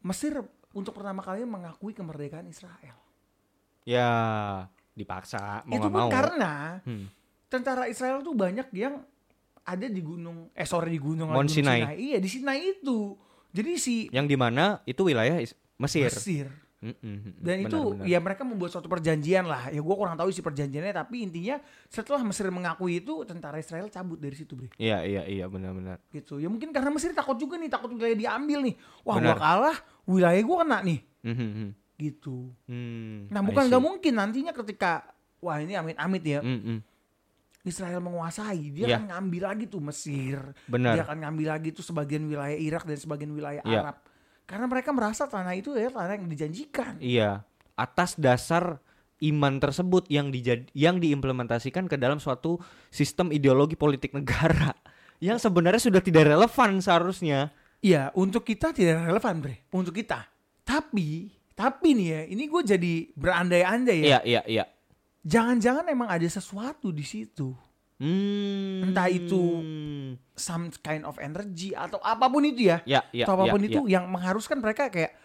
Mesir 0.00 0.40
untuk 0.70 0.92
pertama 0.92 1.20
kalinya 1.20 1.58
mengakui 1.58 1.92
kemerdekaan 1.92 2.44
Israel. 2.46 2.96
Ya, 3.82 4.10
dipaksa 4.92 5.60
mau 5.64 5.76
itu 5.76 5.86
pun 5.86 5.92
mau. 5.98 6.08
karena 6.08 6.80
Hmm. 6.82 7.08
tentara 7.46 7.84
Israel 7.86 8.20
tuh 8.20 8.32
banyak 8.32 8.68
yang 8.72 9.04
ada 9.66 9.86
di 9.90 9.98
gunung 10.00 10.54
eh 10.54 10.64
sorry 10.64 10.94
di 10.94 11.00
gunung 11.02 11.28
Mount 11.34 11.50
gunung 11.50 11.50
Sinai. 11.50 11.98
Iya 11.98 12.22
di 12.22 12.28
Sinai 12.30 12.78
itu. 12.78 13.18
Jadi 13.50 13.70
si 13.76 13.94
Yang 14.14 14.26
di 14.32 14.36
mana 14.38 14.78
itu 14.86 15.02
wilayah 15.02 15.42
Mesir. 15.76 16.06
Mesir 16.08 16.46
dan 16.76 17.64
Benar, 17.64 17.72
itu 17.72 17.80
benar. 17.96 18.04
ya 18.04 18.18
mereka 18.20 18.42
membuat 18.44 18.70
suatu 18.70 18.86
perjanjian 18.86 19.48
lah. 19.48 19.72
Ya 19.72 19.80
gua 19.80 19.96
kurang 19.96 20.14
tahu 20.14 20.28
isi 20.28 20.44
perjanjiannya 20.44 20.92
tapi 20.92 21.24
intinya 21.24 21.56
setelah 21.88 22.20
Mesir 22.22 22.46
mengakui 22.52 23.00
itu 23.00 23.24
tentara 23.24 23.56
Israel 23.58 23.88
cabut 23.88 24.20
dari 24.20 24.36
situ, 24.36 24.52
Bre. 24.54 24.68
Iya, 24.76 25.02
iya, 25.02 25.22
iya, 25.24 25.44
benar-benar. 25.48 25.98
Gitu. 26.12 26.36
Ya 26.38 26.46
mungkin 26.52 26.70
karena 26.70 26.92
Mesir 26.92 27.16
takut 27.16 27.40
juga 27.40 27.56
nih, 27.56 27.72
takut 27.72 27.90
wilayah 27.96 28.14
diambil 28.14 28.60
nih. 28.70 28.74
Wah, 29.02 29.16
gua 29.18 29.34
kalah, 29.34 29.76
wilayah 30.04 30.42
gua 30.44 30.56
kena 30.62 30.78
nih. 30.84 31.00
Mhm. 31.24 31.66
Gitu. 31.96 32.52
Hmm, 32.68 33.32
Nah, 33.32 33.40
bukan 33.40 33.72
nggak 33.72 33.82
mungkin 33.82 34.12
nantinya 34.12 34.52
ketika 34.52 35.16
wah 35.40 35.56
ini 35.56 35.80
amit-amit 35.80 36.22
ya. 36.22 36.40
Mm-mm. 36.44 36.84
Israel 37.66 37.98
menguasai, 37.98 38.70
dia 38.70 38.86
Iya. 38.86 38.96
akan 38.96 39.04
ngambil 39.10 39.42
lagi 39.42 39.64
tuh 39.66 39.82
Mesir, 39.82 40.38
Benar. 40.70 40.94
dia 40.94 41.02
akan 41.02 41.18
ngambil 41.26 41.46
lagi 41.50 41.68
tuh 41.74 41.82
sebagian 41.82 42.22
wilayah 42.24 42.54
Irak 42.54 42.86
dan 42.86 42.94
sebagian 42.94 43.34
wilayah 43.34 43.62
Iya. 43.66 43.80
Arab. 43.82 43.96
Karena 44.46 44.66
mereka 44.70 44.94
merasa 44.94 45.26
tanah 45.26 45.58
itu 45.58 45.74
ya 45.74 45.90
tanah 45.90 46.14
yang 46.14 46.30
dijanjikan. 46.30 47.02
Iya, 47.02 47.42
atas 47.74 48.14
dasar 48.14 48.78
iman 49.18 49.58
tersebut 49.58 50.06
yang 50.06 50.30
dijad 50.30 50.70
yang 50.70 51.02
diimplementasikan 51.02 51.90
ke 51.90 51.98
dalam 51.98 52.22
suatu 52.22 52.62
sistem 52.88 53.34
ideologi 53.34 53.74
politik 53.74 54.14
negara 54.14 54.70
yang 55.26 55.42
sebenarnya 55.42 55.82
sudah 55.82 55.98
tidak 55.98 56.30
relevan 56.30 56.78
seharusnya. 56.78 57.50
Iya, 57.82 58.14
untuk 58.14 58.46
kita 58.46 58.70
tidak 58.70 59.04
relevan, 59.10 59.42
Bre. 59.42 59.66
Untuk 59.74 59.92
kita. 59.92 60.24
Tapi, 60.62 61.28
tapi 61.52 61.88
nih 61.92 62.08
ya, 62.08 62.20
ini 62.30 62.44
gue 62.46 62.62
jadi 62.62 62.94
berandai-andai 63.14 63.98
ya. 64.00 64.06
Iya, 64.06 64.20
iya, 64.22 64.42
iya. 64.46 64.64
Jangan-jangan 65.26 65.90
emang 65.90 66.06
ada 66.06 66.22
sesuatu 66.24 66.94
di 66.94 67.02
situ. 67.02 67.50
Hmm. 67.98 68.86
Entah 68.86 69.10
itu- 69.10 69.64
Some 70.36 70.68
kind 70.78 71.02
of 71.02 71.16
energy 71.16 71.72
atau 71.72 71.96
apa 71.98 72.28
pun 72.28 72.44
itu 72.44 72.68
ya. 72.68 72.84
ya, 72.84 73.00
ya, 73.10 73.24
atau 73.24 73.40
apa 73.40 73.50
pun 73.50 73.60
ya, 73.60 73.68
itu 73.72 73.80
ya. 73.88 73.98
yang 73.98 74.04
mengharuskan 74.06 74.60
mereka 74.60 74.86
kayak 74.86 75.16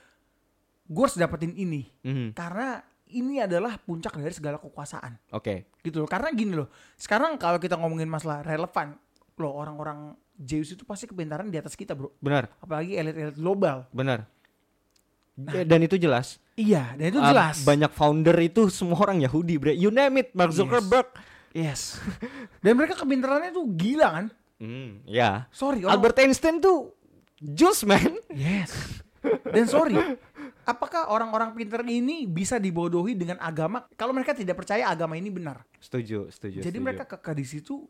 gue 0.88 1.04
harus 1.04 1.20
dapetin 1.20 1.52
ini. 1.54 1.86
Mhm. 2.02 2.32
Karena 2.34 2.80
ini 3.12 3.44
adalah 3.44 3.76
puncak 3.76 4.16
dari 4.16 4.32
segala 4.32 4.56
kekuasaan. 4.58 5.20
Oke. 5.32 5.68
gitu 5.82 6.00
loh 6.00 6.06
karena 6.06 6.30
gini 6.30 6.54
loh 6.54 6.70
sekarang 6.94 7.36
kalau 7.36 7.58
kita 7.58 7.74
ngomongin 7.74 8.06
masalah 8.06 8.40
relevan 8.42 8.96
loh 9.36 9.52
orang-orang 9.52 10.14
Zeus 10.38 10.70
itu 10.72 10.86
pasti 10.86 11.06
kepintaran 11.06 11.50
di 11.50 11.58
atas 11.58 11.74
kita 11.74 11.94
bro 11.94 12.14
Benar, 12.22 12.50
apalagi 12.58 12.94
elit-elit 12.96 13.34
global 13.34 13.86
benar. 13.90 14.26
Ya, 15.38 15.62
Dan 15.64 15.82
itu 15.82 15.98
jelas. 15.98 16.41
Iya 16.54 16.94
dan 16.94 17.06
itu 17.08 17.18
Ah, 17.18 17.30
jelas 17.30 17.58
banyak 17.62 17.92
founder 17.92 18.36
itu 18.38 18.68
semua 18.68 19.00
orang 19.00 19.20
Yahudi, 19.20 19.56
bre. 19.56 19.74
You 19.74 19.90
name 19.90 20.20
it, 20.20 20.30
Mark 20.32 20.50
Yes. 20.50 20.58
Zuckerberg. 20.58 21.08
yes 21.52 21.82
dan 22.64 22.74
mereka 22.74 22.96
kepintarannya 22.96 23.52
tuh 23.52 23.68
gila 23.70 24.10
kan 24.10 24.26
Hmm, 24.56 25.02
ya. 25.04 25.50
sorry 25.50 25.82
orang- 25.82 25.98
Albert 25.98 26.18
Einstein 26.20 26.58
tuh 26.58 26.94
Juice 27.38 27.82
man. 27.84 28.14
yes 28.30 29.02
dan 29.46 29.66
sorry 29.66 29.98
apakah 30.64 31.10
orang-orang 31.10 31.52
pinter 31.52 31.82
ini 31.84 32.24
bisa 32.24 32.56
dibodohi 32.56 33.14
dengan 33.14 33.38
agama 33.38 33.90
kalau 33.92 34.12
mereka 34.12 34.32
tidak 34.32 34.56
percaya 34.56 34.86
agama 34.88 35.14
ini 35.14 35.28
benar 35.28 35.66
Setuju, 35.76 36.30
setuju. 36.30 36.60
jadi 36.60 36.70
setuju. 36.70 36.78
mereka 36.80 37.04
kekeh 37.08 37.34
di 37.34 37.46
situ 37.48 37.86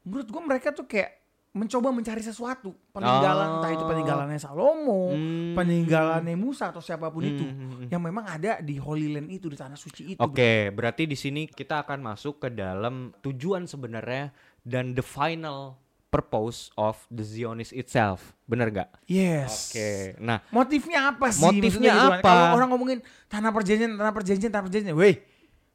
menurut 0.00 0.26
gua 0.26 0.42
mereka 0.42 0.72
tuh 0.72 0.84
kayak 0.84 1.17
mencoba 1.48 1.88
mencari 1.88 2.20
sesuatu 2.20 2.76
peninggalan 2.92 3.58
entah 3.58 3.72
itu 3.72 3.82
Oh. 3.82 3.88
peninggalannya 3.88 4.36
Salomo 4.36 5.10
Hmm. 5.10 5.56
peninggalannya 5.56 6.36
Musa 6.36 6.68
atau 6.68 6.78
siapa 6.78 7.08
pun 7.08 7.24
Hmm, 7.24 7.32
itu 7.32 7.44
hmm, 7.44 7.56
hmm. 7.56 7.86
yang 7.88 8.02
memang 8.04 8.24
ada 8.28 8.60
di 8.60 8.76
Holy 8.76 9.08
Land 9.08 9.32
itu 9.32 9.48
di 9.48 9.56
tanah 9.56 9.74
suci 9.74 10.14
itu. 10.14 10.20
Oke, 10.20 10.68
berarti 10.70 11.08
di 11.08 11.16
sini 11.16 11.48
kita 11.48 11.82
akan 11.82 12.04
masuk 12.04 12.38
ke 12.38 12.48
dalam 12.52 13.16
tujuan 13.24 13.64
sebenarnya 13.64 14.30
dan 14.60 14.92
the 14.92 15.02
final 15.02 15.80
purpose 16.08 16.72
of 16.76 17.00
the 17.08 17.20
Zionist 17.20 17.72
itself. 17.72 18.32
Bener 18.44 18.68
gak? 18.68 18.88
Yes. 19.04 19.72
Oke. 19.72 20.16
Nah, 20.20 20.40
Motifnya 20.48 21.12
apa 21.12 21.28
sih? 21.28 21.44
Motifnya 21.44 21.92
Maksudnya 21.92 21.92
gitu 21.96 22.12
apa? 22.20 22.24
Kalau 22.24 22.44
orang 22.56 22.68
ngomongin 22.72 22.98
tanah 23.28 23.50
perjanjian, 23.52 23.92
tanah 23.92 24.12
perjanjian, 24.12 24.50
tanah 24.52 24.64
perjanjian, 24.68 24.96
weh, 24.96 25.20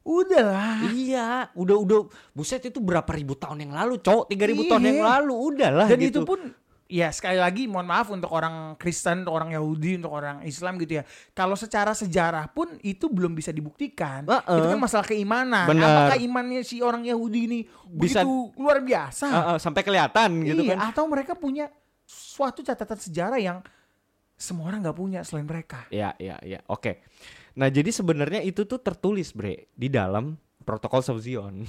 udahlah. 0.04 0.84
iya, 0.92 1.48
udah 1.56 1.76
udah 1.80 2.00
buset 2.30 2.60
itu 2.62 2.78
berapa 2.78 3.08
ribu 3.08 3.34
tahun 3.34 3.64
yang 3.64 3.72
lalu, 3.72 3.98
cowok? 3.98 4.28
3000 4.28 4.68
tahun 4.68 4.82
Iya. 4.82 4.88
yang 4.92 5.00
lalu, 5.02 5.34
udahlah 5.34 5.86
Dan 5.88 5.98
gitu. 5.98 6.20
itu 6.20 6.20
pun 6.22 6.40
ya 6.84 7.08
sekali 7.08 7.40
lagi 7.40 7.64
mohon 7.64 7.88
maaf 7.88 8.12
untuk 8.12 8.28
orang 8.28 8.76
Kristen, 8.76 9.24
untuk 9.24 9.34
orang 9.34 9.50
Yahudi, 9.50 9.96
untuk 9.98 10.12
orang 10.12 10.44
Islam 10.44 10.76
gitu 10.76 11.00
ya. 11.00 11.04
Kalau 11.32 11.56
secara 11.56 11.96
sejarah 11.96 12.52
pun 12.52 12.76
itu 12.84 13.08
belum 13.08 13.32
bisa 13.32 13.50
dibuktikan. 13.50 14.28
Heeh. 14.28 14.58
Itu 14.60 14.68
kan 14.68 14.78
masalah 14.78 15.06
keimanan. 15.08 15.64
Benar. 15.66 16.12
Apakah 16.12 16.16
imannya 16.20 16.60
si 16.60 16.84
orang 16.84 17.02
Yahudi 17.02 17.40
ini 17.48 17.58
Bisa- 17.88 18.20
begitu 18.20 18.52
luar 18.60 18.84
biasa? 18.84 19.26
Ah, 19.26 19.40
ah, 19.50 19.58
sampai 19.58 19.80
kelihatan 19.80 20.44
gitu 20.44 20.62
iya, 20.62 20.76
kan. 20.76 20.92
atau 20.92 21.08
mereka 21.08 21.32
punya 21.32 21.72
suatu 22.04 22.60
catatan 22.60 23.00
sejarah 23.00 23.40
yang 23.40 23.58
semua 24.36 24.68
orang 24.68 24.84
nggak 24.84 24.98
punya 24.98 25.20
selain 25.24 25.48
mereka. 25.48 25.88
Iya, 25.88 26.12
iya, 26.20 26.36
iya. 26.44 26.60
Oke. 26.68 27.00
Nah, 27.54 27.70
jadi 27.70 27.90
sebenarnya 27.94 28.42
itu 28.42 28.66
tuh 28.66 28.82
tertulis, 28.82 29.30
Bre, 29.30 29.70
di 29.78 29.86
dalam 29.86 30.34
protokol 30.66 31.04
of 31.06 31.18
Zion. 31.22 31.62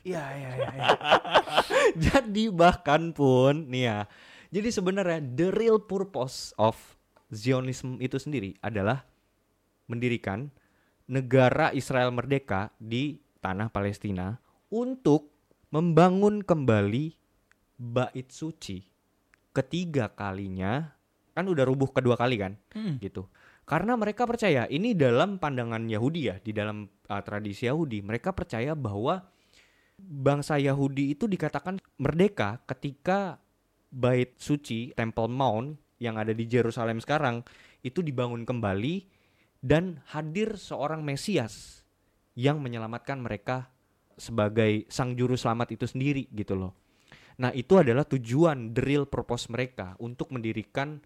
Iya, 0.00 0.24
iya, 0.32 0.50
iya. 0.56 0.70
iya. 0.72 0.88
jadi 2.08 2.48
bahkan 2.48 3.12
pun 3.12 3.68
nih 3.68 3.84
ya. 3.84 3.98
Jadi 4.48 4.68
sebenarnya 4.72 5.20
the 5.20 5.52
real 5.52 5.76
purpose 5.76 6.56
of 6.56 6.74
Zionism 7.30 8.00
itu 8.00 8.16
sendiri 8.16 8.56
adalah 8.64 9.04
mendirikan 9.86 10.48
negara 11.04 11.70
Israel 11.76 12.10
merdeka 12.10 12.72
di 12.80 13.20
tanah 13.44 13.68
Palestina 13.70 14.40
untuk 14.72 15.30
membangun 15.70 16.42
kembali 16.42 17.14
bait 17.78 18.28
suci 18.32 18.82
ketiga 19.50 20.10
kalinya 20.10 20.94
kan 21.34 21.46
udah 21.46 21.64
rubuh 21.66 21.90
kedua 21.90 22.18
kali 22.18 22.38
kan 22.38 22.58
Mm. 22.74 23.02
gitu. 23.02 23.26
Karena 23.70 23.94
mereka 23.94 24.26
percaya 24.26 24.66
ini 24.66 24.98
dalam 24.98 25.38
pandangan 25.38 25.86
Yahudi 25.86 26.26
ya, 26.26 26.42
di 26.42 26.50
dalam 26.50 26.90
uh, 27.06 27.22
tradisi 27.22 27.70
Yahudi, 27.70 28.02
mereka 28.02 28.34
percaya 28.34 28.74
bahwa 28.74 29.22
bangsa 29.94 30.58
Yahudi 30.58 31.14
itu 31.14 31.30
dikatakan 31.30 31.78
merdeka 32.02 32.66
ketika 32.66 33.38
bait 33.94 34.34
suci 34.42 34.90
Temple 34.98 35.30
Mount 35.30 35.78
yang 36.02 36.18
ada 36.18 36.34
di 36.34 36.50
Yerusalem 36.50 36.98
sekarang 36.98 37.46
itu 37.86 38.02
dibangun 38.02 38.42
kembali 38.42 39.06
dan 39.62 40.02
hadir 40.10 40.58
seorang 40.58 41.06
Mesias 41.06 41.86
yang 42.34 42.58
menyelamatkan 42.58 43.22
mereka 43.22 43.70
sebagai 44.18 44.90
sang 44.90 45.14
juru 45.14 45.38
selamat 45.38 45.78
itu 45.78 45.86
sendiri 45.86 46.26
gitu 46.34 46.58
loh. 46.58 46.74
Nah, 47.38 47.54
itu 47.54 47.78
adalah 47.78 48.02
tujuan 48.02 48.74
real 48.74 49.06
purpose 49.06 49.46
mereka 49.46 49.94
untuk 50.02 50.34
mendirikan 50.34 50.98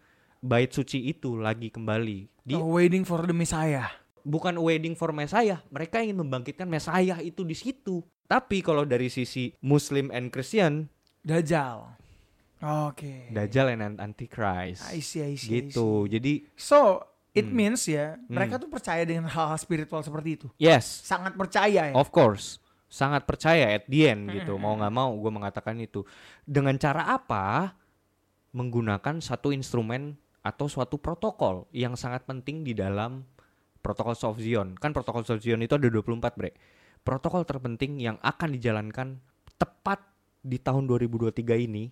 bait 0.45 0.68
suci 0.68 1.09
itu 1.09 1.34
lagi 1.34 1.72
kembali. 1.72 2.28
Di 2.45 2.53
Oh, 2.55 2.76
waiting 2.76 3.01
for 3.03 3.24
the 3.24 3.32
Messiah. 3.32 3.88
bukan 4.20 4.57
wedding 4.57 4.92
for 4.92 5.12
Messiah, 5.12 5.61
mereka 5.68 6.01
ingin 6.01 6.16
membangkitkan 6.16 6.64
Messiah 6.64 7.20
itu 7.20 7.45
di 7.45 7.53
situ. 7.53 8.01
Tapi 8.24 8.61
kalau 8.61 8.84
dari 8.84 9.09
sisi 9.09 9.53
Muslim 9.61 10.09
and 10.09 10.28
Christian, 10.28 10.88
Dajjal. 11.20 11.92
Oke. 12.62 13.28
Dajjal 13.28 13.76
and 13.76 14.01
Antichrist. 14.01 14.84
I 14.88 15.01
see, 15.01 15.20
I 15.20 15.36
see, 15.36 15.49
I 15.49 15.68
Gitu. 15.68 16.09
Jadi 16.09 16.49
So, 16.57 17.05
it 17.32 17.45
Hmm. 17.45 17.53
means 17.55 17.84
ya, 17.84 18.16
mereka 18.26 18.57
tuh 18.57 18.68
percaya 18.68 19.05
dengan 19.05 19.28
hal-hal 19.28 19.57
spiritual 19.57 20.01
seperti 20.01 20.36
itu. 20.36 20.49
yes, 20.57 21.05
Sangat 21.05 21.36
percaya 21.36 21.92
ya. 21.92 21.95
of 21.95 22.09
course, 22.09 22.57
sangat 22.86 23.24
percaya 23.24 23.76
at 23.76 23.84
the 23.84 24.09
end 24.09 24.28
gitu. 24.30 24.57
Hmm. 24.57 24.62
Mau 24.62 24.74
nggak 24.74 24.95
mau, 24.95 25.12
gue 25.12 25.28
mengatakan 25.30 25.76
itu. 25.76 26.01
Dengan 26.42 26.76
cara 26.76 27.12
apa? 27.12 27.76
Menggunakan 28.53 29.18
satu 29.18 29.51
instrumen 29.51 30.16
atau 30.45 30.68
suatu 30.68 31.01
protokol 31.01 31.64
yang 31.72 31.97
sangat 31.97 32.28
penting 32.28 32.61
di 32.62 32.76
dalam 32.76 33.24
protokol 33.80 34.12
Soft 34.12 34.45
Zion. 34.45 34.76
Kan 34.76 34.92
protokol 34.92 35.24
Soft 35.24 35.40
Zion 35.40 35.64
itu 35.64 35.74
ada 35.74 35.88
24 35.88 36.20
bre. 36.36 36.53
Protokol 37.01 37.45
terpenting 37.45 38.01
yang 38.01 38.16
akan 38.20 38.53
dijalankan 38.57 39.20
tepat 39.57 40.05
di 40.45 40.61
tahun 40.61 40.84
2023 40.84 41.40
ini 41.64 41.88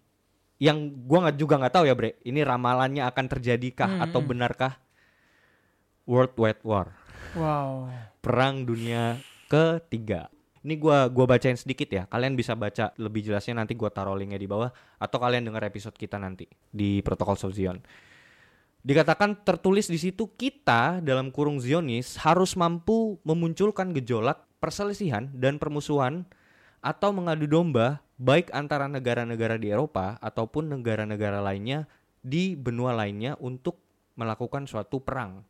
yang 0.60 0.78
gua 1.08 1.26
nggak 1.26 1.36
juga 1.40 1.58
nggak 1.58 1.74
tahu 1.74 1.84
ya 1.88 1.94
bre 1.96 2.20
ini 2.22 2.44
ramalannya 2.44 3.02
akan 3.08 3.26
terjadikah 3.26 3.98
Hmm, 3.98 4.04
atau 4.04 4.20
benarkah 4.22 4.76
World 6.06 6.36
Wide 6.36 6.62
War 6.62 6.92
Wow. 7.32 7.88
perang 8.20 8.62
dunia 8.62 9.18
ketiga 9.48 10.28
ini 10.62 10.78
gua 10.78 11.08
gua 11.08 11.26
bacain 11.26 11.56
sedikit 11.58 11.88
ya 11.90 12.04
kalian 12.06 12.36
bisa 12.38 12.54
baca 12.54 12.92
lebih 13.00 13.24
jelasnya 13.26 13.58
nanti 13.58 13.74
gua 13.74 13.90
taruh 13.90 14.14
linknya 14.14 14.38
di 14.38 14.46
bawah 14.46 14.70
atau 15.00 15.16
kalian 15.18 15.48
dengar 15.48 15.64
episode 15.66 15.96
kita 15.96 16.20
nanti 16.20 16.46
di 16.70 17.00
protokol 17.02 17.34
Soft 17.34 17.56
Zion 17.56 17.80
dikatakan 18.82 19.38
tertulis 19.38 19.86
di 19.86 19.96
situ 19.96 20.26
kita 20.28 20.98
dalam 21.00 21.30
kurung 21.30 21.58
Zionis 21.58 22.18
harus 22.18 22.54
mampu 22.54 23.18
memunculkan 23.22 23.90
gejolak 23.92 24.42
perselisihan 24.58 25.30
dan 25.32 25.56
permusuhan 25.56 26.26
atau 26.78 27.14
mengadu 27.14 27.46
domba 27.46 28.02
baik 28.18 28.50
antara 28.50 28.86
negara-negara 28.86 29.54
di 29.54 29.70
Eropa 29.70 30.18
ataupun 30.18 30.66
negara-negara 30.68 31.38
lainnya 31.38 31.86
di 32.18 32.54
benua 32.54 32.90
lainnya 32.92 33.38
untuk 33.38 33.78
melakukan 34.14 34.66
suatu 34.66 34.98
perang 34.98 35.46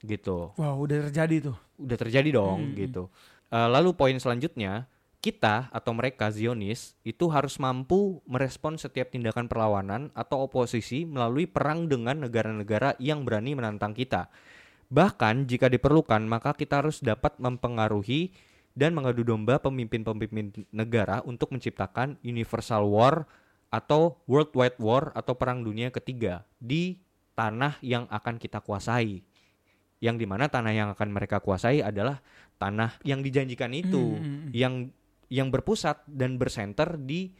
gitu 0.00 0.50
Wow, 0.58 0.82
udah 0.82 1.08
terjadi 1.08 1.50
tuh. 1.50 1.56
udah 1.78 1.96
terjadi 1.96 2.30
dong 2.32 2.58
Hmm. 2.58 2.74
gitu. 2.74 3.02
Eh, 3.48 3.68
lalu 3.68 3.94
poin 3.94 4.14
selanjutnya 4.14 4.90
kita 5.22 5.70
atau 5.70 5.94
mereka 5.94 6.34
Zionis 6.34 6.98
itu 7.06 7.30
harus 7.30 7.62
mampu 7.62 8.18
merespon 8.26 8.74
setiap 8.74 9.14
tindakan 9.14 9.46
perlawanan 9.46 10.10
atau 10.18 10.42
oposisi 10.42 11.06
melalui 11.06 11.46
perang 11.46 11.86
dengan 11.86 12.26
negara-negara 12.26 12.98
yang 12.98 13.22
berani 13.22 13.54
menantang 13.54 13.94
kita. 13.94 14.26
Bahkan 14.90 15.46
jika 15.46 15.70
diperlukan 15.70 16.26
maka 16.26 16.58
kita 16.58 16.82
harus 16.82 16.98
dapat 16.98 17.38
mempengaruhi 17.38 18.34
dan 18.74 18.98
mengadu 18.98 19.22
domba 19.22 19.62
pemimpin-pemimpin 19.62 20.66
negara 20.74 21.22
untuk 21.22 21.54
menciptakan 21.54 22.18
universal 22.26 22.90
war 22.90 23.30
atau 23.70 24.18
worldwide 24.26 24.76
war 24.82 25.14
atau 25.14 25.38
perang 25.38 25.62
dunia 25.62 25.94
ketiga 25.94 26.42
di 26.58 26.98
tanah 27.38 27.78
yang 27.80 28.10
akan 28.10 28.36
kita 28.36 28.60
kuasai 28.60 29.22
yang 30.02 30.18
di 30.18 30.26
mana 30.26 30.50
tanah 30.50 30.74
yang 30.74 30.88
akan 30.92 31.08
mereka 31.14 31.38
kuasai 31.38 31.78
adalah 31.78 32.18
tanah 32.58 32.98
yang 33.06 33.22
dijanjikan 33.22 33.70
itu 33.70 34.18
Hmm, 34.18 34.20
hmm, 34.20 34.38
hmm. 34.42 34.50
yang 34.50 34.74
yang 35.32 35.48
berpusat 35.48 36.04
dan 36.04 36.36
bersenter 36.36 37.00
di 37.00 37.32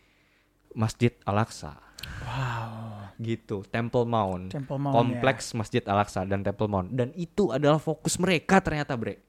Masjid 0.72 1.12
Al-Aqsa 1.28 1.76
Wow. 2.02 3.14
gitu 3.20 3.62
Temple 3.68 4.08
Mount 4.08 4.50
Temple 4.50 4.80
Mount 4.80 4.96
kompleks 4.96 5.52
Masjid 5.54 5.84
Al-Aqsa 5.84 6.24
dan 6.26 6.40
Temple 6.42 6.66
Mount 6.66 6.88
dan 6.90 7.12
itu 7.14 7.52
adalah 7.52 7.78
fokus 7.78 8.16
mereka 8.18 8.58
ternyata 8.58 8.96
bre 8.96 9.20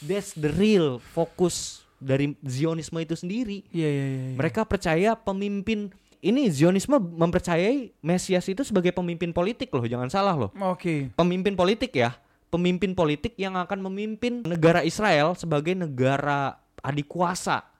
that's 0.00 0.32
the 0.38 0.48
real 0.48 1.02
fokus 1.02 1.84
dari 2.00 2.36
Zionisme 2.44 3.00
itu 3.00 3.16
sendiri 3.18 3.66
ya. 3.68 3.84
Iya, 3.84 3.88
iya, 3.90 4.04
iya. 4.06 4.20
iya. 4.32 4.36
mereka 4.38 4.64
percaya 4.64 5.10
pemimpin 5.18 5.92
ini 6.24 6.48
Zionisme 6.48 6.96
mempercayai 6.96 7.92
Mesias 8.00 8.48
itu 8.48 8.64
sebagai 8.64 8.94
pemimpin 8.96 9.36
politik 9.36 9.68
loh 9.74 9.84
jangan 9.84 10.08
salah 10.08 10.32
loh 10.38 10.50
Oke. 10.72 11.12
pemimpin 11.12 11.52
politik 11.52 11.92
ya, 11.92 12.16
pemimpin 12.48 12.96
politik 12.96 13.36
yang 13.36 13.58
akan 13.60 13.92
memimpin 13.92 14.46
negara 14.46 14.80
Israel 14.86 15.36
sebagai 15.36 15.76
negara 15.76 16.56
adik 16.80 17.10
kuasa 17.10 17.75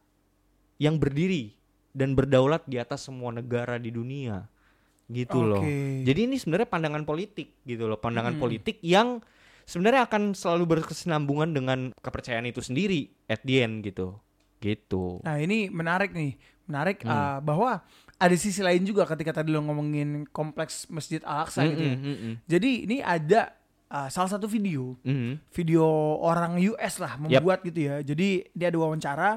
yang 0.77 1.01
berdiri 1.01 1.53
dan 1.97 2.13
berdaulat 2.13 2.65
di 2.69 2.77
atas 2.77 3.09
semua 3.09 3.33
negara 3.33 3.81
di 3.81 3.89
dunia. 3.89 4.45
Gitu 5.07 5.39
loh. 5.39 5.63
Oke. 5.63 6.03
Jadi 6.03 6.21
ini 6.27 6.37
sebenarnya 6.37 6.69
pandangan 6.69 7.07
politik 7.07 7.55
gitu 7.63 7.87
loh, 7.87 7.97
pandangan 7.97 8.35
Hmm. 8.35 8.43
politik 8.43 8.83
yang 8.83 9.23
sebenarnya 9.65 10.07
akan 10.07 10.35
selalu 10.35 10.79
berkesinambungan 10.79 11.51
dengan 11.55 11.79
kepercayaan 12.03 12.47
itu 12.51 12.61
sendiri 12.61 13.09
at 13.31 13.41
the 13.47 13.63
end 13.63 13.87
gitu. 13.87 14.19
Gitu. 14.59 15.23
Nah 15.23 15.39
ini 15.39 15.71
menarik 15.71 16.11
nih, 16.11 16.35
menarik 16.67 17.07
Hmm. 17.07 17.13
uh, 17.13 17.39
bahwa 17.39 17.87
ada 18.17 18.37
sisi 18.37 18.65
lain 18.65 18.81
juga 18.83 19.05
ketika 19.05 19.41
tadi 19.41 19.53
lo 19.53 19.61
ngomongin 19.61 20.25
kompleks 20.33 20.89
Masjid 20.89 21.21
Al-Aqsa 21.21 21.69
gitu 21.69 21.83
ya. 21.85 21.95
Mm, 21.97 22.01
mm, 22.03 22.17
mm, 22.17 22.35
Jadi 22.49 22.71
ini 22.89 22.97
ada 23.05 23.53
uh, 23.93 24.09
salah 24.09 24.33
satu 24.33 24.49
video, 24.49 24.97
mm, 25.05 25.13
mm. 25.13 25.35
video 25.53 25.85
orang 26.25 26.57
US 26.73 26.97
lah 26.97 27.21
membuat 27.21 27.61
gitu 27.61 27.77
ya. 27.77 28.01
Jadi 28.01 28.49
dia 28.57 28.67
ada 28.73 28.79
wawancara, 28.81 29.31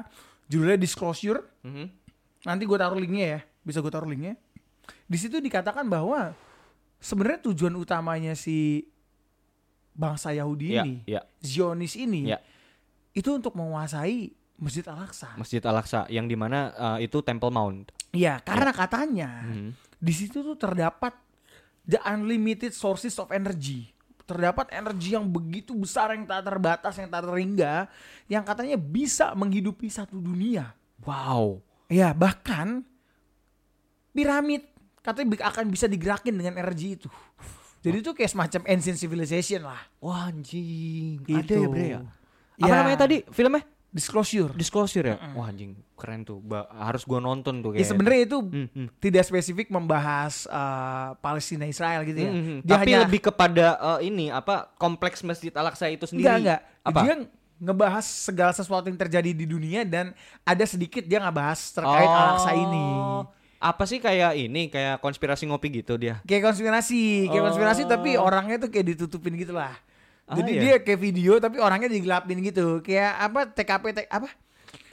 judulnya 0.50 0.74
Disclosure. 0.76 1.46
Mhm. 1.62 1.86
Nanti 2.42 2.62
gue 2.66 2.74
taruh 2.74 2.98
linknya 2.98 3.38
ya, 3.38 3.40
bisa 3.62 3.78
gue 3.78 3.92
taruh 3.92 4.10
linknya. 4.10 4.34
Di 5.06 5.14
situ 5.14 5.38
dikatakan 5.38 5.86
bahwa 5.86 6.34
sebenarnya 6.98 7.46
tujuan 7.52 7.78
utamanya 7.78 8.34
si 8.34 8.82
bangsa 9.94 10.32
Yahudi 10.32 10.66
Ya, 10.74 10.82
ini, 10.82 10.94
ya, 11.06 11.20
Zionis 11.38 11.94
ini, 11.94 12.32
Ya. 12.32 12.38
itu 13.12 13.30
untuk 13.30 13.54
menguasai 13.54 14.32
Masjid 14.56 14.84
Al-Aqsa. 14.84 15.36
Masjid 15.36 15.60
Al-Aqsa 15.62 16.04
yang 16.12 16.28
di 16.28 16.36
mana 16.36 16.72
uh, 16.76 16.98
itu 17.00 17.20
Temple 17.20 17.48
Mount. 17.48 17.92
Iya, 18.12 18.42
karena 18.42 18.74
katanya 18.74 19.30
Mhm. 19.46 19.70
di 19.96 20.12
situ 20.12 20.42
tuh 20.42 20.56
terdapat 20.56 21.14
the 21.86 22.00
unlimited 22.02 22.72
sources 22.72 23.16
of 23.16 23.30
energy. 23.30 23.92
Terdapat 24.30 24.70
energi 24.70 25.18
yang 25.18 25.26
begitu 25.26 25.74
besar 25.74 26.14
yang 26.14 26.22
tak 26.22 26.46
terbatas, 26.46 26.94
yang 26.94 27.10
tak 27.10 27.26
terhingga, 27.26 27.90
yang 28.30 28.46
katanya 28.46 28.78
bisa 28.78 29.34
menghidupi 29.34 29.90
satu 29.90 30.22
dunia. 30.22 30.70
Wow. 31.02 31.58
Ya, 31.90 32.14
bahkan 32.14 32.86
piramid 34.14 34.62
katanya 35.02 35.50
akan 35.50 35.66
bisa 35.66 35.90
digerakin 35.90 36.38
dengan 36.38 36.54
energi 36.54 36.94
itu. 36.94 37.10
Jadi 37.80 37.96
itu 38.04 38.12
kayak 38.12 38.30
semacam 38.30 38.60
ancient 38.68 39.00
civilization 39.00 39.64
lah. 39.64 39.80
Wah 39.98 40.28
anjing. 40.28 41.24
Gitu. 41.24 41.34
Ada 41.34 41.54
ya 41.56 41.68
bre 41.68 41.86
ya? 41.88 42.00
Apa 42.60 42.68
Ya. 42.68 42.74
namanya 42.84 42.98
tadi 43.08 43.16
filmnya? 43.32 43.64
Disclosure. 43.90 44.54
Disclosure 44.54 45.02
ya? 45.04 45.16
Wah 45.34 45.46
anjing 45.46 45.74
keren 45.94 46.22
tuh. 46.22 46.38
Ba- 46.38 46.70
harus 46.72 47.02
gua 47.02 47.18
nonton 47.18 47.58
tuh 47.58 47.70
Ya 47.70 47.82
kayak. 47.82 47.90
sebenarnya 47.90 48.20
itu 48.24 48.38
Hmm, 48.40 48.68
hmm. 48.68 48.88
tidak 48.96 49.22
spesifik 49.24 49.66
membahas 49.68 50.46
uh, 50.46 51.18
Palestina 51.18 51.66
Israel 51.66 52.02
gitu 52.02 52.20
ya. 52.20 52.30
Hmm, 52.30 52.38
hmm. 52.40 52.58
Dia 52.62 52.70
Tapi 52.72 52.86
hanya- 52.88 53.02
lebih 53.02 53.20
kepada 53.20 53.66
eh, 53.98 54.06
ini 54.06 54.30
apa 54.30 54.70
kompleks 54.76 55.20
Masjid 55.20 55.50
Al-Aqsa 55.50 55.86
itu 55.86 56.06
sendiri. 56.06 56.22
Enggak, 56.24 56.38
enggak. 56.38 56.60
Apa? 56.82 57.00
Dia 57.00 57.14
ngebahas 57.58 58.06
segala 58.06 58.52
sesuatu 58.52 58.86
yang 58.86 58.96
terjadi 58.96 59.30
di 59.30 59.44
dunia 59.44 59.82
dan 59.82 60.14
ada 60.40 60.64
sedikit 60.64 61.02
dia 61.02 61.18
ngebahas 61.18 61.58
terkait 61.70 62.06
Oh. 62.06 62.14
Al-Aqsa 62.16 62.50
ini. 62.54 62.86
Apa 63.58 63.84
sih 63.84 63.98
kayak 63.98 64.38
ini 64.38 64.72
kayak 64.72 64.96
konspirasi 64.98 65.44
ngopi 65.44 65.82
gitu 65.82 65.98
dia? 65.98 66.22
Kayak 66.24 66.48
konspirasi, 66.48 67.28
kayak 67.28 67.44
konspirasi 67.44 67.82
Oh. 67.84 67.90
tapi 67.90 68.14
orangnya 68.14 68.56
tuh 68.56 68.70
kayak 68.70 68.94
ditutupin 68.94 69.34
gitu 69.34 69.52
lah. 69.52 69.74
Ah, 70.30 70.36
Jadi 70.36 70.50
iya? 70.52 70.62
dia 70.62 70.74
kayak 70.78 71.00
video 71.00 71.32
tapi 71.36 71.58
orangnya 71.58 71.90
digelapin 71.90 72.38
gitu. 72.38 72.78
Kayak 72.80 73.12
apa 73.20 73.40
TKP 73.50 73.84
tek 73.92 74.06
apa? 74.06 74.30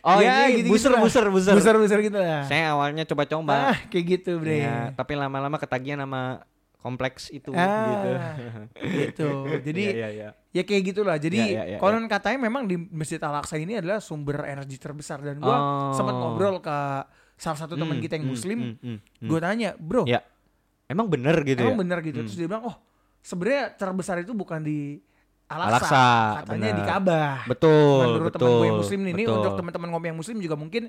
Oh 0.01 0.17
Ya, 0.17 0.47
ini 0.47 0.63
gitu-gitu 0.63 0.73
buser, 0.73 0.91
lah. 0.91 1.01
buser 1.03 1.25
buser 1.27 1.53
Buser 1.53 1.75
buser 1.77 1.99
gitu 2.01 2.17
lah. 2.17 2.41
Saya 2.43 2.73
awalnya 2.73 3.03
coba-coba. 3.03 3.53
Ah, 3.69 3.77
kayak 3.85 4.05
gitu, 4.17 4.39
Bre. 4.39 4.63
Ya, 4.63 4.89
tapi 4.91 5.13
lama-lama 5.13 5.55
ketagihan 5.55 5.99
sama 5.99 6.41
kompleks 6.77 7.27
itu 7.29 7.51
gitu. 7.51 7.59
Ah, 7.59 8.33
gitu. 8.79 9.27
Jadi 9.67 9.83
Iya, 9.83 9.93
iya, 9.93 10.07
iya. 10.09 10.29
ya 10.49 10.63
kayak 10.63 10.83
gitulah. 10.87 11.17
Jadi 11.17 11.37
Ya, 11.51 11.67
ya, 11.67 11.75
ya, 11.75 11.77
konon 11.77 12.07
katanya 12.07 12.39
memang 12.39 12.65
di 12.65 12.79
Masjid 12.79 13.19
Al-Aqsa 13.19 13.59
ini 13.59 13.77
adalah 13.77 13.99
sumber 13.99 14.47
energi 14.47 14.79
terbesar 14.79 15.19
dan 15.19 15.37
gua 15.37 15.53
Oh. 15.53 15.91
sempat 15.91 16.15
ngobrol 16.15 16.57
ke 16.57 16.77
salah 17.35 17.59
satu 17.59 17.75
teman 17.75 17.99
Hmm, 17.99 18.01
kita 18.01 18.15
yang 18.15 18.25
hmm, 18.25 18.33
muslim. 18.33 18.59
hmm, 18.59 18.75
hmm, 18.79 18.97
hmm. 19.19 19.27
Gue 19.27 19.39
tanya, 19.39 19.69
"Bro, 19.75 20.07
Ya. 20.07 20.23
emang 20.87 21.05
bener 21.05 21.43
gitu 21.43 21.61
emang 21.61 21.75
ya 21.75 21.81
bener 21.83 21.99
gitu. 22.01 22.17
Hmm. 22.17 22.25
Terus 22.25 22.37
dia 22.39 22.47
bilang, 22.47 22.65
oh 22.65 22.75
sebenarnya 23.19 23.75
terbesar 23.75 24.17
itu 24.17 24.31
bukan 24.31 24.63
di 24.63 25.03
Al-Aqsa, 25.47 25.79
Al-Aqsa, 25.79 26.05
katanya 26.43 26.69
di 26.69 26.73
benar. 26.77 26.89
Ka'bah. 26.93 27.35
betul 27.47 27.99
Menurut 28.05 28.29
teman 28.29 28.35
betul 28.37 28.51
gue 28.53 28.67
yang 28.67 28.79
muslim 28.79 28.99
ini 29.01 29.13
betul. 29.17 29.33
untuk 29.33 29.51
teman-teman 29.55 29.87
ngopi 29.89 30.07
yang 30.07 30.19
muslim 30.19 30.37
juga 30.37 30.55
mungkin 30.55 30.83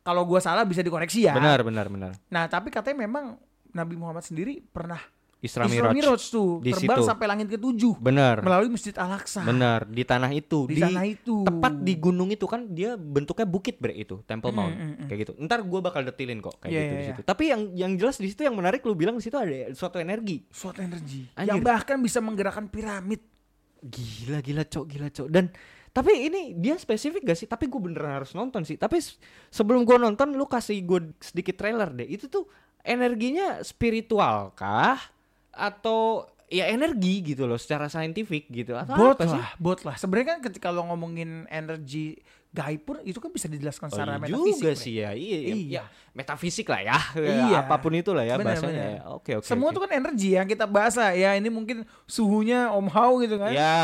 kalau 0.00 0.22
gua 0.22 0.38
salah 0.38 0.62
bisa 0.62 0.80
dikoreksi 0.80 1.24
ya. 1.24 1.32
benar 1.32 1.60
benar 1.60 1.86
benar 1.88 2.12
Nah, 2.28 2.46
tapi 2.46 2.68
katanya 2.68 3.02
memang 3.02 3.34
Nabi 3.70 3.94
Muhammad 3.94 4.22
sendiri 4.22 4.62
pernah 4.62 5.02
Isra 5.40 5.66
Isra 5.66 5.90
Miraj 5.90 5.92
Miraj 5.92 6.22
tuh, 6.26 6.56
Di 6.58 6.72
terbang 6.72 6.94
situ. 6.96 7.04
sampai 7.04 7.26
langit 7.26 7.50
ketujuh 7.50 7.98
benar 7.98 8.40
melalui 8.40 8.70
Masjid 8.70 8.94
Al-Aqsa. 8.94 9.42
benar 9.42 9.84
di 9.84 10.00
tanah 10.00 10.30
itu 10.30 10.64
Di, 10.64 10.78
sana 10.78 11.04
itu. 11.04 11.42
tepat 11.42 11.74
di 11.76 11.94
gunung 11.94 12.30
itu 12.30 12.46
kan 12.46 12.64
dia 12.66 12.94
bentuknya 12.94 13.44
bukit 13.44 13.76
bre 13.76 13.92
itu 13.94 14.22
Temple 14.22 14.48
Mm, 14.48 14.56
Mount 14.56 14.72
mm, 14.72 14.88
mm. 14.94 15.04
kayak 15.04 15.18
gitu 15.20 15.32
ntar 15.42 15.60
gua 15.60 15.80
bakal 15.82 16.00
detilin 16.00 16.38
kok 16.38 16.56
kayak 16.58 16.70
Iya, 16.70 16.78
gitu 16.78 16.86
iya, 16.86 16.94
di 16.94 17.02
iya. 17.02 17.10
situ 17.10 17.22
tapi 17.24 17.44
yang 17.46 17.62
yang 17.74 17.92
jelas 17.94 18.16
di 18.16 18.24
situ 18.26 18.40
yang 18.40 18.54
menarik 18.54 18.80
lu 18.80 18.94
bilang 18.94 19.18
di 19.18 19.22
situ 19.22 19.34
ada 19.34 19.52
suatu 19.72 19.98
energi 19.98 20.48
suatu 20.48 20.80
energi 20.80 21.28
Anjir. 21.34 21.48
yang 21.50 21.60
bahkan 21.60 21.98
bisa 21.98 22.20
menggerakkan 22.20 22.64
piramid. 22.64 23.20
Gila 23.84 24.38
gila 24.40 24.64
cok 24.64 24.84
gila 24.88 25.08
cok. 25.12 25.28
Dan 25.28 25.52
tapi 25.94 26.26
ini 26.26 26.58
dia 26.58 26.74
spesifik 26.74 27.22
gak 27.30 27.38
sih? 27.38 27.46
Tapi 27.46 27.70
gue 27.70 27.78
beneran 27.78 28.18
harus 28.18 28.34
nonton 28.34 28.66
sih. 28.66 28.74
Tapi 28.74 28.98
sebelum 29.52 29.86
gue 29.86 29.94
nonton 29.94 30.34
lu 30.34 30.48
kasih 30.50 30.82
gue 30.82 31.14
sedikit 31.22 31.54
trailer 31.54 31.94
deh. 31.94 32.08
Itu 32.08 32.26
tuh 32.26 32.50
energinya 32.82 33.62
spiritual 33.62 34.50
kah? 34.58 34.98
Atau 35.54 36.26
ya 36.50 36.66
energi 36.66 37.34
gitu 37.34 37.46
loh 37.46 37.54
secara 37.54 37.86
saintifik 37.86 38.50
gitu. 38.50 38.74
Atau 38.74 38.98
Bot 38.98 39.22
apa 39.22 39.30
sih? 39.30 39.38
lah, 39.38 39.50
bot 39.62 39.80
lah. 39.86 39.94
Sebenarnya 39.94 40.34
kan 40.34 40.40
ketika 40.42 40.74
lo 40.74 40.82
ngomongin 40.90 41.46
energi 41.46 42.18
gaib 42.54 42.80
pun 42.80 43.02
itu 43.02 43.18
kan 43.18 43.28
bisa 43.28 43.44
dijelaskan 43.44 43.86
Oh, 43.86 43.92
secara 43.92 44.14
iya 44.14 44.22
metafisik. 44.22 44.54
juga 44.54 44.70
sih 44.72 44.94
ya 44.96 45.10
iya, 45.10 45.38
iya. 45.40 45.50
Iya. 45.50 45.66
Ya, 45.72 45.82
metafisik 46.12 46.66
lah 46.66 46.80
ya 46.80 46.98
Iya. 47.18 47.58
apa 47.60 47.76
pun 47.76 47.90
itu 47.92 48.10
lah 48.10 48.22
ya 48.22 48.38
Bener, 48.38 48.46
bahasanya 48.54 48.70
bener. 48.80 48.94
ya. 48.94 49.02
oke 49.10 49.30
oke 49.36 49.44
Semua 49.44 49.68
tuh 49.68 49.82
kan 49.82 49.90
energi 49.92 50.28
yang 50.32 50.46
kita 50.46 50.64
bahas 50.64 50.94
lah. 50.94 51.10
Ya 51.12 51.34
ini 51.34 51.48
mungkin 51.48 51.82
suhunya 52.04 52.70
Om 52.70 52.86
Hao 52.88 53.18
gitu 53.18 53.34
kan. 53.36 53.50
ya 53.50 53.74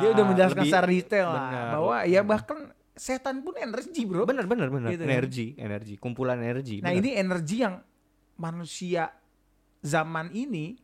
Dia 0.00 0.08
udah 0.10 0.24
menjelaskan 0.26 0.56
lebih- 0.58 0.72
secara 0.72 0.88
detail 0.88 1.26
lah 1.28 1.44
benar. 1.44 1.68
bahwa 1.70 1.96
ya 2.04 2.20
bahkan 2.22 2.58
setan 2.92 3.36
pun 3.38 3.52
energi, 3.54 4.02
Bro. 4.02 4.24
bener 4.24 4.44
bener 4.44 4.72
bener 4.72 4.88
Gitu. 4.90 5.04
energi 5.04 5.46
energi 5.54 5.94
kumpulan 5.94 6.40
energi 6.40 6.80
Nah, 6.80 6.88
bener. 6.90 7.04
ini 7.04 7.10
energi 7.14 7.56
yang 7.60 7.84
manusia 8.34 9.12
zaman 9.78 10.28
ini 10.30 10.76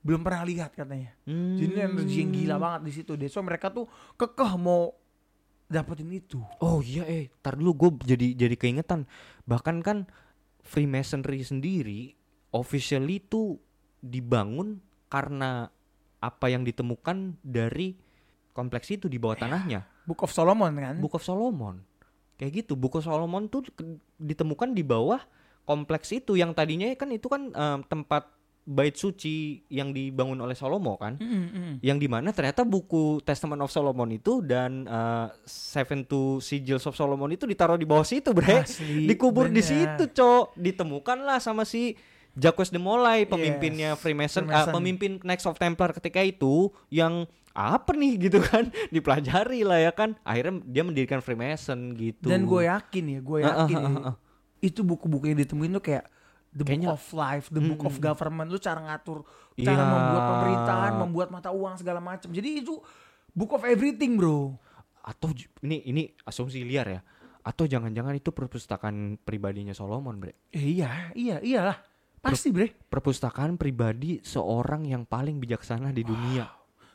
belum 0.00 0.20
pernah 0.20 0.42
lihat 0.42 0.74
katanya. 0.74 1.14
Jadi 1.22 1.62
ini 1.64 1.78
energi 1.80 2.16
yang 2.18 2.30
gila 2.32 2.54
Hmm. 2.54 2.64
banget 2.64 2.80
di 2.82 2.92
situ 2.92 3.12
deh. 3.14 3.26
So 3.26 3.38
mereka 3.38 3.70
tuh 3.70 3.86
kekeh 4.12 4.52
mau 4.56 4.90
dapetin 5.72 6.12
itu. 6.12 6.38
Oh 6.60 6.84
iya 6.84 7.08
eh, 7.08 7.32
tar 7.40 7.56
dulu 7.56 7.72
gue 7.88 8.14
jadi 8.14 8.36
jadi 8.36 8.54
keingetan. 8.60 9.08
Bahkan 9.48 9.80
kan 9.80 10.04
Freemasonry 10.62 11.42
sendiri 11.42 12.14
officially 12.52 13.18
itu 13.18 13.56
dibangun 13.98 14.78
karena 15.08 15.72
apa 16.22 16.46
yang 16.46 16.62
ditemukan 16.62 17.40
dari 17.42 17.98
kompleks 18.54 18.92
itu 18.92 19.08
di 19.08 19.16
bawah 19.16 19.40
tanahnya. 19.40 19.88
Book 20.06 20.22
of 20.22 20.30
Solomon 20.30 20.70
kan? 20.76 20.96
Book 21.00 21.16
of 21.18 21.24
Solomon. 21.24 21.82
Kayak 22.36 22.64
gitu. 22.64 22.78
Book 22.78 23.00
of 23.00 23.04
Solomon 23.08 23.48
tuh 23.48 23.66
ditemukan 24.20 24.70
di 24.76 24.84
bawah 24.86 25.18
kompleks 25.66 26.10
itu 26.14 26.34
yang 26.34 26.52
tadinya 26.54 26.90
kan 26.98 27.10
itu 27.10 27.26
kan 27.30 27.50
em, 27.54 27.80
tempat 27.86 28.28
bait 28.62 28.94
suci 28.94 29.66
yang 29.66 29.90
dibangun 29.90 30.38
oleh 30.38 30.54
Salomo 30.54 30.94
kan 30.94 31.18
Mm, 31.18 31.26
mm. 31.50 31.72
yang 31.80 31.98
di 31.98 32.06
mana 32.06 32.30
ternyata 32.30 32.62
buku 32.62 33.18
Testament 33.20 33.58
of 33.58 33.68
Solomon 33.68 34.06
itu 34.08 34.38
dan 34.38 34.86
uh, 34.86 35.26
Seven 35.42 36.02
to 36.02 36.38
Sigils 36.38 36.86
of 36.86 36.94
Solomon 36.94 37.26
itu 37.28 37.42
ditaruh 37.42 37.74
di 37.74 37.82
bawah 37.82 38.02
situ 38.02 38.30
bre 38.30 38.62
Asli, 38.62 39.04
dikubur 39.04 39.46
di 39.46 39.58
bener. 39.58 39.66
situ 39.98 40.14
cok 40.14 40.54
ditemukanlah 40.54 41.36
sama 41.36 41.62
si 41.62 41.98
Jacques 42.32 42.70
de 42.70 42.78
Molay 42.78 43.26
pemimpinnya 43.26 43.92
Yes, 43.92 43.98
Freemason, 43.98 44.46
ah, 44.46 44.62
Freemason. 44.64 44.72
pemimpin 44.72 45.10
Knights 45.20 45.44
of 45.44 45.58
Templar 45.58 45.90
ketika 45.92 46.22
itu 46.22 46.70
yang 46.88 47.26
apa 47.50 47.92
nih 47.92 48.16
gitu 48.24 48.40
kan 48.40 48.70
dipelajari 48.88 49.60
lah 49.60 49.76
ya 49.76 49.90
kan 49.90 50.14
akhirnya 50.22 50.62
dia 50.64 50.82
mendirikan 50.82 51.18
Freemason 51.18 51.92
gitu 51.92 52.24
Dan 52.24 52.46
gue 52.46 52.62
yakin 52.64 53.04
ya, 53.10 53.20
gue 53.20 53.38
yakin 53.42 53.76
ah, 53.76 54.08
ah. 54.08 54.16
itu 54.58 54.80
buku-buku 54.80 55.28
yang 55.28 55.36
ditemuin 55.36 55.74
tuh 55.74 55.82
kayak 55.82 56.04
the 56.52 56.62
Kayaknya- 56.62 56.92
book 56.92 57.00
of 57.00 57.06
life, 57.12 57.46
the 57.48 57.58
book 57.58 57.82
of 57.82 57.94
Mm-mm. 57.94 58.04
government, 58.04 58.48
lu 58.48 58.60
cara 58.60 58.80
ngatur, 58.80 59.24
cara 59.54 59.72
Iya. 59.74 59.88
membuat 59.88 60.22
pemerintahan, 60.28 60.92
membuat 60.96 61.28
mata 61.28 61.50
uang 61.50 61.74
segala 61.76 61.98
macam. 61.98 62.28
Jadi 62.28 62.60
itu 62.60 62.76
book 63.32 63.52
of 63.52 63.64
everything, 63.64 64.14
bro. 64.14 64.56
atau 65.02 65.34
ini 65.60 65.82
ini 65.82 66.02
asumsi 66.22 66.62
liar 66.62 66.86
ya 66.86 67.00
atau 67.42 67.66
jangan-jangan 67.66 68.14
itu 68.14 68.30
perpustakaan 68.30 69.18
pribadinya 69.18 69.74
Solomon 69.74 70.14
bre 70.14 70.46
Eh, 70.48 70.78
iya, 70.78 71.10
iya, 71.12 71.42
iyalah. 71.42 71.74
Pasti, 72.22 72.54
bre. 72.54 72.70
perpustakaan 72.86 73.58
pribadi 73.58 74.22
seorang 74.22 74.86
yang 74.86 75.02
paling 75.02 75.42
bijaksana 75.42 75.90
di 75.90 76.06
dunia. 76.06 76.46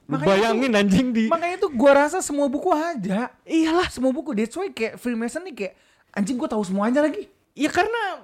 Lu 0.08 0.16
Makanya 0.16 0.56
bayangin 0.56 0.72
anjing 0.72 1.08
di 1.12 1.28
Makanya 1.28 1.60
itu 1.60 1.68
gua 1.68 2.08
rasa 2.08 2.24
semua 2.24 2.48
buku 2.48 2.72
ada. 2.72 3.28
Iyalah, 3.44 3.92
Semua 3.92 4.16
buku. 4.16 4.32
That's 4.32 4.56
why 4.56 4.72
kayak 4.72 4.96
Freemason 4.96 5.44
nih 5.44 5.56
kayak 5.58 5.74
anjing 6.16 6.40
gua 6.40 6.48
tahu 6.48 6.64
semuanya 6.64 7.04
lagi. 7.04 7.28
Ya 7.58 7.74
karena 7.74 8.22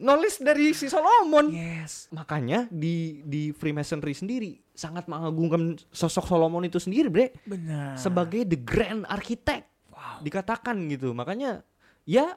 knowledge 0.00 0.40
dari 0.40 0.72
si 0.72 0.88
Solomon. 0.88 1.52
Yes. 1.52 2.08
Makanya 2.08 2.66
di 2.72 3.20
di 3.22 3.52
Freemasonry 3.52 4.16
sendiri 4.16 4.64
sangat 4.72 5.04
mengagungkan 5.06 5.76
sosok 5.92 6.24
Solomon 6.24 6.64
itu 6.64 6.80
sendiri, 6.80 7.12
Bre, 7.12 7.36
Benar. 7.44 8.00
sebagai 8.00 8.48
the 8.48 8.56
grand 8.56 9.04
architect. 9.06 9.68
Dikatakan 10.24 10.88
gitu. 10.88 11.12
Makanya 11.12 11.60
ya 12.08 12.34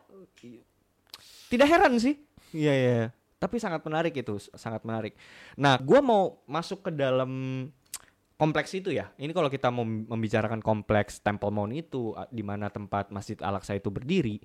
tidak 1.47 1.71
heran 1.71 1.95
sih. 1.97 2.19
Iya 2.51 2.73
ya. 2.75 2.99
Tapi 3.35 3.61
sangat 3.61 3.83
menarik 3.83 4.13
itu, 4.15 4.35
sangat 4.55 4.81
menarik. 4.87 5.13
Nah, 5.59 5.77
gua 5.77 5.99
mau 6.01 6.39
masuk 6.49 6.89
ke 6.89 6.91
dalam 6.91 7.29
kompleks 8.35 8.71
itu 8.75 8.91
ya. 8.91 9.11
Ini 9.15 9.31
kalau 9.31 9.47
kita 9.47 9.71
membicarakan 9.71 10.59
kompleks 10.59 11.23
Temple 11.23 11.51
Mount 11.51 11.71
itu 11.71 12.11
di 12.31 12.43
mana 12.43 12.67
tempat 12.67 13.11
Masjid 13.11 13.39
Al-Aqsa 13.39 13.79
itu 13.79 13.87
berdiri, 13.87 14.43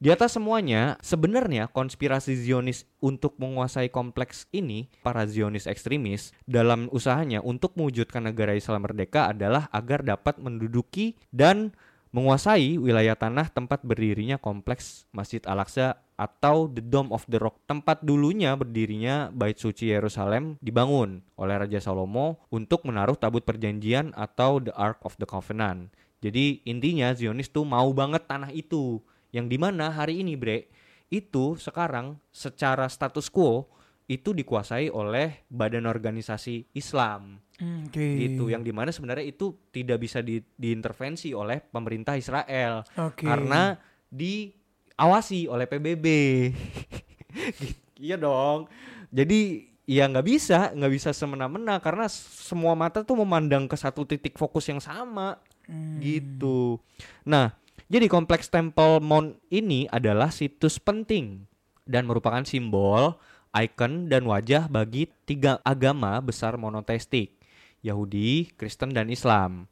di 0.00 0.08
atas 0.08 0.36
semuanya 0.36 0.96
sebenarnya 1.04 1.68
konspirasi 1.68 2.36
Zionis 2.36 2.88
untuk 3.00 3.36
menguasai 3.36 3.92
kompleks 3.92 4.48
ini, 4.52 4.88
para 5.04 5.24
Zionis 5.28 5.68
ekstremis 5.68 6.32
dalam 6.44 6.88
usahanya 6.92 7.40
untuk 7.44 7.76
mewujudkan 7.76 8.24
negara 8.24 8.56
Islam 8.56 8.84
merdeka 8.84 9.32
adalah 9.32 9.68
agar 9.72 10.04
dapat 10.04 10.40
menduduki 10.40 11.16
dan 11.32 11.72
menguasai 12.10 12.74
wilayah 12.76 13.14
tanah 13.14 13.48
tempat 13.54 13.86
berdirinya 13.86 14.36
kompleks 14.36 15.06
Masjid 15.14 15.40
Al-Aqsa 15.46 16.02
atau 16.20 16.68
the 16.68 16.84
Dome 16.84 17.08
of 17.16 17.24
the 17.32 17.40
Rock. 17.40 17.64
Tempat 17.64 18.04
dulunya 18.04 18.52
berdirinya 18.52 19.32
Bait 19.32 19.56
Suci 19.56 19.88
Yerusalem 19.88 20.60
dibangun 20.60 21.24
oleh 21.40 21.56
Raja 21.56 21.80
Salomo 21.80 22.44
untuk 22.52 22.84
menaruh 22.84 23.16
tabut 23.16 23.40
perjanjian 23.40 24.12
atau 24.12 24.60
the 24.60 24.76
Ark 24.76 25.00
of 25.08 25.16
the 25.16 25.24
Covenant. 25.24 25.88
Jadi 26.20 26.60
intinya 26.68 27.16
Zionis 27.16 27.48
tuh 27.48 27.64
mau 27.64 27.88
banget 27.96 28.28
tanah 28.28 28.52
itu. 28.52 29.00
Yang 29.32 29.46
di 29.48 29.56
mana 29.56 29.88
hari 29.88 30.20
ini 30.20 30.36
bre, 30.36 30.68
itu 31.08 31.56
sekarang 31.56 32.20
secara 32.28 32.84
status 32.92 33.32
quo 33.32 33.72
itu 34.04 34.36
dikuasai 34.36 34.92
oleh 34.92 35.48
badan 35.48 35.88
organisasi 35.88 36.76
Islam 36.76 37.40
Hmm, 37.60 37.92
Oke. 37.92 38.00
gitu 38.00 38.48
yang 38.48 38.64
di 38.64 38.72
mana 38.72 38.88
sebenarnya 38.88 39.36
itu 39.36 39.52
tidak 39.68 40.00
bisa 40.00 40.24
di- 40.24 40.40
diintervensi 40.56 41.36
oleh 41.36 41.60
pemerintah 41.60 42.16
Israel 42.16 42.80
Oke. 42.96 43.28
karena 43.28 43.76
diawasi 45.00 45.48
oleh 45.48 45.64
PBB 45.64 46.06
iya 48.04 48.20
dong 48.20 48.68
jadi 49.08 49.64
ya 49.88 50.04
nggak 50.12 50.26
bisa 50.28 50.76
nggak 50.76 50.92
bisa 50.92 51.16
semena-mena 51.16 51.80
karena 51.80 52.04
semua 52.12 52.76
mata 52.76 53.00
tuh 53.00 53.16
memandang 53.24 53.64
ke 53.64 53.80
satu 53.80 54.04
titik 54.04 54.36
fokus 54.36 54.68
yang 54.68 54.76
sama 54.84 55.40
Hmm. 55.70 56.02
gitu 56.02 56.82
nah 57.22 57.54
jadi 57.86 58.10
kompleks 58.10 58.50
Temple 58.50 58.98
Mount 58.98 59.38
ini 59.54 59.86
adalah 59.86 60.34
situs 60.34 60.82
penting 60.82 61.46
dan 61.86 62.10
merupakan 62.10 62.42
simbol 62.42 63.14
ikon 63.54 64.10
dan 64.10 64.26
wajah 64.26 64.66
bagi 64.66 65.06
tiga 65.30 65.62
agama 65.62 66.18
besar 66.18 66.58
monoteistik 66.58 67.38
Yahudi, 67.80 68.52
Kristen, 68.60 68.92
dan 68.92 69.08
Islam. 69.08 69.64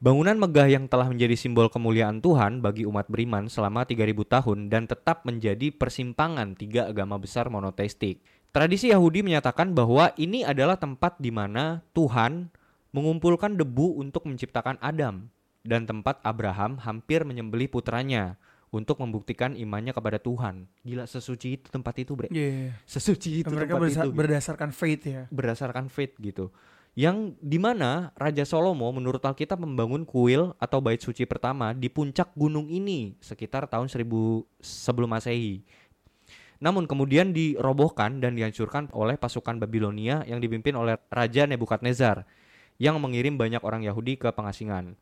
Bangunan 0.00 0.32
megah 0.40 0.64
yang 0.64 0.88
telah 0.88 1.12
menjadi 1.12 1.36
simbol 1.36 1.68
kemuliaan 1.68 2.24
Tuhan 2.24 2.64
bagi 2.64 2.88
umat 2.88 3.04
beriman 3.12 3.52
selama 3.52 3.84
3000 3.84 4.16
tahun 4.24 4.58
dan 4.72 4.88
tetap 4.88 5.28
menjadi 5.28 5.68
persimpangan 5.68 6.56
tiga 6.56 6.88
agama 6.88 7.20
besar 7.20 7.52
monoteistik. 7.52 8.24
Tradisi 8.48 8.96
Yahudi 8.96 9.20
menyatakan 9.20 9.76
bahwa 9.76 10.08
ini 10.16 10.40
adalah 10.40 10.80
tempat 10.80 11.20
di 11.20 11.28
mana 11.28 11.84
Tuhan 11.92 12.48
mengumpulkan 12.96 13.60
debu 13.60 14.00
untuk 14.00 14.24
menciptakan 14.24 14.80
Adam 14.80 15.28
dan 15.68 15.84
tempat 15.84 16.16
Abraham 16.24 16.80
hampir 16.80 17.20
menyembelih 17.28 17.68
putranya 17.68 18.40
untuk 18.72 19.04
membuktikan 19.04 19.52
imannya 19.52 19.92
kepada 19.92 20.16
Tuhan. 20.16 20.64
Gila 20.80 21.04
sesuci 21.04 21.60
itu 21.60 21.68
tempat 21.68 21.92
itu, 22.00 22.16
Bre. 22.16 22.32
Iya. 22.32 22.72
Sesuci 22.88 23.44
itu 23.44 23.52
Mereka 23.52 23.76
tempat 23.76 23.84
bersa- 23.84 24.04
itu. 24.08 24.16
berdasarkan 24.16 24.70
faith 24.72 25.02
ya. 25.04 25.22
berdasarkan 25.28 25.92
faith 25.92 26.16
gitu. 26.16 26.48
Yang 26.98 27.38
di 27.38 27.56
mana 27.62 28.10
Raja 28.18 28.42
Salomo 28.42 28.90
menurut 28.90 29.22
Alkitab 29.22 29.62
membangun 29.62 30.02
kuil 30.02 30.52
atau 30.58 30.82
bait 30.82 30.98
suci 30.98 31.22
pertama 31.22 31.70
di 31.70 31.86
puncak 31.86 32.34
gunung 32.34 32.66
ini 32.66 33.14
sekitar 33.22 33.70
tahun 33.70 33.86
1000 33.86 34.10
sebelum 34.58 35.06
masehi. 35.06 35.62
Namun 36.60 36.84
kemudian 36.84 37.32
dirobohkan 37.32 38.20
dan 38.20 38.36
dihancurkan 38.36 38.92
oleh 38.92 39.16
pasukan 39.16 39.56
Babilonia 39.56 40.26
yang 40.28 40.42
dipimpin 40.44 40.76
oleh 40.76 41.00
Raja 41.08 41.48
Nebukadnezar 41.48 42.28
yang 42.76 43.00
mengirim 43.00 43.40
banyak 43.40 43.64
orang 43.64 43.80
Yahudi 43.80 44.20
ke 44.20 44.28
pengasingan. 44.28 44.92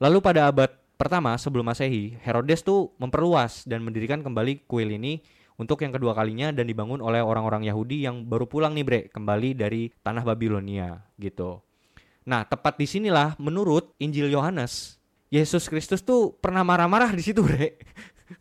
Lalu 0.00 0.18
pada 0.24 0.48
abad 0.48 0.70
pertama 0.96 1.36
sebelum 1.36 1.66
Masehi, 1.66 2.16
Herodes 2.24 2.64
tuh 2.64 2.94
memperluas 2.96 3.68
dan 3.68 3.84
mendirikan 3.84 4.24
kembali 4.24 4.64
kuil 4.64 4.96
ini 4.96 5.20
untuk 5.54 5.82
yang 5.86 5.94
kedua 5.94 6.12
kalinya 6.14 6.50
dan 6.50 6.66
dibangun 6.66 6.98
oleh 6.98 7.22
orang-orang 7.22 7.66
Yahudi 7.66 8.02
yang 8.02 8.26
baru 8.26 8.46
pulang 8.50 8.74
nih 8.74 8.84
bre 8.84 9.00
kembali 9.10 9.54
dari 9.54 9.90
tanah 10.02 10.26
Babilonia 10.26 11.02
gitu. 11.18 11.62
Nah 12.26 12.42
tepat 12.42 12.80
di 12.80 12.86
sinilah 12.88 13.38
menurut 13.38 13.94
Injil 14.02 14.32
Yohanes 14.32 14.98
Yesus 15.34 15.66
Kristus 15.66 16.02
tuh 16.02 16.34
pernah 16.38 16.62
marah-marah 16.62 17.10
di 17.10 17.22
situ 17.22 17.42
bre. 17.42 17.74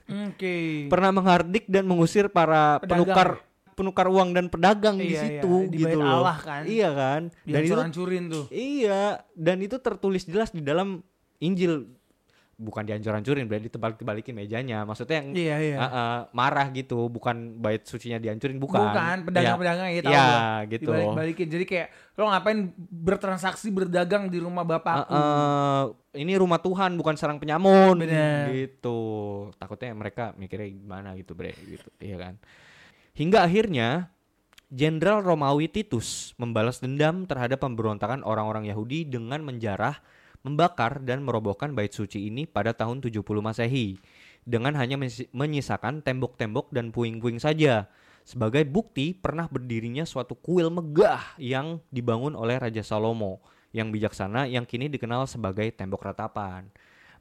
Oke. 0.05 0.85
Pernah 0.93 1.11
menghardik 1.11 1.65
dan 1.65 1.89
mengusir 1.89 2.29
para 2.29 2.77
Pedagang 2.79 3.03
penukar 3.03 3.29
penukar 3.73 4.05
uang 4.05 4.37
dan 4.37 4.45
pedagang 4.53 5.01
di 5.01 5.11
Iya, 5.11 5.17
iya, 5.17 5.23
situ 5.41 5.53
di 5.73 5.81
gitu 5.81 5.97
loh. 5.97 6.21
Allah 6.21 6.37
kan. 6.37 6.61
Iya 6.69 6.89
kan? 6.93 7.21
Dan 7.41 7.59
itu 7.65 7.73
Dihancur-hancurin 7.73 8.23
tuh. 8.29 8.45
Iya, 8.53 9.25
dan 9.33 9.57
itu 9.65 9.75
tertulis 9.81 10.23
jelas 10.29 10.53
di 10.53 10.61
dalam 10.61 11.01
Injil 11.41 11.89
bukan 12.53 12.85
dihancur-hancurin, 12.85 13.49
berarti 13.49 13.67
dibalik-balikin 13.73 14.37
mejanya. 14.37 14.85
Maksudnya 14.85 15.19
yang 15.19 15.27
Iya, 15.33 15.55
iya. 15.57 15.77
uh, 15.77 15.85
uh, 15.85 16.17
marah 16.37 16.69
gitu, 16.69 17.09
bukan 17.09 17.57
bait 17.57 17.81
sucinya 17.83 18.21
dihancurin, 18.21 18.61
bukan. 18.61 18.79
Bukan, 18.79 19.17
pedagang-pedagang 19.27 19.89
ya, 19.89 20.01
tahu 20.05 20.13
Iya, 20.13 20.23
gua. 20.23 20.69
gitu. 20.69 20.91
Dibalik-balikin. 20.93 21.47
Jadi 21.49 21.65
kayak 21.65 21.87
lo 22.13 22.23
ngapain 22.29 22.59
bertransaksi 22.77 23.67
berdagang 23.73 24.29
di 24.29 24.37
rumah 24.37 24.61
Uh, 24.63 24.69
bapakku. 24.69 25.11
uh, 25.11 25.83
ini 26.13 26.37
rumah 26.37 26.61
Tuhan 26.61 26.93
bukan 26.95 27.17
sarang 27.17 27.41
penyamun 27.41 27.97
Bener. 27.97 28.53
gitu. 28.53 28.99
Takutnya 29.57 29.91
mereka 29.97 30.31
mikirnya 30.37 30.69
gimana 30.69 31.17
gitu, 31.17 31.33
Bre, 31.33 31.57
gitu. 31.65 31.89
Iya 31.99 32.21
kan? 32.21 32.33
Hingga 33.17 33.45
akhirnya 33.45 34.13
Jenderal 34.73 35.21
Romawi 35.21 35.69
Titus 35.69 36.33
membalas 36.41 36.81
dendam 36.81 37.29
terhadap 37.29 37.61
pemberontakan 37.61 38.25
orang-orang 38.25 38.65
Yahudi 38.65 39.05
dengan 39.05 39.45
menjarah, 39.45 40.01
membakar 40.43 40.99
dan 41.01 41.23
merobohkan 41.23 41.71
bait 41.71 41.95
suci 41.95 42.27
ini 42.27 42.43
pada 42.43 42.75
tahun 42.75 42.99
70 42.99 43.23
Masehi 43.23 43.97
dengan 44.43 44.75
hanya 44.75 44.99
menyisakan 45.31 46.03
tembok-tembok 46.03 46.69
dan 46.75 46.91
puing-puing 46.91 47.39
saja 47.39 47.87
sebagai 48.27 48.67
bukti 48.67 49.15
pernah 49.15 49.47
berdirinya 49.47 50.03
suatu 50.03 50.35
kuil 50.35 50.67
megah 50.67 51.39
yang 51.39 51.79
dibangun 51.91 52.35
oleh 52.35 52.59
Raja 52.59 52.83
Salomo 52.83 53.43
yang 53.71 53.91
bijaksana 53.91 54.47
yang 54.47 54.63
kini 54.67 54.87
dikenal 54.91 55.25
sebagai 55.27 55.71
tembok 55.73 56.11
ratapan. 56.11 56.67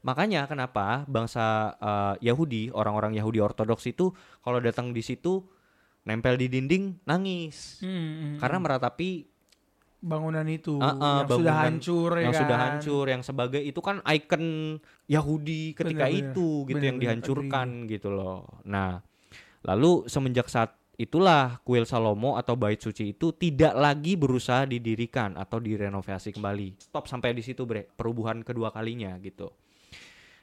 Makanya 0.03 0.45
kenapa 0.51 1.07
bangsa 1.07 1.75
eh, 1.79 2.27
Yahudi, 2.27 2.71
orang-orang 2.75 3.15
Yahudi 3.15 3.39
Ortodoks 3.39 3.87
itu 3.87 4.11
kalau 4.43 4.59
datang 4.59 4.91
di 4.91 4.99
situ 4.99 5.43
nempel 6.03 6.35
di 6.35 6.51
dinding 6.51 6.99
nangis 7.07 7.79
Hmm, 7.79 7.87
hmm, 7.87 8.35
karena 8.43 8.57
hmm. 8.59 8.65
meratapi 8.67 9.09
bangunan 10.03 10.43
itu 10.45 10.77
Ah, 10.77 10.91
ah, 10.99 11.17
yang 11.23 11.31
sudah 11.31 11.55
bangunan 11.55 11.57
hancur 11.63 12.11
ya 12.13 12.21
yang 12.21 12.35
sudah 12.35 12.57
kan? 12.59 12.65
hancur 12.75 13.05
yang 13.07 13.23
sebagai 13.23 13.61
itu 13.63 13.79
kan 13.79 14.03
ikon 14.03 14.43
Yahudi 15.07 15.71
ketika 15.71 16.05
Bener-bener. 16.05 16.35
itu 16.35 16.47
gitu 16.67 16.83
yang 16.83 16.99
Bener-bener, 16.99 17.01
dihancurkan 17.01 17.67
gitu 17.87 18.11
loh. 18.11 18.45
Nah, 18.67 18.99
lalu 19.63 20.03
semenjak 20.05 20.51
saat 20.51 20.75
itulah 20.93 21.57
kuil 21.63 21.87
Salomo 21.87 22.35
atau 22.35 22.53
bait 22.53 22.77
suci 22.77 23.15
itu 23.15 23.33
tidak 23.33 23.73
lagi 23.73 24.13
berusaha 24.13 24.67
didirikan 24.67 25.39
atau 25.39 25.57
direnovasi 25.57 26.35
kembali. 26.35 26.83
Stop 26.83 27.07
sampai 27.07 27.33
di 27.33 27.41
situ, 27.41 27.63
Bre. 27.63 27.87
Perubahan 27.87 28.43
kedua 28.43 28.69
kalinya 28.69 29.15
gitu. 29.17 29.49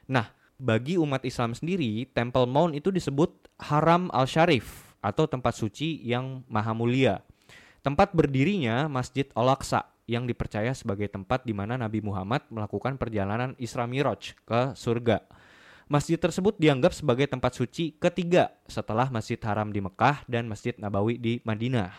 Nah, 0.09 0.27
bagi 0.57 0.99
umat 0.99 1.23
Islam 1.23 1.55
sendiri, 1.55 2.03
Temple 2.11 2.45
Mount 2.45 2.75
itu 2.75 2.91
disebut 2.91 3.31
Haram 3.61 4.11
Al-Sharif 4.11 4.91
atau 4.99 5.25
tempat 5.25 5.55
suci 5.55 6.03
yang 6.03 6.43
maha 6.45 6.75
mulia. 6.75 7.23
Tempat 7.81 8.13
berdirinya 8.13 8.85
Masjid 8.85 9.25
Al-Aqsa 9.33 9.89
yang 10.05 10.29
dipercaya 10.29 10.69
sebagai 10.77 11.09
tempat 11.09 11.41
di 11.41 11.53
mana 11.55 11.81
Nabi 11.81 11.97
Muhammad 12.05 12.45
melakukan 12.53 13.01
perjalanan 13.01 13.57
Isra 13.57 13.89
Miraj 13.89 14.37
ke 14.45 14.77
surga. 14.77 15.25
Masjid 15.89 16.15
tersebut 16.15 16.55
dianggap 16.61 16.93
sebagai 16.93 17.25
tempat 17.25 17.57
suci 17.57 17.97
ketiga 17.97 18.53
setelah 18.69 19.09
Masjid 19.09 19.41
Haram 19.41 19.73
di 19.73 19.81
Mekah 19.81 20.23
dan 20.29 20.45
Masjid 20.45 20.77
Nabawi 20.77 21.17
di 21.17 21.33
Madinah. 21.41 21.91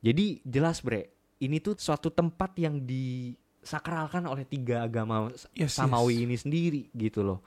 Jadi 0.00 0.40
jelas 0.46 0.80
bre, 0.80 1.10
ini 1.42 1.60
tuh 1.60 1.76
suatu 1.76 2.08
tempat 2.08 2.56
yang 2.56 2.80
disakralkan 2.80 4.24
oleh 4.24 4.46
tiga 4.48 4.86
agama 4.86 5.28
Yes, 5.52 5.76
Samawi 5.76 6.16
yes. 6.16 6.24
ini 6.24 6.36
sendiri 6.38 6.82
gitu 6.96 7.20
loh. 7.26 7.42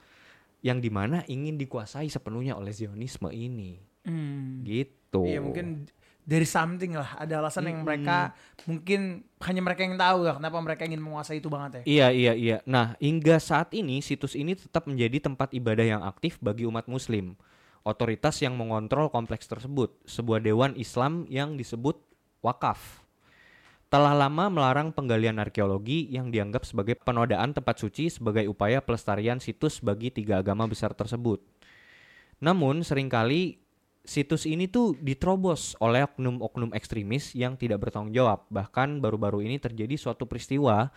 Yang 0.61 0.77
di 0.83 0.91
mana 0.91 1.23
ingin 1.31 1.55
dikuasai 1.57 2.11
sepenuhnya 2.11 2.59
oleh 2.59 2.75
Zionisme 2.75 3.31
ini 3.31 3.79
Hmm. 4.03 4.67
gitu. 4.67 5.23
Iya 5.23 5.39
mungkin 5.39 5.87
dari 6.23 6.47
something 6.47 6.95
lah 6.95 7.19
ada 7.19 7.43
alasan 7.43 7.67
yang 7.67 7.83
Mm-mm. 7.83 7.87
mereka 7.87 8.31
mungkin 8.63 9.27
hanya 9.43 9.59
mereka 9.59 9.83
yang 9.83 9.99
tahu 9.99 10.23
ya 10.23 10.39
kenapa 10.39 10.57
mereka 10.63 10.81
ingin 10.87 11.03
menguasai 11.03 11.43
itu 11.43 11.51
banget 11.51 11.83
ya. 11.83 11.83
Iya 11.83 12.07
iya 12.15 12.33
iya. 12.33 12.57
Nah 12.63 12.95
hingga 12.97 13.37
saat 13.43 13.75
ini 13.75 13.99
situs 13.99 14.39
ini 14.39 14.55
tetap 14.55 14.87
menjadi 14.87 15.27
tempat 15.27 15.51
ibadah 15.51 15.83
yang 15.83 16.01
aktif 16.07 16.39
bagi 16.39 16.63
umat 16.63 16.87
Muslim. 16.87 17.35
Otoritas 17.83 18.39
yang 18.39 18.55
mengontrol 18.55 19.11
kompleks 19.11 19.43
tersebut, 19.43 19.91
sebuah 20.07 20.39
dewan 20.39 20.71
Islam 20.79 21.27
yang 21.27 21.59
disebut 21.59 21.99
wakaf. 22.39 23.03
Telah 23.91 24.15
lama 24.15 24.47
melarang 24.47 24.89
penggalian 24.95 25.37
arkeologi 25.37 26.07
yang 26.07 26.31
dianggap 26.31 26.63
sebagai 26.63 26.95
penodaan 26.97 27.51
tempat 27.51 27.83
suci 27.83 28.07
sebagai 28.07 28.47
upaya 28.47 28.79
pelestarian 28.79 29.37
situs 29.43 29.83
bagi 29.83 30.09
tiga 30.09 30.39
agama 30.39 30.63
besar 30.65 30.95
tersebut. 30.95 31.43
Namun 32.39 32.83
sering 32.83 33.11
kali 33.11 33.62
situs 34.03 34.43
ini 34.43 34.67
tuh 34.67 34.99
diterobos 34.99 35.79
oleh 35.79 36.03
oknum-oknum 36.03 36.75
ekstremis 36.75 37.31
yang 37.33 37.55
tidak 37.55 37.87
bertanggung 37.87 38.11
jawab. 38.11 38.43
Bahkan 38.51 38.99
baru-baru 38.99 39.47
ini 39.47 39.57
terjadi 39.57 39.95
suatu 39.95 40.27
peristiwa 40.27 40.91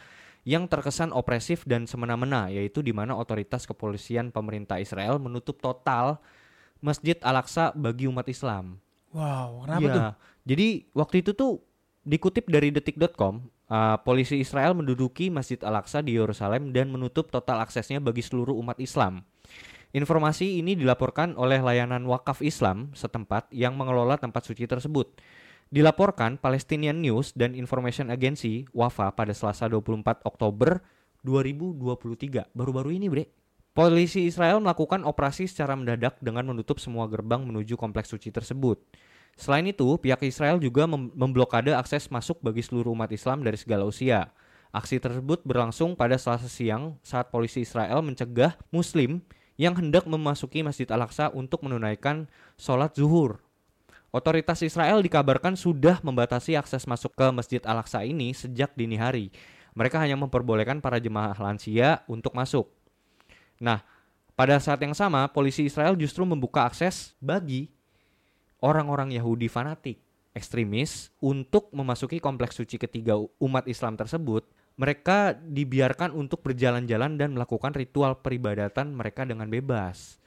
yang 0.47 0.71
terkesan 0.71 1.11
opresif 1.11 1.67
dan 1.67 1.91
semena-mena, 1.91 2.51
yaitu 2.51 2.83
di 2.83 2.95
mana 2.95 3.19
otoritas 3.19 3.67
kepolisian 3.67 4.31
pemerintah 4.31 4.79
Israel 4.79 5.19
menutup 5.19 5.59
total 5.59 6.23
Masjid 6.79 7.19
Al-Aqsa 7.19 7.75
bagi 7.75 8.07
umat 8.07 8.27
Islam. 8.31 8.79
Wow, 9.11 9.65
kenapa 9.67 9.83
Iya. 9.83 9.95
tuh? 9.95 10.05
Jadi 10.47 10.69
waktu 10.95 11.17
itu 11.27 11.31
tuh 11.35 11.53
dikutip 12.07 12.47
dari 12.47 12.71
detik.com, 12.71 13.43
uh, 13.67 13.99
polisi 14.07 14.39
Israel 14.39 14.75
menduduki 14.79 15.27
Masjid 15.31 15.59
Al-Aqsa 15.59 15.99
di 16.03 16.15
Yerusalem 16.15 16.71
dan 16.71 16.95
menutup 16.95 17.31
total 17.35 17.63
aksesnya 17.67 17.99
bagi 17.99 18.23
seluruh 18.23 18.55
umat 18.63 18.79
Islam. 18.79 19.27
Informasi 19.97 20.61
ini 20.61 20.77
dilaporkan 20.77 21.41
oleh 21.41 21.65
layanan 21.65 22.05
wakaf 22.05 22.45
Islam 22.45 22.93
setempat 22.93 23.49
yang 23.49 23.81
mengelola 23.81 24.21
tempat 24.21 24.45
suci 24.45 24.69
tersebut. 24.69 25.09
Dilaporkan 25.73 26.37
Palestinian 26.37 27.01
News 27.01 27.33
dan 27.33 27.57
Information 27.57 28.13
Agency 28.13 28.69
Wafa 28.77 29.09
pada 29.17 29.33
Selasa 29.33 29.65
24 29.73 30.21
Oktober 30.29 30.85
2023. 31.25 32.45
Baru-baru 32.53 32.93
ini, 32.93 33.09
Bre. 33.09 33.25
Polisi 33.73 34.29
Israel 34.29 34.61
melakukan 34.61 35.01
operasi 35.01 35.49
secara 35.49 35.73
mendadak 35.73 36.21
dengan 36.21 36.45
menutup 36.45 36.77
semua 36.77 37.09
gerbang 37.09 37.49
menuju 37.49 37.81
kompleks 37.81 38.13
suci 38.13 38.29
tersebut. 38.29 38.77
Selain 39.33 39.65
itu, 39.65 39.97
pihak 39.97 40.21
Israel 40.29 40.61
juga 40.61 40.85
mem- 40.85 41.09
memblokade 41.17 41.73
akses 41.73 42.13
masuk 42.13 42.45
bagi 42.45 42.61
seluruh 42.61 42.93
umat 42.93 43.09
Islam 43.17 43.41
dari 43.41 43.57
segala 43.57 43.89
usia. 43.89 44.29
Aksi 44.77 45.01
tersebut 45.01 45.41
berlangsung 45.49 45.97
pada 45.97 46.21
Selasa 46.21 46.53
siang 46.53 47.01
saat 47.01 47.33
polisi 47.33 47.65
Israel 47.65 48.05
mencegah 48.05 48.61
Muslim 48.69 49.25
yang 49.57 49.77
hendak 49.77 50.05
memasuki 50.05 50.61
Masjid 50.61 50.89
Al-Aqsa 50.89 51.33
untuk 51.33 51.65
menunaikan 51.65 52.29
sholat 52.61 52.93
zuhur. 52.97 53.41
Otoritas 54.13 54.65
Israel 54.65 55.05
dikabarkan 55.05 55.59
sudah 55.61 56.01
membatasi 56.01 56.57
akses 56.57 56.89
masuk 56.89 57.13
ke 57.13 57.27
Masjid 57.35 57.61
Al-Aqsa 57.65 58.01
ini 58.05 58.33
sejak 58.33 58.73
dini 58.73 58.97
hari. 58.97 59.29
Mereka 59.77 60.01
hanya 60.01 60.17
memperbolehkan 60.17 60.81
para 60.81 60.97
jemaah 60.97 61.37
lansia 61.37 62.01
untuk 62.09 62.33
masuk. 62.33 62.65
Nah, 63.61 63.85
pada 64.33 64.57
saat 64.61 64.81
yang 64.81 64.97
sama, 64.97 65.29
polisi 65.29 65.69
Israel 65.69 65.97
justru 65.97 66.25
membuka 66.25 66.65
akses 66.65 67.13
bagi 67.21 67.69
orang-orang 68.61 69.13
Yahudi 69.13 69.49
fanatik, 69.53 70.01
ekstremis, 70.33 71.13
untuk 71.21 71.69
memasuki 71.73 72.21
kompleks 72.21 72.57
suci 72.57 72.81
ketiga 72.81 73.17
umat 73.17 73.69
Islam 73.69 73.97
tersebut. 74.01 74.49
Mereka 74.77 75.41
dibiarkan 75.41 76.13
untuk 76.13 76.45
berjalan-jalan 76.45 77.17
dan 77.17 77.33
melakukan 77.33 77.73
ritual 77.73 78.21
peribadatan 78.21 78.93
mereka 78.93 79.25
dengan 79.25 79.49
bebas. 79.49 80.21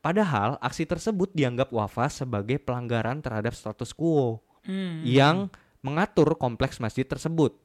Padahal 0.00 0.56
aksi 0.64 0.88
tersebut 0.88 1.28
dianggap 1.36 1.68
Wafa 1.68 2.08
sebagai 2.08 2.56
pelanggaran 2.56 3.20
terhadap 3.20 3.52
status 3.52 3.92
quo 3.92 4.40
Hmm. 4.64 5.00
yang 5.04 5.36
mengatur 5.80 6.36
kompleks 6.36 6.76
masjid 6.80 7.08
tersebut. 7.08 7.56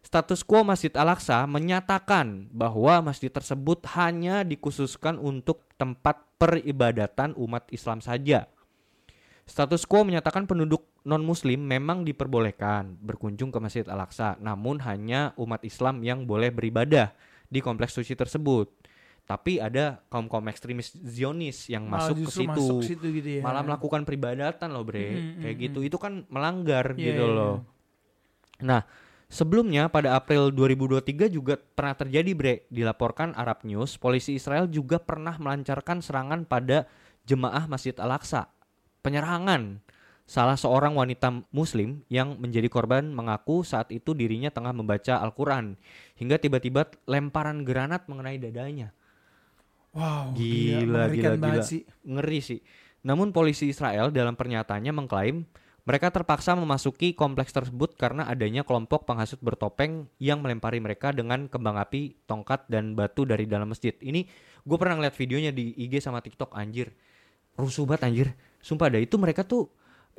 Status 0.00 0.40
quo 0.40 0.64
Masjid 0.64 0.88
Al-Aqsa 0.96 1.44
menyatakan 1.44 2.48
bahwa 2.48 3.12
masjid 3.12 3.28
tersebut 3.28 3.84
hanya 3.92 4.40
dikhususkan 4.40 5.20
untuk 5.20 5.68
tempat 5.76 6.24
peribadatan 6.40 7.36
umat 7.36 7.68
Islam 7.68 8.00
saja. 8.00 8.48
Status 9.50 9.82
quo 9.82 10.06
menyatakan 10.06 10.46
penduduk 10.46 10.86
non-muslim 11.02 11.58
memang 11.58 12.06
diperbolehkan 12.06 12.94
berkunjung 13.02 13.50
ke 13.50 13.58
Masjid 13.58 13.82
Al-Aqsa, 13.82 14.38
namun 14.38 14.78
hanya 14.86 15.34
umat 15.34 15.66
Islam 15.66 16.06
yang 16.06 16.22
boleh 16.22 16.54
beribadah 16.54 17.10
di 17.50 17.58
kompleks 17.58 17.98
suci 17.98 18.14
tersebut. 18.14 18.70
Tapi 19.26 19.58
ada 19.58 20.06
kaum-kaum 20.06 20.46
ekstremis 20.54 20.94
Zionis 21.02 21.66
yang 21.66 21.90
Malah 21.90 22.14
masuk 22.14 22.30
ke 22.30 22.30
situ. 22.30 22.46
masuk 22.46 22.78
situ 22.86 23.06
gitu 23.10 23.30
ya. 23.38 23.42
Malah 23.42 23.66
melakukan 23.66 24.06
peribadatan 24.06 24.70
loh, 24.70 24.86
Bre. 24.86 25.18
Mm, 25.18 25.42
Kayak 25.42 25.56
mm, 25.58 25.62
gitu. 25.66 25.78
Itu 25.82 25.96
kan 25.98 26.26
melanggar 26.30 26.94
Iya, 26.94 27.02
gitu 27.10 27.24
iya, 27.26 27.34
loh. 27.34 27.54
Nah, 28.62 28.86
sebelumnya 29.26 29.90
pada 29.90 30.14
April 30.14 30.54
2023 30.54 31.26
juga 31.26 31.58
pernah 31.58 31.98
terjadi, 31.98 32.30
Bre. 32.38 32.54
Dilaporkan 32.70 33.34
Arab 33.34 33.66
News, 33.66 33.98
polisi 33.98 34.38
Israel 34.38 34.70
juga 34.70 35.02
pernah 35.02 35.34
melancarkan 35.42 36.02
serangan 36.02 36.46
pada 36.46 36.86
jemaah 37.26 37.66
Masjid 37.66 37.94
Al-Aqsa. 37.98 38.59
Penyerangan. 39.00 39.80
Salah 40.30 40.54
seorang 40.54 40.94
wanita 40.94 41.42
muslim 41.50 42.06
yang 42.06 42.38
menjadi 42.38 42.70
korban 42.70 43.10
mengaku 43.10 43.66
saat 43.66 43.90
itu 43.90 44.14
dirinya 44.14 44.46
tengah 44.54 44.70
membaca 44.70 45.18
Al-Quran. 45.18 45.74
Hingga 46.14 46.38
tiba-tiba 46.38 46.86
lemparan 47.10 47.66
granat 47.66 48.06
mengenai 48.06 48.38
dadanya. 48.38 48.94
Wow, 49.90 50.30
Gila, 50.38 51.10
gila, 51.10 51.34
gila. 51.34 51.64
sih. 51.66 51.82
Ngeri 52.06 52.40
sih. 52.40 52.60
Namun 53.02 53.34
polisi 53.34 53.66
Israel 53.74 54.14
dalam 54.14 54.38
pernyataannya 54.38 54.92
mengklaim 54.94 55.42
mereka 55.88 56.12
terpaksa 56.12 56.52
memasuki 56.54 57.16
kompleks 57.16 57.50
tersebut 57.50 57.96
karena 57.96 58.28
adanya 58.28 58.62
kelompok 58.62 59.08
penghasut 59.08 59.40
bertopeng 59.40 60.06
yang 60.20 60.44
melempari 60.44 60.78
mereka 60.78 61.10
dengan 61.10 61.48
kembang 61.48 61.80
api, 61.80 62.14
tongkat, 62.28 62.68
dan 62.68 62.94
batu 62.94 63.24
dari 63.24 63.48
dalam 63.48 63.72
masjid. 63.72 63.96
Ini 63.98 64.28
gue 64.62 64.76
pernah 64.78 65.00
ngeliat 65.00 65.16
videonya 65.16 65.50
di 65.50 65.72
IG 65.74 66.04
sama 66.04 66.20
TikTok 66.20 66.52
anjir. 66.52 66.92
Rusuh 67.56 67.88
banget 67.88 68.06
anjir. 68.06 68.28
Sumpah 68.60 68.92
dah 68.92 69.00
itu 69.00 69.16
mereka 69.16 69.42
tuh 69.42 69.68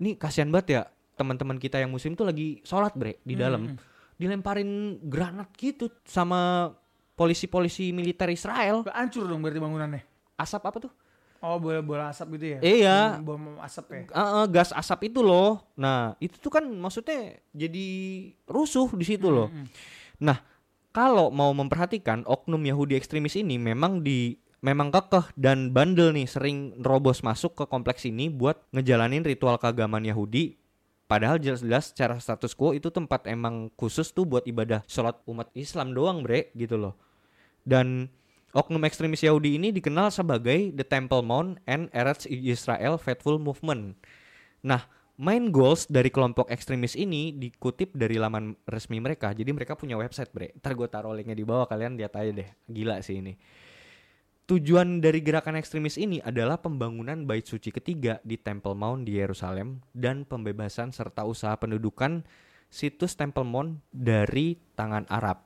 ini 0.02 0.18
kasihan 0.18 0.50
banget 0.50 0.68
ya 0.70 0.82
teman-teman 1.16 1.62
kita 1.62 1.78
yang 1.78 1.94
muslim 1.94 2.18
tuh 2.18 2.26
lagi 2.26 2.62
sholat 2.66 2.98
bre 2.98 3.22
di 3.22 3.38
dalam. 3.38 3.74
Hmm. 3.74 3.78
Dilemparin 4.18 5.02
granat 5.06 5.50
gitu 5.58 5.90
sama 6.06 6.70
polisi-polisi 7.18 7.94
militer 7.94 8.30
Israel. 8.34 8.86
Hancur 8.90 9.26
dong 9.30 9.42
berarti 9.42 9.60
bangunannya. 9.62 10.02
Asap 10.38 10.62
apa 10.66 10.78
tuh? 10.82 10.94
Oh, 11.42 11.58
bola-bola 11.58 12.14
asap 12.14 12.38
gitu 12.38 12.46
ya? 12.54 12.60
Iya. 12.62 12.98
Bom, 13.18 13.38
bom 13.42 13.58
asap 13.66 13.86
ya? 13.90 14.02
Eh, 14.14 14.22
eh, 14.22 14.46
gas 14.54 14.70
asap 14.78 15.10
itu 15.10 15.26
loh. 15.26 15.74
Nah, 15.74 16.14
itu 16.22 16.38
tuh 16.38 16.54
kan 16.54 16.62
maksudnya 16.70 17.42
jadi 17.50 17.88
rusuh 18.46 18.94
di 18.94 19.06
situ 19.10 19.26
loh. 19.34 19.50
Mm, 19.50 19.66
mm. 19.66 19.68
Nah, 20.22 20.38
kalau 20.94 21.34
mau 21.34 21.50
memperhatikan 21.50 22.22
oknum 22.30 22.62
Yahudi 22.62 22.94
ekstremis 22.94 23.34
ini 23.34 23.58
memang 23.58 24.06
di 24.06 24.38
memang 24.62 24.94
kekeh 24.94 25.34
dan 25.34 25.74
bandel 25.74 26.14
nih 26.14 26.30
sering 26.30 26.78
nerobos 26.78 27.26
masuk 27.26 27.58
ke 27.58 27.66
kompleks 27.66 28.06
ini 28.06 28.30
buat 28.30 28.62
ngejalanin 28.70 29.26
ritual 29.26 29.58
keagamaan 29.58 30.06
Yahudi. 30.06 30.62
Padahal 31.10 31.42
jelas-jelas 31.44 31.92
secara 31.92 32.16
status 32.24 32.56
quo 32.56 32.72
itu 32.72 32.88
tempat 32.88 33.28
emang 33.28 33.68
khusus 33.76 34.16
tuh 34.16 34.24
buat 34.24 34.48
ibadah 34.48 34.86
sholat 34.88 35.20
umat 35.28 35.52
Islam 35.58 35.92
doang 35.92 36.24
bre 36.24 36.54
gitu 36.56 36.80
loh. 36.80 36.96
Dan 37.68 38.08
oknum 38.56 38.80
ekstremis 38.88 39.26
Yahudi 39.26 39.60
ini 39.60 39.76
dikenal 39.76 40.08
sebagai 40.14 40.72
The 40.72 40.88
Temple 40.88 41.26
Mount 41.26 41.60
and 41.68 41.92
Eretz 41.92 42.24
Israel 42.32 42.96
Faithful 42.96 43.44
Movement. 43.44 44.00
Nah 44.64 44.88
main 45.20 45.52
goals 45.52 45.84
dari 45.92 46.08
kelompok 46.08 46.48
ekstremis 46.48 46.96
ini 46.96 47.36
dikutip 47.36 47.92
dari 47.92 48.16
laman 48.16 48.56
resmi 48.64 49.04
mereka. 49.04 49.36
Jadi 49.36 49.52
mereka 49.52 49.76
punya 49.76 50.00
website 50.00 50.32
bre. 50.32 50.56
Ntar 50.64 50.80
gue 50.80 50.88
taruh 50.88 51.12
linknya 51.12 51.36
di 51.36 51.44
bawah 51.44 51.68
kalian 51.68 52.00
lihat 52.00 52.16
aja 52.16 52.32
deh. 52.32 52.50
Gila 52.72 53.04
sih 53.04 53.20
ini 53.20 53.36
Tujuan 54.52 55.00
dari 55.00 55.24
gerakan 55.24 55.56
ekstremis 55.56 55.96
ini 55.96 56.20
adalah 56.20 56.60
pembangunan 56.60 57.24
bait 57.24 57.48
suci 57.48 57.72
ketiga 57.72 58.20
di 58.20 58.36
Temple 58.36 58.76
Mount 58.76 59.08
di 59.08 59.16
Yerusalem 59.16 59.80
dan 59.96 60.28
pembebasan 60.28 60.92
serta 60.92 61.24
usaha 61.24 61.56
pendudukan 61.56 62.20
situs 62.68 63.16
Temple 63.16 63.48
Mount 63.48 63.80
dari 63.96 64.60
tangan 64.76 65.08
Arab 65.08 65.40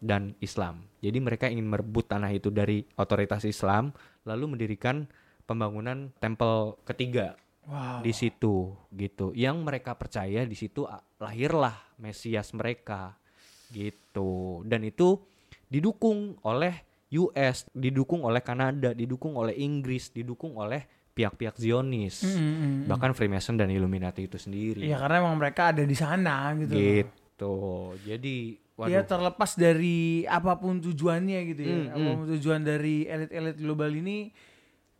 dan 0.00 0.32
Islam. 0.40 0.88
Jadi 1.04 1.20
mereka 1.20 1.52
ingin 1.52 1.68
merebut 1.68 2.08
tanah 2.08 2.32
itu 2.32 2.48
dari 2.48 2.80
otoritas 2.96 3.44
Islam 3.44 3.92
lalu 4.24 4.56
mendirikan 4.56 5.04
pembangunan 5.44 6.16
temple 6.16 6.80
ketiga 6.88 7.36
Wow. 7.68 8.00
di 8.00 8.16
situ 8.16 8.72
gitu. 8.94 9.36
Yang 9.36 9.56
mereka 9.68 10.00
percaya 10.00 10.48
di 10.48 10.56
situ 10.56 10.88
ah, 10.88 11.04
lahirlah 11.20 11.76
Mesias 12.00 12.56
mereka 12.56 13.20
gitu. 13.68 14.64
Dan 14.64 14.86
itu 14.88 15.20
didukung 15.66 16.38
oleh 16.46 16.85
US, 17.14 17.70
didukung 17.70 18.26
oleh 18.26 18.42
Kanada, 18.42 18.90
didukung 18.90 19.38
oleh 19.38 19.54
Inggris, 19.54 20.10
didukung 20.10 20.58
oleh 20.58 20.86
pihak-pihak 21.16 21.56
Zionis. 21.56 22.26
Mm, 22.26 22.36
mm, 22.36 22.54
mm. 22.60 22.80
Bahkan 22.92 23.10
Freemason 23.16 23.56
dan 23.56 23.72
Illuminati 23.72 24.28
itu 24.28 24.36
sendiri. 24.36 24.84
Iya 24.84 25.00
karena 25.00 25.24
emang 25.24 25.40
mereka 25.40 25.72
ada 25.72 25.80
di 25.80 25.96
sana 25.96 26.52
gitu. 26.60 26.76
Gitu. 26.76 27.56
Jadi 28.04 28.60
waduh. 28.76 28.92
Ya 28.92 29.00
terlepas 29.00 29.56
dari 29.56 30.28
apa 30.28 30.60
pun 30.60 30.76
tujuannya 30.84 31.40
gitu 31.56 31.62
ya. 31.64 31.72
Hmm, 31.72 31.94
apa 31.96 32.08
pun 32.20 32.26
tujuan 32.36 32.60
dari 32.60 33.08
elit-elit 33.08 33.56
global 33.56 33.88
ini 33.96 34.28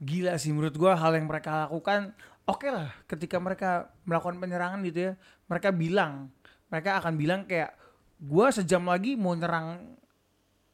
gila 0.00 0.40
sih 0.40 0.56
menurut 0.56 0.76
gua 0.80 0.96
hal 0.96 1.16
yang 1.16 1.28
mereka 1.28 1.68
lakukan 1.68 2.12
oke 2.44 2.68
lah 2.68 2.92
ketika 3.08 3.36
mereka 3.36 3.92
melakukan 4.08 4.40
penyerangan 4.40 4.80
gitu 4.88 5.12
ya. 5.12 5.12
Mereka 5.52 5.68
bilang, 5.76 6.32
mereka 6.72 6.96
akan 7.04 7.12
bilang 7.20 7.44
kayak 7.44 7.76
gua 8.16 8.48
sejam 8.48 8.88
lagi 8.88 9.20
mau 9.20 9.36
nyerang 9.36 9.96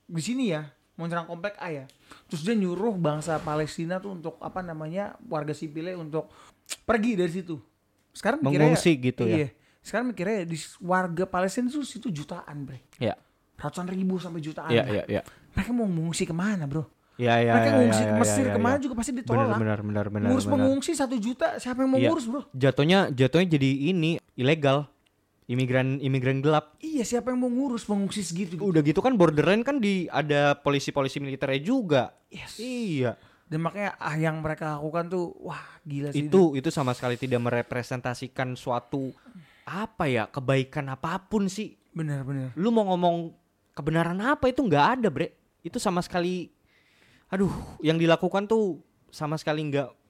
di 0.06 0.22
sini 0.22 0.54
ya, 0.54 0.70
mau 1.02 1.10
nyerang 1.10 1.26
komplek 1.26 1.58
A 1.58 1.68
ya. 1.68 1.84
Terus 2.26 2.40
dia 2.40 2.54
nyuruh 2.54 2.94
bangsa 2.94 3.36
Palestina 3.38 3.98
tuh 3.98 4.14
untuk 4.14 4.38
apa 4.38 4.62
namanya 4.62 5.18
warga 5.26 5.50
sipilnya 5.50 5.98
untuk 5.98 6.30
pergi 6.86 7.18
dari 7.18 7.32
situ. 7.32 7.58
Sekarang 8.10 8.38
mikirnya- 8.38 8.70
Mengungsi 8.70 8.92
gitu 8.94 9.26
ya. 9.26 9.36
Iya. 9.36 9.48
Sekarang 9.82 10.06
mikirnya 10.08 10.46
di 10.46 10.54
warga 10.78 11.26
Palestina 11.26 11.66
itu 11.66 11.82
situ 11.82 12.06
jutaan, 12.08 12.62
bre. 12.62 12.86
Ya. 12.96 13.18
Ratusan 13.58 13.90
ribu 13.90 14.14
sampai 14.16 14.38
jutaan. 14.38 14.70
Iya, 14.70 14.82
Nah, 14.82 14.92
iya, 14.92 15.04
iya. 15.08 15.22
Mereka 15.52 15.70
mau 15.70 15.84
mengungsi 15.84 16.22
ke 16.22 16.30
mana, 16.30 16.64
bro? 16.64 16.86
Ya, 17.14 17.38
ya, 17.38 17.52
Mereka 17.52 17.66
ya, 17.68 17.74
ngungsi 17.76 18.02
ya, 18.02 18.06
ke 18.06 18.14
ya, 18.14 18.18
Mesir 18.18 18.44
ya, 18.44 18.52
ke 18.54 18.60
mana 18.60 18.76
ya. 18.76 18.80
juga 18.80 18.94
pasti 18.96 19.12
ditolak. 19.12 19.58
benar, 19.58 19.78
benar, 19.82 20.06
benar. 20.08 20.28
Ngurus 20.30 20.46
benar. 20.46 20.54
pengungsi 20.56 20.90
satu 20.94 21.14
juta, 21.18 21.58
siapa 21.58 21.82
yang 21.82 21.90
mau 21.90 22.00
Iya. 22.00 22.08
ngurus, 22.08 22.24
bro? 22.24 22.42
Jatuhnya, 22.52 22.98
jatuhnya 23.10 23.48
jadi 23.50 23.70
ini 23.90 24.10
ilegal. 24.32 24.86
Imigran, 25.50 25.98
imigran 25.98 26.38
gelap. 26.38 26.78
Iya, 26.78 27.02
siapa 27.02 27.34
yang 27.34 27.42
mau 27.42 27.50
ngurus 27.50 27.82
pengungsi 27.82 28.22
segitu? 28.22 28.54
gitu? 28.56 28.62
Udah 28.62 28.80
gitu 28.80 29.02
kan 29.02 29.18
borderline 29.18 29.66
kan 29.66 29.82
di 29.82 30.06
ada 30.06 30.54
polisi-polisi 30.54 31.18
militernya 31.18 31.60
juga. 31.60 32.02
Yes. 32.30 32.62
Iya. 32.62 33.18
Dan 33.50 33.66
makanya 33.66 33.98
ah 34.00 34.16
yang 34.16 34.40
mereka 34.40 34.78
lakukan 34.78 35.12
tuh, 35.12 35.34
wah 35.42 35.60
gila 35.84 36.14
sih. 36.14 36.30
Itu 36.30 36.54
itu 36.54 36.70
sama 36.70 36.94
sekali 36.94 37.18
tidak 37.18 37.42
merepresentasikan 37.42 38.54
suatu 38.56 39.12
apa 39.66 40.08
ya 40.08 40.24
kebaikan 40.30 40.88
apa 40.88 41.20
pun 41.26 41.50
sih. 41.50 41.76
Bener-bener. 41.92 42.54
Lu 42.56 42.72
mau 42.72 42.88
ngomong 42.88 43.34
kebenaran 43.76 44.16
apa 44.24 44.48
itu 44.48 44.62
nggak 44.64 44.86
ada 44.98 45.08
bre. 45.12 45.36
Itu 45.60 45.76
sama 45.76 46.00
sekali, 46.00 46.48
aduh, 47.28 47.52
yang 47.84 48.00
dilakukan 48.00 48.48
tuh 48.48 48.80
sama 49.12 49.36
sekali 49.36 49.68
nggak 49.68 50.01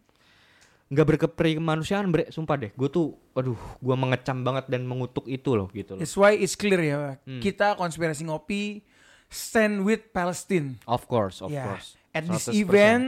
nggak 0.93 1.07
berkemanusiaan 1.09 2.12
bre. 2.12 2.28
Sumpah 2.28 2.61
deh, 2.61 2.70
gue 2.76 2.88
tuh, 2.93 3.16
aduh, 3.32 3.57
gue 3.57 3.97
mengecam 3.97 4.45
banget 4.45 4.68
dan 4.68 4.84
mengutuk 4.84 5.24
itu 5.24 5.57
loh 5.57 5.72
gitu 5.72 5.97
loh. 5.97 6.01
That's 6.05 6.12
why 6.14 6.36
it's 6.36 6.53
clear 6.53 6.84
ya. 6.84 7.16
Hmm. 7.24 7.40
Kita 7.40 7.80
konspirasi 7.80 8.28
ngopi 8.28 8.84
stand 9.32 9.88
with 9.88 10.12
Palestine. 10.12 10.76
Of 10.84 11.09
course, 11.09 11.40
of 11.40 11.49
Ya, 11.49 11.64
course. 11.64 11.97
At 12.12 12.28
this 12.28 12.53
100%. 12.53 12.61
event 12.61 13.05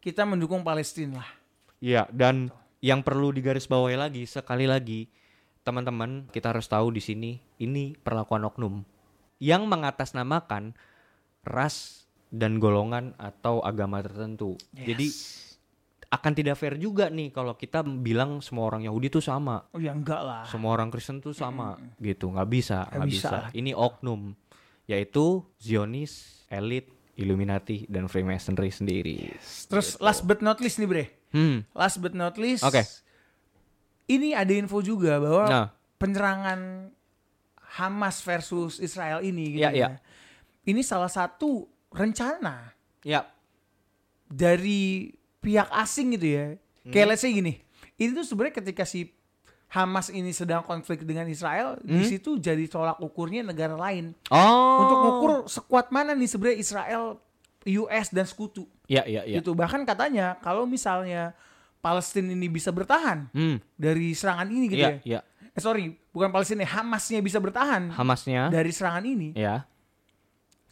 kita 0.00 0.24
mendukung 0.24 0.64
Palestina 0.64 1.20
lah. 1.20 1.30
Iya, 1.78 2.08
dan 2.08 2.48
yang 2.80 3.04
perlu 3.04 3.28
digarisbawahi 3.30 4.00
lagi 4.00 4.24
sekali 4.24 4.64
lagi, 4.64 5.12
teman-teman, 5.62 6.32
kita 6.32 6.56
harus 6.56 6.64
tahu 6.64 6.88
di 6.90 7.04
sini 7.04 7.36
ini 7.60 7.92
perlakuan 7.92 8.48
oknum 8.48 8.82
yang 9.36 9.68
mengatasnamakan 9.68 10.72
ras 11.44 12.08
dan 12.32 12.56
golongan 12.56 13.12
atau 13.20 13.60
agama 13.60 14.00
tertentu. 14.00 14.56
Jadi 14.72 15.12
akan 16.08 16.32
tidak 16.32 16.56
fair 16.56 16.74
juga 16.74 17.12
nih 17.12 17.28
kalau 17.28 17.52
kita 17.52 17.84
bilang 17.84 18.40
semua 18.40 18.64
orang 18.64 18.80
Yahudi 18.80 19.12
tuh 19.12 19.20
sama, 19.20 19.68
Oh 19.70 19.80
ya 19.80 19.92
enggak 19.92 20.24
lah. 20.24 20.44
semua 20.48 20.72
orang 20.72 20.88
Kristen 20.88 21.20
tuh 21.20 21.36
sama, 21.36 21.76
gitu. 22.00 22.32
nggak 22.32 22.48
bisa, 22.48 22.88
Nggak 22.88 23.08
bisa 23.08 23.28
bisa. 23.28 23.52
Ini 23.52 23.76
oknum, 23.76 24.32
yaitu 24.88 25.44
Zionis, 25.60 26.44
elit, 26.48 26.88
Illuminati 27.12 27.84
dan 27.86 28.08
Freemasonry 28.08 28.72
sendiri. 28.72 29.36
Terus 29.68 30.00
last 30.00 30.24
but 30.24 30.40
not 30.40 30.58
least 30.58 30.80
nih 30.80 30.88
bre. 30.88 31.04
Hmm, 31.28 31.60
Last 31.76 32.00
but 32.00 32.16
not 32.16 32.40
least. 32.40 32.64
Oke. 32.64 32.80
Ini 34.08 34.32
ada 34.32 34.48
info 34.48 34.80
juga 34.80 35.20
bahwa 35.20 35.44
nah, 35.44 35.66
penyerangan 36.00 36.88
Hamas 37.76 38.24
versus 38.24 38.80
Israel 38.80 39.20
ini 39.20 39.52
gitu 39.52 39.68
Iya, 39.68 39.70
iya. 39.70 39.88
ya. 39.92 40.00
Ini 40.64 40.80
salah 40.80 41.12
satu 41.12 41.68
rencana 41.92 42.72
ya, 43.04 43.28
dari 44.24 45.12
pihak 45.48 45.68
asing 45.72 46.12
gitu 46.12 46.28
ya. 46.28 46.46
Hmm. 46.84 46.92
Kayak 46.92 47.06
let's 47.08 47.22
say 47.22 47.32
gini. 47.32 47.64
Ini 47.96 48.12
tuh 48.12 48.22
sebenarnya 48.22 48.54
ketika 48.54 48.84
si 48.84 49.08
Hamas 49.68 50.08
ini 50.08 50.28
sedang 50.30 50.60
konflik 50.62 51.00
dengan 51.02 51.24
Israel, 51.26 51.76
di 51.78 51.92
Hmm. 51.94 52.04
situ 52.06 52.36
jadi 52.36 52.64
tolak 52.66 52.96
ukurnya 52.98 53.40
negara 53.42 53.72
lain. 53.74 54.12
oh, 54.26 54.76
Untuk 54.78 54.96
mengukur 54.98 55.32
sekuat 55.46 55.88
mana 55.88 56.12
nih 56.12 56.24
sebenarnya 56.26 56.58
Israel, 56.58 57.02
US 57.66 58.08
dan 58.08 58.24
sekutu. 58.24 58.64
Ya, 58.86 59.04
ya, 59.04 59.24
ya. 59.24 59.40
Gitu. 59.40 59.52
Bahkan 59.52 59.84
katanya 59.84 60.36
kalau 60.38 60.64
misalnya 60.64 61.36
Palestina 61.78 62.28
ini 62.28 62.46
bisa 62.46 62.68
bertahan 62.68 63.28
Hmm, 63.30 63.56
dari 63.74 64.12
serangan 64.12 64.48
ini 64.48 64.66
gitu 64.66 64.80
ya, 64.82 64.92
ya. 65.00 65.20
ya. 65.20 65.20
Eh 65.48 65.60
sorry, 65.60 65.92
bukan 66.08 66.28
Palestina, 66.28 66.64
Hamasnya 66.64 67.20
bisa 67.20 67.36
bertahan 67.36 67.92
Hamasnya, 67.92 68.48
dari 68.48 68.68
serangan 68.70 69.04
ini. 69.04 69.32
ya. 69.34 69.68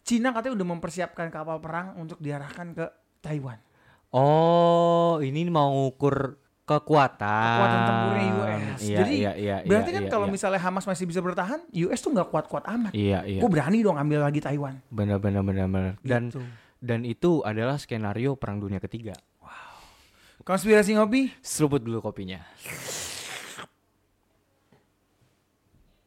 Cina 0.02 0.30
katanya 0.30 0.54
udah 0.54 0.68
mempersiapkan 0.68 1.26
kapal 1.28 1.58
perang 1.58 1.98
untuk 1.98 2.16
diarahkan 2.16 2.72
ke 2.72 2.86
Taiwan. 3.20 3.58
Oh, 4.16 5.20
ini 5.20 5.44
mau 5.52 5.68
ngukur 5.68 6.40
kekuatan. 6.64 7.20
Kekuatan 7.20 7.80
tempurnya 7.84 8.24
US. 8.32 8.80
Iya, 8.80 8.98
Jadi, 9.04 9.14
iya, 9.20 9.32
iya, 9.36 9.56
Berarti 9.68 9.90
iya, 9.92 9.96
kan 10.00 10.04
iya, 10.08 10.10
kalau 10.10 10.26
iya. 10.26 10.32
misalnya 10.32 10.60
Hamas 10.64 10.84
masih 10.88 11.04
bisa 11.04 11.20
bertahan, 11.20 11.60
US 11.68 12.00
tuh 12.00 12.10
nggak 12.16 12.28
kuat-kuat 12.32 12.64
amat. 12.64 12.92
Iya, 12.96 13.28
iya. 13.28 13.40
Gue 13.44 13.50
berani 13.52 13.84
dong 13.84 14.00
ambil 14.00 14.24
lagi 14.24 14.40
Taiwan. 14.40 14.80
Benar 14.88 15.20
benar 15.20 15.44
benar 15.44 15.68
benar. 15.68 15.94
Dan 16.00 16.32
Gitu. 16.32 16.40
dan 16.80 17.04
itu 17.04 17.44
adalah 17.44 17.76
skenario 17.76 18.40
perang 18.40 18.56
dunia 18.56 18.80
ketiga. 18.80 19.12
konspirasi 20.46 20.94
ngopi 20.94 21.34
Seruput 21.42 21.82
dulu 21.82 21.98
kopinya. 21.98 22.38